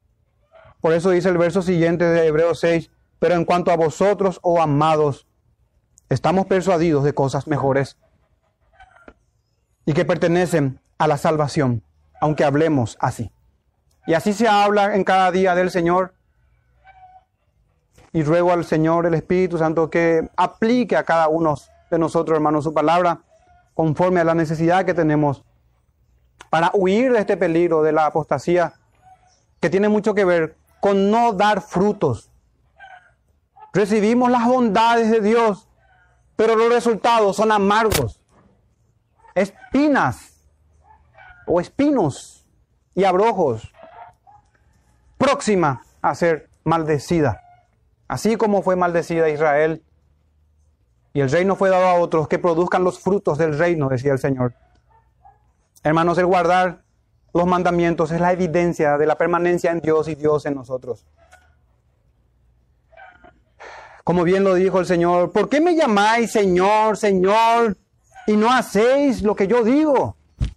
Por 0.81 0.93
eso 0.93 1.11
dice 1.11 1.29
el 1.29 1.37
verso 1.37 1.61
siguiente 1.61 2.03
de 2.03 2.27
Hebreos 2.27 2.59
6, 2.59 2.89
pero 3.19 3.35
en 3.35 3.45
cuanto 3.45 3.71
a 3.71 3.77
vosotros, 3.77 4.39
oh 4.41 4.61
amados, 4.61 5.27
estamos 6.09 6.47
persuadidos 6.47 7.03
de 7.03 7.13
cosas 7.13 7.47
mejores 7.47 7.97
y 9.85 9.93
que 9.93 10.05
pertenecen 10.05 10.79
a 10.97 11.07
la 11.07 11.17
salvación, 11.17 11.83
aunque 12.21 12.43
hablemos 12.43 12.97
así. 12.99 13.31
Y 14.05 14.13
así 14.13 14.33
se 14.33 14.47
habla 14.47 14.95
en 14.95 15.03
cada 15.03 15.31
día 15.31 15.55
del 15.55 15.71
Señor. 15.71 16.13
Y 18.11 18.23
ruego 18.23 18.51
al 18.51 18.65
Señor, 18.65 19.05
el 19.05 19.13
Espíritu 19.13 19.57
Santo, 19.57 19.89
que 19.89 20.29
aplique 20.35 20.95
a 20.95 21.03
cada 21.03 21.27
uno 21.27 21.55
de 21.89 21.99
nosotros, 21.99 22.35
hermanos, 22.35 22.63
su 22.63 22.73
palabra 22.73 23.19
conforme 23.73 24.19
a 24.19 24.23
la 24.23 24.35
necesidad 24.35 24.85
que 24.85 24.93
tenemos 24.93 25.43
para 26.49 26.69
huir 26.73 27.11
de 27.11 27.19
este 27.19 27.37
peligro 27.37 27.81
de 27.81 27.91
la 27.91 28.05
apostasía, 28.05 28.73
que 29.59 29.69
tiene 29.69 29.89
mucho 29.89 30.13
que 30.13 30.25
ver 30.25 30.55
con 30.79 31.09
no 31.09 31.33
dar 31.33 31.61
frutos. 31.61 32.29
Recibimos 33.73 34.29
las 34.29 34.45
bondades 34.45 35.09
de 35.09 35.21
Dios, 35.21 35.67
pero 36.35 36.55
los 36.55 36.71
resultados 36.71 37.35
son 37.37 37.51
amargos. 37.51 38.19
Espinas 39.35 40.33
o 41.45 41.59
espinos 41.59 42.45
y 42.95 43.03
abrojos, 43.03 43.73
próxima 45.17 45.83
a 46.01 46.15
ser 46.15 46.49
maldecida. 46.63 47.41
Así 48.07 48.35
como 48.35 48.61
fue 48.61 48.75
maldecida 48.75 49.29
Israel 49.29 49.83
y 51.13 51.21
el 51.21 51.29
reino 51.29 51.55
fue 51.55 51.69
dado 51.69 51.87
a 51.87 51.95
otros 51.95 52.27
que 52.27 52.39
produzcan 52.39 52.83
los 52.83 52.99
frutos 52.99 53.37
del 53.37 53.57
reino, 53.57 53.89
decía 53.89 54.13
el 54.13 54.19
Señor. 54.19 54.53
Hermanos, 55.83 56.17
el 56.17 56.25
guardar 56.25 56.83
los 57.33 57.45
mandamientos 57.45 58.11
es 58.11 58.21
la 58.21 58.31
evidencia 58.31 58.97
de 58.97 59.05
la 59.05 59.17
permanencia 59.17 59.71
en 59.71 59.79
Dios 59.79 60.07
y 60.07 60.15
Dios 60.15 60.45
en 60.45 60.55
nosotros. 60.55 61.05
Como 64.03 64.23
bien 64.23 64.43
lo 64.43 64.53
dijo 64.55 64.79
el 64.79 64.85
Señor, 64.85 65.31
¿por 65.31 65.49
qué 65.49 65.61
me 65.61 65.75
llamáis 65.75 66.31
Señor, 66.31 66.97
Señor, 66.97 67.77
y 68.27 68.35
no 68.37 68.51
hacéis 68.51 69.21
lo 69.21 69.35
que 69.35 69.47
yo 69.47 69.63
digo? 69.63 70.15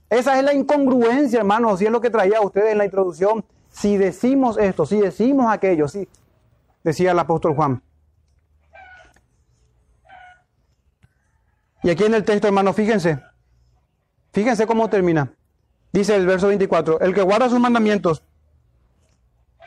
Esa 0.09 0.39
es 0.39 0.45
la 0.45 0.55
incongruencia, 0.55 1.41
hermanos, 1.41 1.83
y 1.83 1.87
es 1.87 1.91
lo 1.91 2.01
que 2.01 2.11
traía 2.11 2.39
a 2.39 2.43
ustedes 2.43 2.73
en 2.73 2.79
la 2.79 2.85
introducción. 2.85 3.45
Si 3.71 3.97
decimos 3.97 4.57
esto, 4.59 4.87
si 4.87 5.01
decimos 5.01 5.53
aquello, 5.53 5.89
sí, 5.89 6.09
decía 6.85 7.11
el 7.13 7.19
apóstol 7.19 7.55
Juan. 7.55 7.83
Y 11.83 11.91
aquí 11.91 12.05
en 12.05 12.15
el 12.15 12.25
texto, 12.25 12.47
hermanos, 12.49 12.75
fíjense, 12.75 13.21
Fíjense 14.37 14.67
cómo 14.67 14.91
termina. 14.91 15.33
Dice 15.95 16.15
el 16.15 16.27
verso 16.27 16.49
24, 16.49 17.01
el 17.01 17.15
que 17.15 17.23
guarda 17.23 17.49
sus 17.49 17.59
mandamientos 17.59 18.23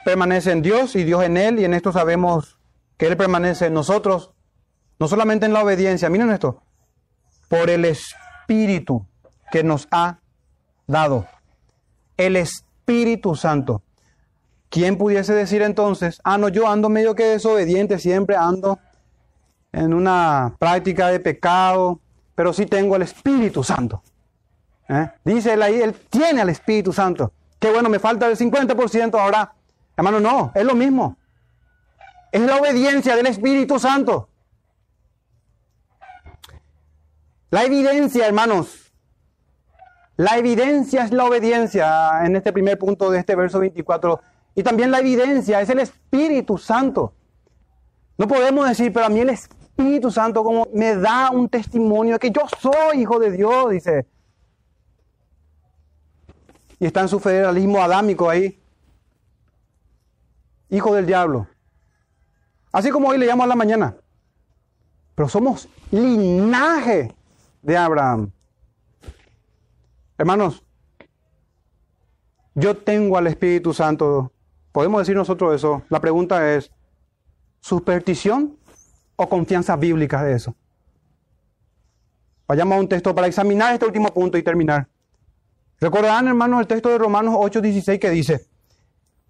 permanece 0.06 0.52
en 0.52 0.62
Dios 0.62 0.96
y 0.96 1.04
Dios 1.04 1.24
en 1.24 1.38
él, 1.38 1.58
y 1.58 1.66
en 1.66 1.74
esto 1.74 1.92
sabemos 1.92 2.60
que 2.96 3.08
Él 3.08 3.18
permanece 3.18 3.66
en 3.66 3.74
nosotros, 3.74 4.32
no 5.00 5.08
solamente 5.08 5.48
en 5.48 5.54
la 5.54 5.64
obediencia, 5.64 6.08
miren 6.12 6.30
esto, 6.30 6.62
por 7.50 7.70
el 7.70 7.84
Espíritu 7.84 9.06
que 9.52 9.64
nos 9.64 9.90
ha 9.92 10.20
dado. 10.88 11.28
El 12.16 12.38
Espíritu 12.38 13.36
Santo. 13.36 13.82
¿Quién 14.70 14.98
pudiese 14.98 15.34
decir 15.34 15.64
entonces, 15.64 16.22
ah, 16.24 16.38
no, 16.38 16.48
yo 16.48 16.70
ando 16.70 16.90
medio 16.90 17.16
que 17.16 17.24
desobediente, 17.24 17.98
siempre 17.98 18.36
ando 18.36 18.80
en 19.72 19.94
una 19.94 20.56
práctica 20.60 21.08
de 21.08 21.20
pecado, 21.20 22.00
pero 22.36 22.54
sí 22.54 22.68
tengo 22.68 22.96
el 22.96 23.02
Espíritu 23.02 23.64
Santo? 23.64 24.04
¿Eh? 24.88 25.10
Dice 25.26 25.54
él 25.54 25.64
ahí, 25.64 25.82
él 25.82 25.96
tiene 26.10 26.42
al 26.42 26.50
Espíritu 26.50 26.94
Santo. 26.94 27.32
Qué 27.60 27.72
bueno, 27.72 27.90
me 27.90 28.00
falta 28.00 28.28
el 28.28 28.38
50% 28.38 29.20
ahora. 29.20 29.54
Hermano, 29.98 30.20
no, 30.20 30.52
es 30.54 30.64
lo 30.64 30.76
mismo. 30.76 31.18
Es 32.32 32.42
la 32.42 32.58
obediencia 32.58 33.16
del 33.16 33.26
Espíritu 33.26 33.80
Santo. 33.80 34.30
La 37.50 37.64
evidencia, 37.64 38.28
hermanos. 38.28 38.92
La 40.18 40.38
evidencia 40.38 41.04
es 41.04 41.12
la 41.12 41.26
obediencia 41.26 42.26
en 42.26 42.36
este 42.36 42.52
primer 42.52 42.78
punto 42.78 43.10
de 43.10 43.20
este 43.20 43.36
verso 43.36 43.60
24. 43.60 44.22
Y 44.56 44.64
también 44.64 44.92
la 44.92 45.00
evidencia 45.00 45.62
es 45.62 45.70
el 45.70 45.80
Espíritu 45.80 46.58
Santo. 46.58 47.14
No 48.18 48.28
podemos 48.28 48.68
decir, 48.68 48.92
pero 48.92 49.06
a 49.06 49.10
mí 49.10 49.22
el 49.22 49.30
Espíritu 49.30 50.12
Santo 50.12 50.44
como 50.44 50.68
me 50.74 50.96
da 50.96 51.32
un 51.32 51.48
testimonio 51.48 52.14
de 52.16 52.20
que 52.20 52.32
yo 52.32 52.42
soy 52.60 53.02
hijo 53.02 53.18
de 53.18 53.32
Dios, 53.32 53.72
dice. 53.72 54.06
Y 56.80 56.86
está 56.86 57.02
en 57.02 57.08
su 57.08 57.20
federalismo 57.20 57.82
adámico 57.82 58.30
ahí. 58.30 58.62
Hijo 60.70 60.94
del 60.94 61.06
diablo. 61.06 61.48
Así 62.72 62.92
como 62.92 63.08
hoy 63.08 63.18
le 63.18 63.26
llamo 63.26 63.44
a 63.44 63.48
la 63.48 63.56
mañana. 63.56 63.96
Pero 65.16 65.30
somos 65.30 65.68
linaje 65.92 67.16
de 67.62 67.78
Abraham. 67.78 68.32
Hermanos, 70.18 70.64
yo 72.56 72.76
tengo 72.76 73.18
al 73.18 73.28
Espíritu 73.28 73.74
Santo. 73.74 74.32
¿Podemos 74.72 75.02
decir 75.02 75.16
nosotros 75.16 75.56
eso? 75.56 75.84
La 75.90 76.00
pregunta 76.00 76.54
es, 76.54 76.72
¿superstición 77.60 78.58
o 79.16 79.30
confianza 79.30 79.76
bíblica 79.76 80.24
de 80.24 80.34
eso? 80.34 80.56
Vayamos 82.48 82.78
a 82.78 82.82
un 82.82 82.90
texto 82.90 83.14
para 83.14 83.28
examinar 83.28 83.74
este 83.74 83.86
último 83.86 84.14
punto 84.14 84.38
y 84.38 84.44
terminar. 84.44 84.88
Recordarán, 85.80 86.28
hermanos, 86.28 86.62
el 86.62 86.68
texto 86.68 86.90
de 86.90 86.98
Romanos 86.98 87.36
8:16 87.36 88.00
que 88.00 88.10
dice, 88.10 88.48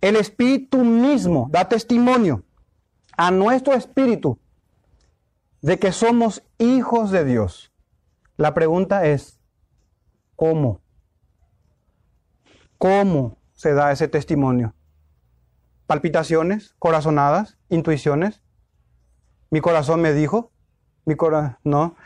el 0.01 0.15
Espíritu 0.15 0.83
mismo 0.83 1.47
da 1.51 1.67
testimonio 1.67 2.43
a 3.17 3.31
nuestro 3.31 3.73
espíritu 3.73 4.39
de 5.61 5.77
que 5.77 5.91
somos 5.91 6.41
hijos 6.57 7.11
de 7.11 7.25
Dios. 7.25 7.68
La 8.39 8.53
pregunta 8.53 9.05
es, 9.05 9.37
¿cómo? 10.37 10.79
¿Cómo 12.77 13.37
se 13.51 13.73
da 13.73 13.91
ese 13.91 14.07
testimonio? 14.07 14.73
¿Palpitaciones, 15.87 16.73
corazonadas, 16.79 17.57
intuiciones? 17.67 18.41
Mi 19.49 19.59
corazón 19.59 19.99
me 19.99 20.13
dijo, 20.13 20.53
mi 21.03 21.17
corazón, 21.17 21.57
no. 21.65 21.97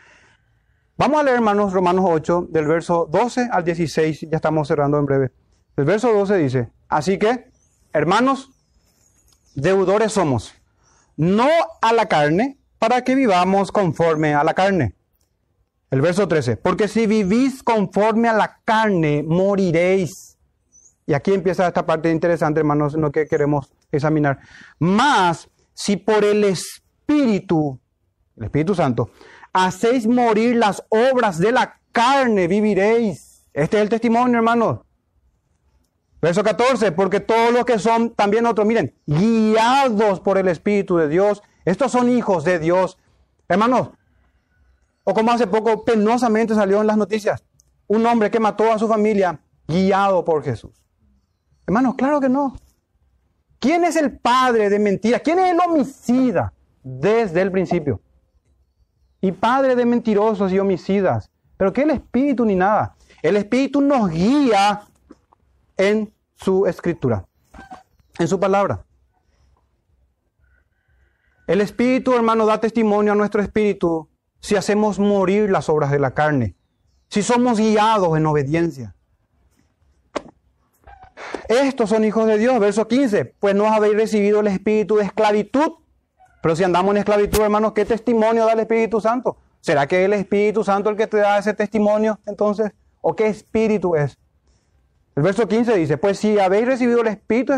Vamos 0.96 1.20
a 1.20 1.22
leer, 1.22 1.36
hermanos, 1.36 1.72
Romanos 1.72 2.04
8, 2.08 2.48
del 2.50 2.66
verso 2.66 3.08
12 3.08 3.50
al 3.52 3.62
16, 3.62 4.26
ya 4.28 4.34
estamos 4.34 4.66
cerrando 4.66 4.98
en 4.98 5.06
breve. 5.06 5.30
El 5.76 5.84
verso 5.84 6.12
12 6.12 6.36
dice, 6.38 6.72
así 6.88 7.16
que, 7.16 7.48
hermanos, 7.92 8.50
deudores 9.54 10.12
somos 10.12 10.52
no 11.16 11.48
a 11.80 11.92
la 11.92 12.06
carne, 12.06 12.58
para 12.80 13.04
que 13.04 13.14
vivamos 13.14 13.70
conforme 13.70 14.34
a 14.34 14.42
la 14.42 14.54
carne. 14.54 14.96
El 15.94 16.00
verso 16.00 16.26
13, 16.26 16.56
porque 16.56 16.88
si 16.88 17.06
vivís 17.06 17.62
conforme 17.62 18.28
a 18.28 18.32
la 18.32 18.58
carne, 18.64 19.22
moriréis. 19.22 20.36
Y 21.06 21.14
aquí 21.14 21.32
empieza 21.32 21.68
esta 21.68 21.86
parte 21.86 22.10
interesante, 22.10 22.58
hermanos, 22.58 22.94
en 22.94 23.02
lo 23.02 23.12
que 23.12 23.28
queremos 23.28 23.72
examinar. 23.92 24.40
Más, 24.80 25.48
si 25.72 25.96
por 25.96 26.24
el 26.24 26.42
Espíritu, 26.42 27.78
el 28.36 28.42
Espíritu 28.42 28.74
Santo, 28.74 29.10
hacéis 29.52 30.08
morir 30.08 30.56
las 30.56 30.82
obras 30.88 31.38
de 31.38 31.52
la 31.52 31.78
carne, 31.92 32.48
viviréis. 32.48 33.46
Este 33.52 33.76
es 33.76 33.82
el 33.84 33.88
testimonio, 33.88 34.38
hermanos. 34.38 34.80
Verso 36.20 36.42
14, 36.42 36.90
porque 36.90 37.20
todos 37.20 37.52
los 37.52 37.64
que 37.64 37.78
son 37.78 38.10
también 38.16 38.46
otros, 38.46 38.66
miren, 38.66 38.96
guiados 39.06 40.18
por 40.18 40.38
el 40.38 40.48
Espíritu 40.48 40.96
de 40.96 41.06
Dios, 41.06 41.40
estos 41.64 41.92
son 41.92 42.08
hijos 42.08 42.42
de 42.42 42.58
Dios. 42.58 42.98
Hermanos, 43.48 43.90
o 45.04 45.14
como 45.14 45.30
hace 45.30 45.46
poco 45.46 45.84
penosamente 45.84 46.54
salió 46.54 46.80
en 46.80 46.86
las 46.86 46.96
noticias, 46.96 47.44
un 47.86 48.04
hombre 48.06 48.30
que 48.30 48.40
mató 48.40 48.72
a 48.72 48.78
su 48.78 48.88
familia 48.88 49.38
guiado 49.68 50.24
por 50.24 50.42
Jesús. 50.42 50.72
Hermanos, 51.66 51.94
claro 51.94 52.20
que 52.20 52.28
no. 52.28 52.56
¿Quién 53.58 53.84
es 53.84 53.96
el 53.96 54.18
padre 54.18 54.68
de 54.68 54.78
mentira? 54.78 55.20
¿Quién 55.20 55.38
es 55.38 55.52
el 55.52 55.60
homicida 55.60 56.52
desde 56.82 57.40
el 57.40 57.50
principio? 57.50 58.00
Y 59.20 59.32
padre 59.32 59.74
de 59.74 59.86
mentirosos 59.86 60.52
y 60.52 60.58
homicidas. 60.58 61.30
Pero 61.56 61.72
que 61.72 61.82
el 61.82 61.90
Espíritu 61.90 62.44
ni 62.44 62.54
nada. 62.54 62.94
El 63.22 63.36
Espíritu 63.36 63.80
nos 63.80 64.10
guía 64.10 64.82
en 65.76 66.12
su 66.34 66.66
escritura, 66.66 67.24
en 68.18 68.28
su 68.28 68.38
palabra. 68.38 68.84
El 71.46 71.60
Espíritu, 71.60 72.14
hermano, 72.14 72.44
da 72.44 72.60
testimonio 72.60 73.12
a 73.12 73.16
nuestro 73.16 73.40
espíritu 73.42 74.08
si 74.44 74.56
hacemos 74.56 74.98
morir 74.98 75.50
las 75.50 75.70
obras 75.70 75.90
de 75.90 75.98
la 75.98 76.10
carne, 76.10 76.54
si 77.08 77.22
somos 77.22 77.58
guiados 77.58 78.14
en 78.14 78.26
obediencia. 78.26 78.94
Estos 81.48 81.88
son 81.88 82.04
hijos 82.04 82.26
de 82.26 82.36
Dios, 82.36 82.60
verso 82.60 82.86
15, 82.86 83.24
pues 83.40 83.54
no 83.54 83.72
habéis 83.72 83.94
recibido 83.94 84.40
el 84.40 84.48
espíritu 84.48 84.96
de 84.96 85.04
esclavitud. 85.04 85.72
Pero 86.42 86.56
si 86.56 86.62
andamos 86.62 86.90
en 86.90 86.98
esclavitud, 86.98 87.40
hermanos, 87.40 87.72
¿qué 87.72 87.86
testimonio 87.86 88.44
da 88.44 88.52
el 88.52 88.60
Espíritu 88.60 89.00
Santo? 89.00 89.38
¿Será 89.62 89.86
que 89.86 90.04
el 90.04 90.12
Espíritu 90.12 90.62
Santo 90.62 90.90
el 90.90 90.96
que 90.98 91.06
te 91.06 91.16
da 91.16 91.38
ese 91.38 91.54
testimonio 91.54 92.20
entonces? 92.26 92.72
¿O 93.00 93.16
qué 93.16 93.28
espíritu 93.28 93.96
es? 93.96 94.18
El 95.16 95.22
verso 95.22 95.48
15 95.48 95.74
dice, 95.74 95.96
pues 95.96 96.18
si 96.18 96.38
habéis 96.38 96.66
recibido 96.66 97.00
el 97.00 97.06
espíritu, 97.06 97.54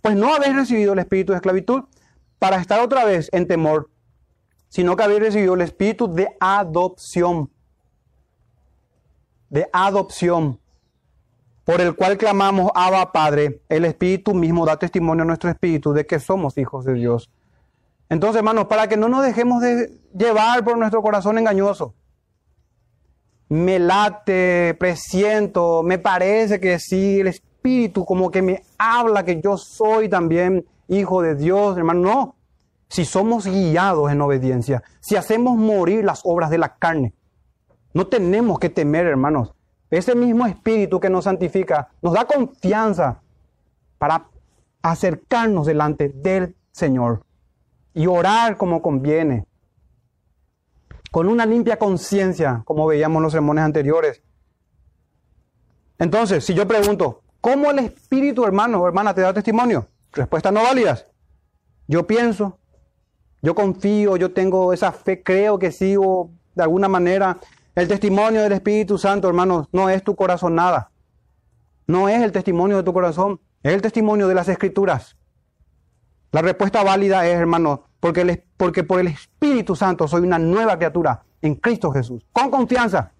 pues 0.00 0.14
no 0.14 0.32
habéis 0.32 0.54
recibido 0.54 0.92
el 0.92 1.00
espíritu 1.00 1.32
de 1.32 1.38
esclavitud 1.38 1.82
para 2.38 2.60
estar 2.60 2.78
otra 2.78 3.04
vez 3.04 3.28
en 3.32 3.48
temor, 3.48 3.90
sino 4.68 4.96
que 4.96 5.02
habéis 5.02 5.20
recibido 5.20 5.54
el 5.54 5.62
espíritu 5.62 6.12
de 6.12 6.28
adopción, 6.40 7.50
de 9.48 9.68
adopción, 9.72 10.60
por 11.64 11.80
el 11.80 11.94
cual 11.94 12.16
clamamos, 12.16 12.70
Abba 12.74 13.12
Padre, 13.12 13.62
el 13.68 13.84
espíritu 13.84 14.34
mismo 14.34 14.64
da 14.64 14.78
testimonio 14.78 15.22
a 15.22 15.26
nuestro 15.26 15.50
espíritu 15.50 15.92
de 15.92 16.06
que 16.06 16.18
somos 16.18 16.56
hijos 16.56 16.84
de 16.84 16.94
Dios. 16.94 17.30
Entonces, 18.08 18.38
hermanos, 18.38 18.66
para 18.66 18.88
que 18.88 18.96
no 18.96 19.08
nos 19.08 19.22
dejemos 19.22 19.60
de 19.60 20.00
llevar 20.14 20.64
por 20.64 20.78
nuestro 20.78 21.02
corazón 21.02 21.36
engañoso, 21.36 21.94
me 23.48 23.78
late, 23.78 24.74
presiento, 24.78 25.82
me 25.82 25.98
parece 25.98 26.60
que 26.60 26.78
sí, 26.78 27.20
el 27.20 27.28
Espíritu 27.28 28.04
como 28.04 28.30
que 28.30 28.42
me 28.42 28.62
habla 28.78 29.24
que 29.24 29.40
yo 29.40 29.56
soy 29.56 30.08
también 30.08 30.66
hijo 30.86 31.22
de 31.22 31.34
Dios, 31.34 31.76
hermano. 31.76 32.00
No, 32.00 32.36
si 32.88 33.04
somos 33.04 33.46
guiados 33.46 34.10
en 34.10 34.20
obediencia, 34.20 34.82
si 35.00 35.16
hacemos 35.16 35.56
morir 35.56 36.04
las 36.04 36.22
obras 36.24 36.50
de 36.50 36.58
la 36.58 36.76
carne, 36.76 37.14
no 37.94 38.06
tenemos 38.06 38.58
que 38.58 38.70
temer, 38.70 39.06
hermanos. 39.06 39.54
Ese 39.90 40.14
mismo 40.14 40.46
Espíritu 40.46 41.00
que 41.00 41.08
nos 41.08 41.24
santifica 41.24 41.88
nos 42.02 42.12
da 42.12 42.26
confianza 42.26 43.22
para 43.98 44.26
acercarnos 44.82 45.66
delante 45.66 46.08
del 46.08 46.54
Señor 46.70 47.24
y 47.94 48.06
orar 48.06 48.56
como 48.56 48.82
conviene 48.82 49.46
con 51.10 51.28
una 51.28 51.46
limpia 51.46 51.78
conciencia, 51.78 52.62
como 52.64 52.86
veíamos 52.86 53.16
en 53.16 53.22
los 53.22 53.32
sermones 53.32 53.64
anteriores. 53.64 54.22
Entonces, 55.98 56.44
si 56.44 56.54
yo 56.54 56.68
pregunto, 56.68 57.22
¿cómo 57.40 57.70
el 57.70 57.80
Espíritu, 57.80 58.44
hermano 58.44 58.80
o 58.80 58.86
hermana, 58.86 59.14
te 59.14 59.22
da 59.22 59.32
testimonio? 59.32 59.88
Respuestas 60.12 60.52
no 60.52 60.62
válidas. 60.62 61.06
Yo 61.86 62.06
pienso, 62.06 62.58
yo 63.42 63.54
confío, 63.54 64.16
yo 64.16 64.32
tengo 64.32 64.72
esa 64.72 64.92
fe, 64.92 65.22
creo 65.22 65.58
que 65.58 65.70
sigo 65.70 66.30
de 66.54 66.62
alguna 66.62 66.88
manera. 66.88 67.38
El 67.74 67.86
testimonio 67.86 68.42
del 68.42 68.52
Espíritu 68.52 68.98
Santo, 68.98 69.28
hermanos, 69.28 69.68
no 69.72 69.88
es 69.88 70.02
tu 70.02 70.16
corazón 70.16 70.56
nada. 70.56 70.90
No 71.86 72.08
es 72.08 72.22
el 72.22 72.32
testimonio 72.32 72.78
de 72.78 72.82
tu 72.82 72.92
corazón, 72.92 73.40
es 73.62 73.72
el 73.72 73.80
testimonio 73.80 74.26
de 74.26 74.34
las 74.34 74.48
Escrituras. 74.48 75.16
La 76.32 76.42
respuesta 76.42 76.82
válida 76.82 77.26
es, 77.26 77.36
hermano, 77.36 77.84
porque, 78.00 78.44
porque 78.56 78.84
por 78.84 79.00
el 79.00 79.06
Espíritu 79.06 79.76
Santo 79.76 80.08
soy 80.08 80.22
una 80.22 80.38
nueva 80.38 80.76
criatura 80.76 81.22
en 81.40 81.54
Cristo 81.54 81.92
Jesús. 81.92 82.26
Con 82.32 82.50
confianza. 82.50 83.12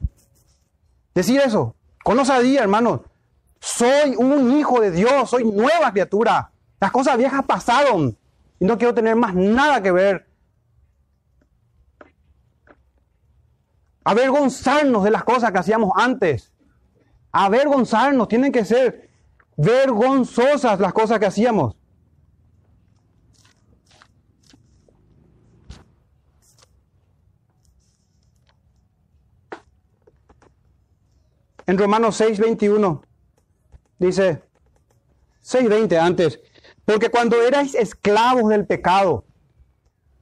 Decir 1.14 1.40
eso, 1.40 1.74
Con 2.04 2.18
osadía, 2.18 2.62
hermanos. 2.62 3.00
Soy 3.60 4.14
un 4.16 4.58
hijo 4.58 4.80
de 4.80 4.90
Dios, 4.90 5.30
soy 5.30 5.44
nueva 5.44 5.92
criatura. 5.92 6.50
Las 6.80 6.90
cosas 6.90 7.16
viejas 7.16 7.44
pasaron 7.44 8.17
y 8.60 8.64
no 8.64 8.76
quiero 8.78 8.94
tener 8.94 9.16
más 9.16 9.34
nada 9.34 9.82
que 9.82 9.92
ver. 9.92 10.26
Avergonzarnos 14.04 15.04
de 15.04 15.10
las 15.10 15.24
cosas 15.24 15.52
que 15.52 15.58
hacíamos 15.58 15.92
antes. 15.96 16.52
Avergonzarnos, 17.30 18.28
tienen 18.28 18.52
que 18.52 18.64
ser 18.64 19.10
vergonzosas 19.56 20.80
las 20.80 20.92
cosas 20.92 21.18
que 21.18 21.26
hacíamos. 21.26 21.76
En 31.66 31.76
Romanos 31.76 32.16
6, 32.16 32.38
21 32.38 33.02
dice 33.98 34.42
6.20 35.44 35.98
antes, 35.98 36.40
porque 36.88 37.10
cuando 37.10 37.42
erais 37.42 37.74
esclavos 37.74 38.48
del 38.48 38.64
pecado, 38.64 39.26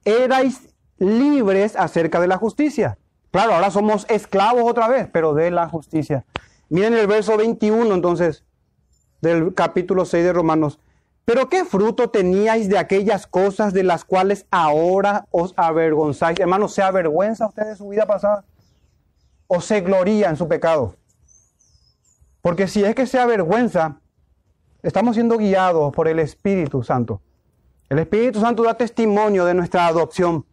erais 0.03 0.67
libres 0.97 1.77
acerca 1.77 2.19
de 2.19 2.27
la 2.27 2.35
justicia. 2.35 2.97
Claro, 3.31 3.53
ahora 3.53 3.71
somos 3.71 4.05
esclavos 4.09 4.69
otra 4.69 4.89
vez, 4.89 5.07
pero 5.09 5.33
de 5.33 5.49
la 5.49 5.69
justicia. 5.69 6.25
Miren 6.67 6.95
el 6.95 7.07
verso 7.07 7.37
21 7.37 7.95
entonces 7.95 8.43
del 9.21 9.53
capítulo 9.53 10.03
6 10.03 10.25
de 10.25 10.33
Romanos. 10.33 10.81
Pero 11.23 11.47
qué 11.47 11.63
fruto 11.63 12.09
teníais 12.09 12.67
de 12.67 12.77
aquellas 12.77 13.27
cosas 13.27 13.71
de 13.71 13.83
las 13.83 14.03
cuales 14.03 14.45
ahora 14.51 15.25
os 15.31 15.53
avergonzáis. 15.55 16.37
Hermanos, 16.37 16.73
¿se 16.73 16.81
avergüenza 16.81 17.47
usted 17.47 17.63
de 17.63 17.77
su 17.77 17.87
vida 17.87 18.05
pasada? 18.05 18.43
¿O 19.47 19.61
se 19.61 19.79
gloria 19.79 20.29
en 20.29 20.35
su 20.35 20.49
pecado? 20.49 20.97
Porque 22.41 22.67
si 22.67 22.83
es 22.83 22.93
que 22.93 23.07
se 23.07 23.19
avergüenza, 23.19 24.01
estamos 24.87 25.15
siendo 25.15 25.37
guiados 25.37 25.93
por 25.93 26.07
el 26.07 26.19
Espíritu 26.19 26.81
Santo. 26.81 27.21
El 27.89 27.99
Espíritu 27.99 28.39
Santo 28.39 28.63
da 28.63 28.73
testimonio 28.75 29.43
de 29.43 29.53
nuestra 29.53 29.85
adopción. 29.85 30.45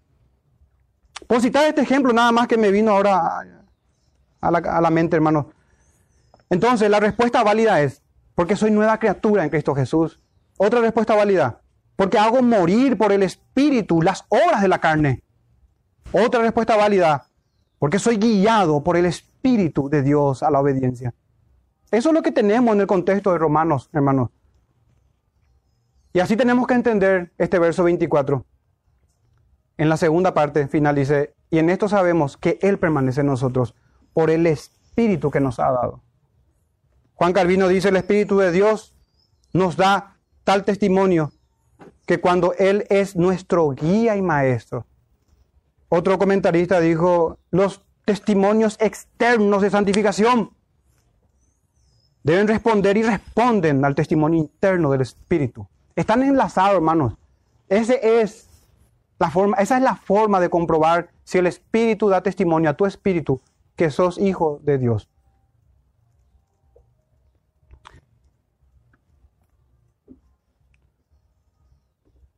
Puedo 1.28 1.40
citar 1.40 1.66
este 1.66 1.82
ejemplo 1.82 2.12
nada 2.12 2.32
más 2.32 2.48
que 2.48 2.56
me 2.56 2.70
vino 2.72 2.90
ahora 2.90 3.44
a 4.40 4.50
la, 4.50 4.58
a 4.58 4.80
la 4.80 4.90
mente, 4.90 5.14
hermano. 5.16 5.50
Entonces, 6.50 6.90
la 6.90 6.98
respuesta 6.98 7.44
válida 7.44 7.80
es, 7.80 8.02
porque 8.34 8.56
soy 8.56 8.72
nueva 8.72 8.98
criatura 8.98 9.44
en 9.44 9.50
Cristo 9.50 9.74
Jesús. 9.74 10.20
Otra 10.56 10.80
respuesta 10.80 11.14
válida, 11.14 11.60
porque 11.94 12.18
hago 12.18 12.42
morir 12.42 12.98
por 12.98 13.12
el 13.12 13.22
Espíritu 13.22 14.02
las 14.02 14.24
obras 14.28 14.62
de 14.62 14.68
la 14.68 14.80
carne. 14.80 15.22
Otra 16.12 16.42
respuesta 16.42 16.76
válida, 16.76 17.28
porque 17.78 18.00
soy 18.00 18.16
guiado 18.16 18.82
por 18.82 18.96
el 18.96 19.06
Espíritu 19.06 19.88
de 19.88 20.02
Dios 20.02 20.42
a 20.42 20.50
la 20.50 20.60
obediencia. 20.60 21.14
Eso 21.94 22.08
es 22.08 22.14
lo 22.14 22.22
que 22.22 22.32
tenemos 22.32 22.74
en 22.74 22.80
el 22.80 22.88
contexto 22.88 23.30
de 23.30 23.38
Romanos, 23.38 23.88
hermanos. 23.92 24.30
Y 26.12 26.18
así 26.18 26.36
tenemos 26.36 26.66
que 26.66 26.74
entender 26.74 27.32
este 27.38 27.60
verso 27.60 27.84
24. 27.84 28.44
En 29.76 29.88
la 29.88 29.96
segunda 29.96 30.34
parte 30.34 30.66
final 30.66 30.96
dice, 30.96 31.34
y 31.50 31.58
en 31.58 31.70
esto 31.70 31.88
sabemos 31.88 32.36
que 32.36 32.58
Él 32.62 32.80
permanece 32.80 33.20
en 33.20 33.28
nosotros 33.28 33.76
por 34.12 34.30
el 34.30 34.48
Espíritu 34.48 35.30
que 35.30 35.38
nos 35.38 35.60
ha 35.60 35.70
dado. 35.70 36.02
Juan 37.14 37.32
Calvino 37.32 37.68
dice, 37.68 37.90
el 37.90 37.96
Espíritu 37.96 38.38
de 38.38 38.50
Dios 38.50 38.96
nos 39.52 39.76
da 39.76 40.16
tal 40.42 40.64
testimonio 40.64 41.30
que 42.06 42.20
cuando 42.20 42.54
Él 42.58 42.86
es 42.90 43.14
nuestro 43.14 43.70
guía 43.70 44.16
y 44.16 44.22
maestro. 44.22 44.84
Otro 45.88 46.18
comentarista 46.18 46.80
dijo, 46.80 47.38
los 47.52 47.84
testimonios 48.04 48.78
externos 48.80 49.62
de 49.62 49.70
santificación 49.70 50.50
Deben 52.24 52.48
responder 52.48 52.96
y 52.96 53.02
responden 53.02 53.84
al 53.84 53.94
testimonio 53.94 54.40
interno 54.40 54.90
del 54.90 55.02
Espíritu. 55.02 55.68
Están 55.94 56.22
enlazados, 56.22 56.76
hermanos. 56.76 57.12
Esa 57.68 57.94
es 57.94 58.48
la 59.18 59.94
forma 59.94 60.40
de 60.40 60.48
comprobar 60.48 61.10
si 61.22 61.36
el 61.36 61.46
Espíritu 61.46 62.08
da 62.08 62.22
testimonio 62.22 62.70
a 62.70 62.74
tu 62.74 62.86
espíritu 62.86 63.42
que 63.76 63.90
sos 63.90 64.16
hijo 64.16 64.58
de 64.62 64.78
Dios. 64.78 65.10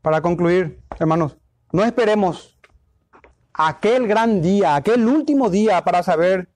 Para 0.02 0.20
concluir, 0.20 0.82
hermanos, 0.98 1.36
no 1.70 1.84
esperemos 1.84 2.58
aquel 3.52 4.08
gran 4.08 4.42
día, 4.42 4.74
aquel 4.74 5.06
último 5.06 5.48
día 5.48 5.82
para 5.84 6.02
saber 6.02 6.48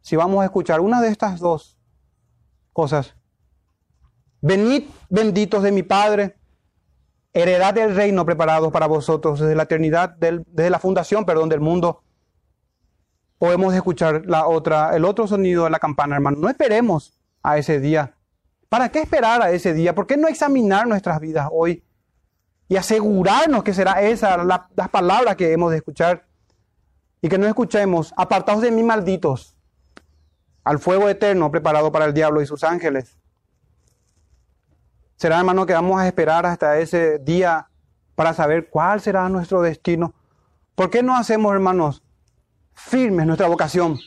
si 0.00 0.14
vamos 0.14 0.42
a 0.42 0.44
escuchar 0.44 0.80
una 0.80 1.00
de 1.00 1.08
estas 1.08 1.40
dos 1.40 1.81
cosas. 2.72 3.14
Venid 4.40 4.84
benditos 5.08 5.62
de 5.62 5.72
mi 5.72 5.82
Padre, 5.82 6.36
heredad 7.32 7.74
del 7.74 7.94
reino 7.94 8.26
preparado 8.26 8.72
para 8.72 8.86
vosotros 8.86 9.40
desde 9.40 9.54
la 9.54 9.64
eternidad, 9.64 10.10
desde 10.10 10.70
la 10.70 10.78
fundación, 10.78 11.24
perdón, 11.24 11.48
del 11.48 11.60
mundo. 11.60 12.02
Podemos 13.38 13.74
escuchar 13.74 14.22
la 14.26 14.46
otra, 14.46 14.94
el 14.96 15.04
otro 15.04 15.26
sonido 15.26 15.64
de 15.64 15.70
la 15.70 15.78
campana, 15.78 16.16
hermano. 16.16 16.38
No 16.38 16.48
esperemos 16.48 17.20
a 17.42 17.58
ese 17.58 17.80
día. 17.80 18.14
¿Para 18.68 18.88
qué 18.90 19.00
esperar 19.00 19.42
a 19.42 19.50
ese 19.50 19.74
día? 19.74 19.94
¿Por 19.94 20.06
qué 20.06 20.16
no 20.16 20.28
examinar 20.28 20.86
nuestras 20.86 21.20
vidas 21.20 21.48
hoy 21.52 21.84
y 22.68 22.76
asegurarnos 22.76 23.62
que 23.62 23.74
será 23.74 24.00
esa 24.02 24.42
la, 24.44 24.68
las 24.74 24.88
palabras 24.88 25.36
que 25.36 25.52
hemos 25.52 25.70
de 25.70 25.76
escuchar 25.78 26.26
y 27.20 27.28
que 27.28 27.38
no 27.38 27.46
escuchemos, 27.46 28.12
apartados 28.16 28.62
de 28.62 28.70
mí 28.70 28.82
malditos, 28.82 29.56
al 30.64 30.78
fuego 30.78 31.08
eterno 31.08 31.50
preparado 31.50 31.90
para 31.90 32.04
el 32.04 32.14
diablo 32.14 32.40
y 32.40 32.46
sus 32.46 32.64
ángeles. 32.64 33.16
Será, 35.16 35.38
hermano, 35.38 35.66
que 35.66 35.72
vamos 35.72 36.00
a 36.00 36.06
esperar 36.06 36.46
hasta 36.46 36.78
ese 36.78 37.18
día 37.18 37.68
para 38.14 38.34
saber 38.34 38.68
cuál 38.68 39.00
será 39.00 39.28
nuestro 39.28 39.62
destino. 39.62 40.14
¿Por 40.74 40.90
qué 40.90 41.02
no 41.02 41.16
hacemos, 41.16 41.52
hermanos, 41.52 42.02
firmes 42.72 43.26
nuestra 43.26 43.46
vocación? 43.46 43.98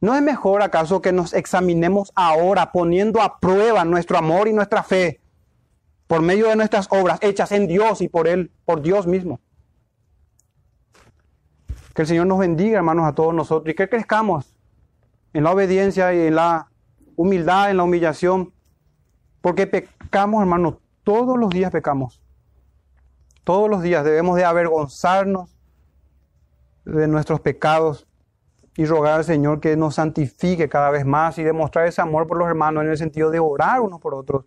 ¿No 0.00 0.14
es 0.14 0.22
mejor 0.22 0.62
acaso 0.62 1.00
que 1.00 1.12
nos 1.12 1.32
examinemos 1.32 2.12
ahora 2.14 2.72
poniendo 2.72 3.22
a 3.22 3.40
prueba 3.40 3.84
nuestro 3.84 4.18
amor 4.18 4.48
y 4.48 4.52
nuestra 4.52 4.82
fe 4.82 5.20
por 6.06 6.20
medio 6.20 6.48
de 6.48 6.56
nuestras 6.56 6.88
obras 6.90 7.18
hechas 7.22 7.52
en 7.52 7.66
Dios 7.66 8.02
y 8.02 8.08
por 8.08 8.28
Él, 8.28 8.52
por 8.64 8.82
Dios 8.82 9.06
mismo? 9.06 9.40
Que 11.94 12.02
el 12.02 12.08
Señor 12.08 12.26
nos 12.26 12.38
bendiga, 12.38 12.78
hermanos, 12.78 13.06
a 13.06 13.14
todos 13.14 13.32
nosotros 13.32 13.72
y 13.72 13.76
que 13.76 13.88
crezcamos 13.88 14.56
en 15.32 15.44
la 15.44 15.52
obediencia 15.52 16.12
y 16.12 16.26
en 16.26 16.34
la 16.34 16.68
humildad, 17.16 17.70
en 17.70 17.76
la 17.76 17.84
humillación, 17.84 18.52
porque 19.40 19.66
pecamos, 19.66 20.40
hermanos, 20.40 20.76
todos 21.04 21.38
los 21.38 21.50
días 21.50 21.70
pecamos. 21.70 22.20
Todos 23.44 23.68
los 23.70 23.82
días 23.82 24.04
debemos 24.04 24.36
de 24.36 24.44
avergonzarnos 24.44 25.56
de 26.84 27.06
nuestros 27.06 27.40
pecados 27.40 28.06
y 28.76 28.86
rogar 28.86 29.18
al 29.18 29.24
Señor 29.24 29.60
que 29.60 29.76
nos 29.76 29.96
santifique 29.96 30.68
cada 30.68 30.90
vez 30.90 31.04
más 31.04 31.38
y 31.38 31.44
demostrar 31.44 31.86
ese 31.86 32.00
amor 32.02 32.26
por 32.26 32.38
los 32.38 32.48
hermanos 32.48 32.84
en 32.84 32.90
el 32.90 32.98
sentido 32.98 33.30
de 33.30 33.38
orar 33.38 33.80
unos 33.80 34.00
por 34.00 34.14
otros 34.14 34.46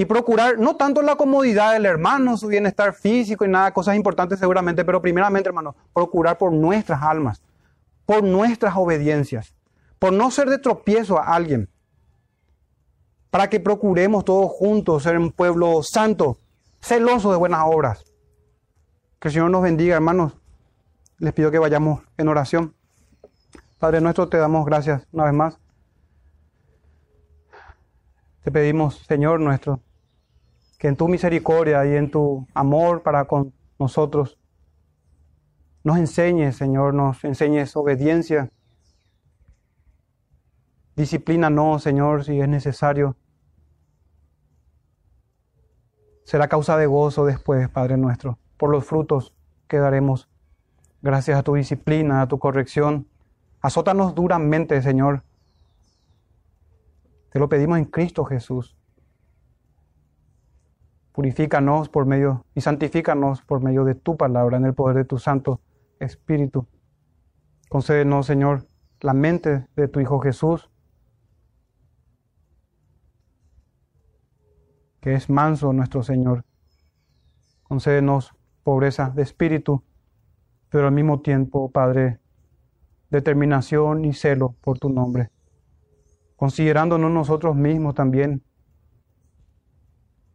y 0.00 0.06
procurar 0.06 0.58
no 0.58 0.76
tanto 0.76 1.02
la 1.02 1.16
comodidad 1.16 1.74
del 1.74 1.84
hermano, 1.84 2.38
su 2.38 2.46
bienestar 2.46 2.94
físico 2.94 3.44
y 3.44 3.48
nada, 3.48 3.74
cosas 3.74 3.96
importantes 3.96 4.38
seguramente, 4.38 4.82
pero 4.82 5.02
primeramente, 5.02 5.50
hermano, 5.50 5.76
procurar 5.92 6.38
por 6.38 6.54
nuestras 6.54 7.02
almas, 7.02 7.42
por 8.06 8.24
nuestras 8.24 8.74
obediencias, 8.78 9.54
por 9.98 10.14
no 10.14 10.30
ser 10.30 10.48
de 10.48 10.56
tropiezo 10.56 11.18
a 11.18 11.34
alguien, 11.34 11.68
para 13.28 13.50
que 13.50 13.60
procuremos 13.60 14.24
todos 14.24 14.50
juntos 14.50 15.02
ser 15.02 15.18
un 15.18 15.32
pueblo 15.32 15.82
santo, 15.82 16.38
celoso 16.80 17.30
de 17.30 17.36
buenas 17.36 17.60
obras. 17.66 18.02
Que 19.18 19.28
el 19.28 19.34
Señor 19.34 19.50
nos 19.50 19.60
bendiga, 19.60 19.96
hermanos. 19.96 20.32
Les 21.18 21.34
pido 21.34 21.50
que 21.50 21.58
vayamos 21.58 22.00
en 22.16 22.28
oración. 22.28 22.74
Padre 23.78 24.00
nuestro, 24.00 24.30
te 24.30 24.38
damos 24.38 24.64
gracias 24.64 25.06
una 25.12 25.24
vez 25.24 25.34
más 25.34 25.58
te 28.42 28.50
pedimos, 28.50 28.96
Señor 29.06 29.40
nuestro, 29.40 29.80
que 30.80 30.88
en 30.88 30.96
tu 30.96 31.08
misericordia 31.08 31.84
y 31.84 31.94
en 31.94 32.10
tu 32.10 32.46
amor 32.54 33.02
para 33.02 33.26
con 33.26 33.52
nosotros, 33.78 34.38
nos 35.84 35.98
enseñes, 35.98 36.56
Señor, 36.56 36.94
nos 36.94 37.22
enseñes 37.22 37.76
obediencia. 37.76 38.50
Disciplínanos, 40.96 41.82
Señor, 41.82 42.24
si 42.24 42.40
es 42.40 42.48
necesario. 42.48 43.14
Será 46.24 46.48
causa 46.48 46.78
de 46.78 46.86
gozo 46.86 47.26
después, 47.26 47.68
Padre 47.68 47.98
nuestro, 47.98 48.38
por 48.56 48.70
los 48.70 48.82
frutos 48.86 49.34
que 49.68 49.76
daremos. 49.76 50.30
Gracias 51.02 51.38
a 51.38 51.42
tu 51.42 51.56
disciplina, 51.56 52.22
a 52.22 52.26
tu 52.26 52.38
corrección. 52.38 53.06
Azótanos 53.60 54.14
duramente, 54.14 54.80
Señor, 54.80 55.24
te 57.28 57.38
lo 57.38 57.50
pedimos 57.50 57.76
en 57.76 57.84
Cristo 57.84 58.24
Jesús. 58.24 58.79
Purifícanos 61.12 61.88
por 61.88 62.06
medio 62.06 62.44
y 62.54 62.60
santifícanos 62.60 63.42
por 63.42 63.62
medio 63.62 63.84
de 63.84 63.94
tu 63.94 64.16
palabra 64.16 64.56
en 64.56 64.66
el 64.66 64.74
poder 64.74 64.96
de 64.96 65.04
tu 65.04 65.18
Santo 65.18 65.60
Espíritu. 65.98 66.66
Concédenos, 67.68 68.26
Señor, 68.26 68.66
la 69.00 69.14
mente 69.14 69.66
de 69.76 69.88
tu 69.88 70.00
Hijo 70.00 70.20
Jesús, 70.20 70.70
que 75.00 75.14
es 75.14 75.30
manso 75.30 75.72
nuestro 75.72 76.02
Señor. 76.02 76.44
Concédenos 77.62 78.34
pobreza 78.62 79.10
de 79.10 79.22
espíritu, 79.22 79.82
pero 80.68 80.88
al 80.88 80.92
mismo 80.92 81.20
tiempo, 81.20 81.70
Padre, 81.70 82.20
determinación 83.10 84.04
y 84.04 84.12
celo 84.12 84.54
por 84.60 84.78
tu 84.78 84.90
nombre, 84.90 85.30
considerándonos 86.36 87.10
nosotros 87.10 87.56
mismos 87.56 87.94
también. 87.94 88.42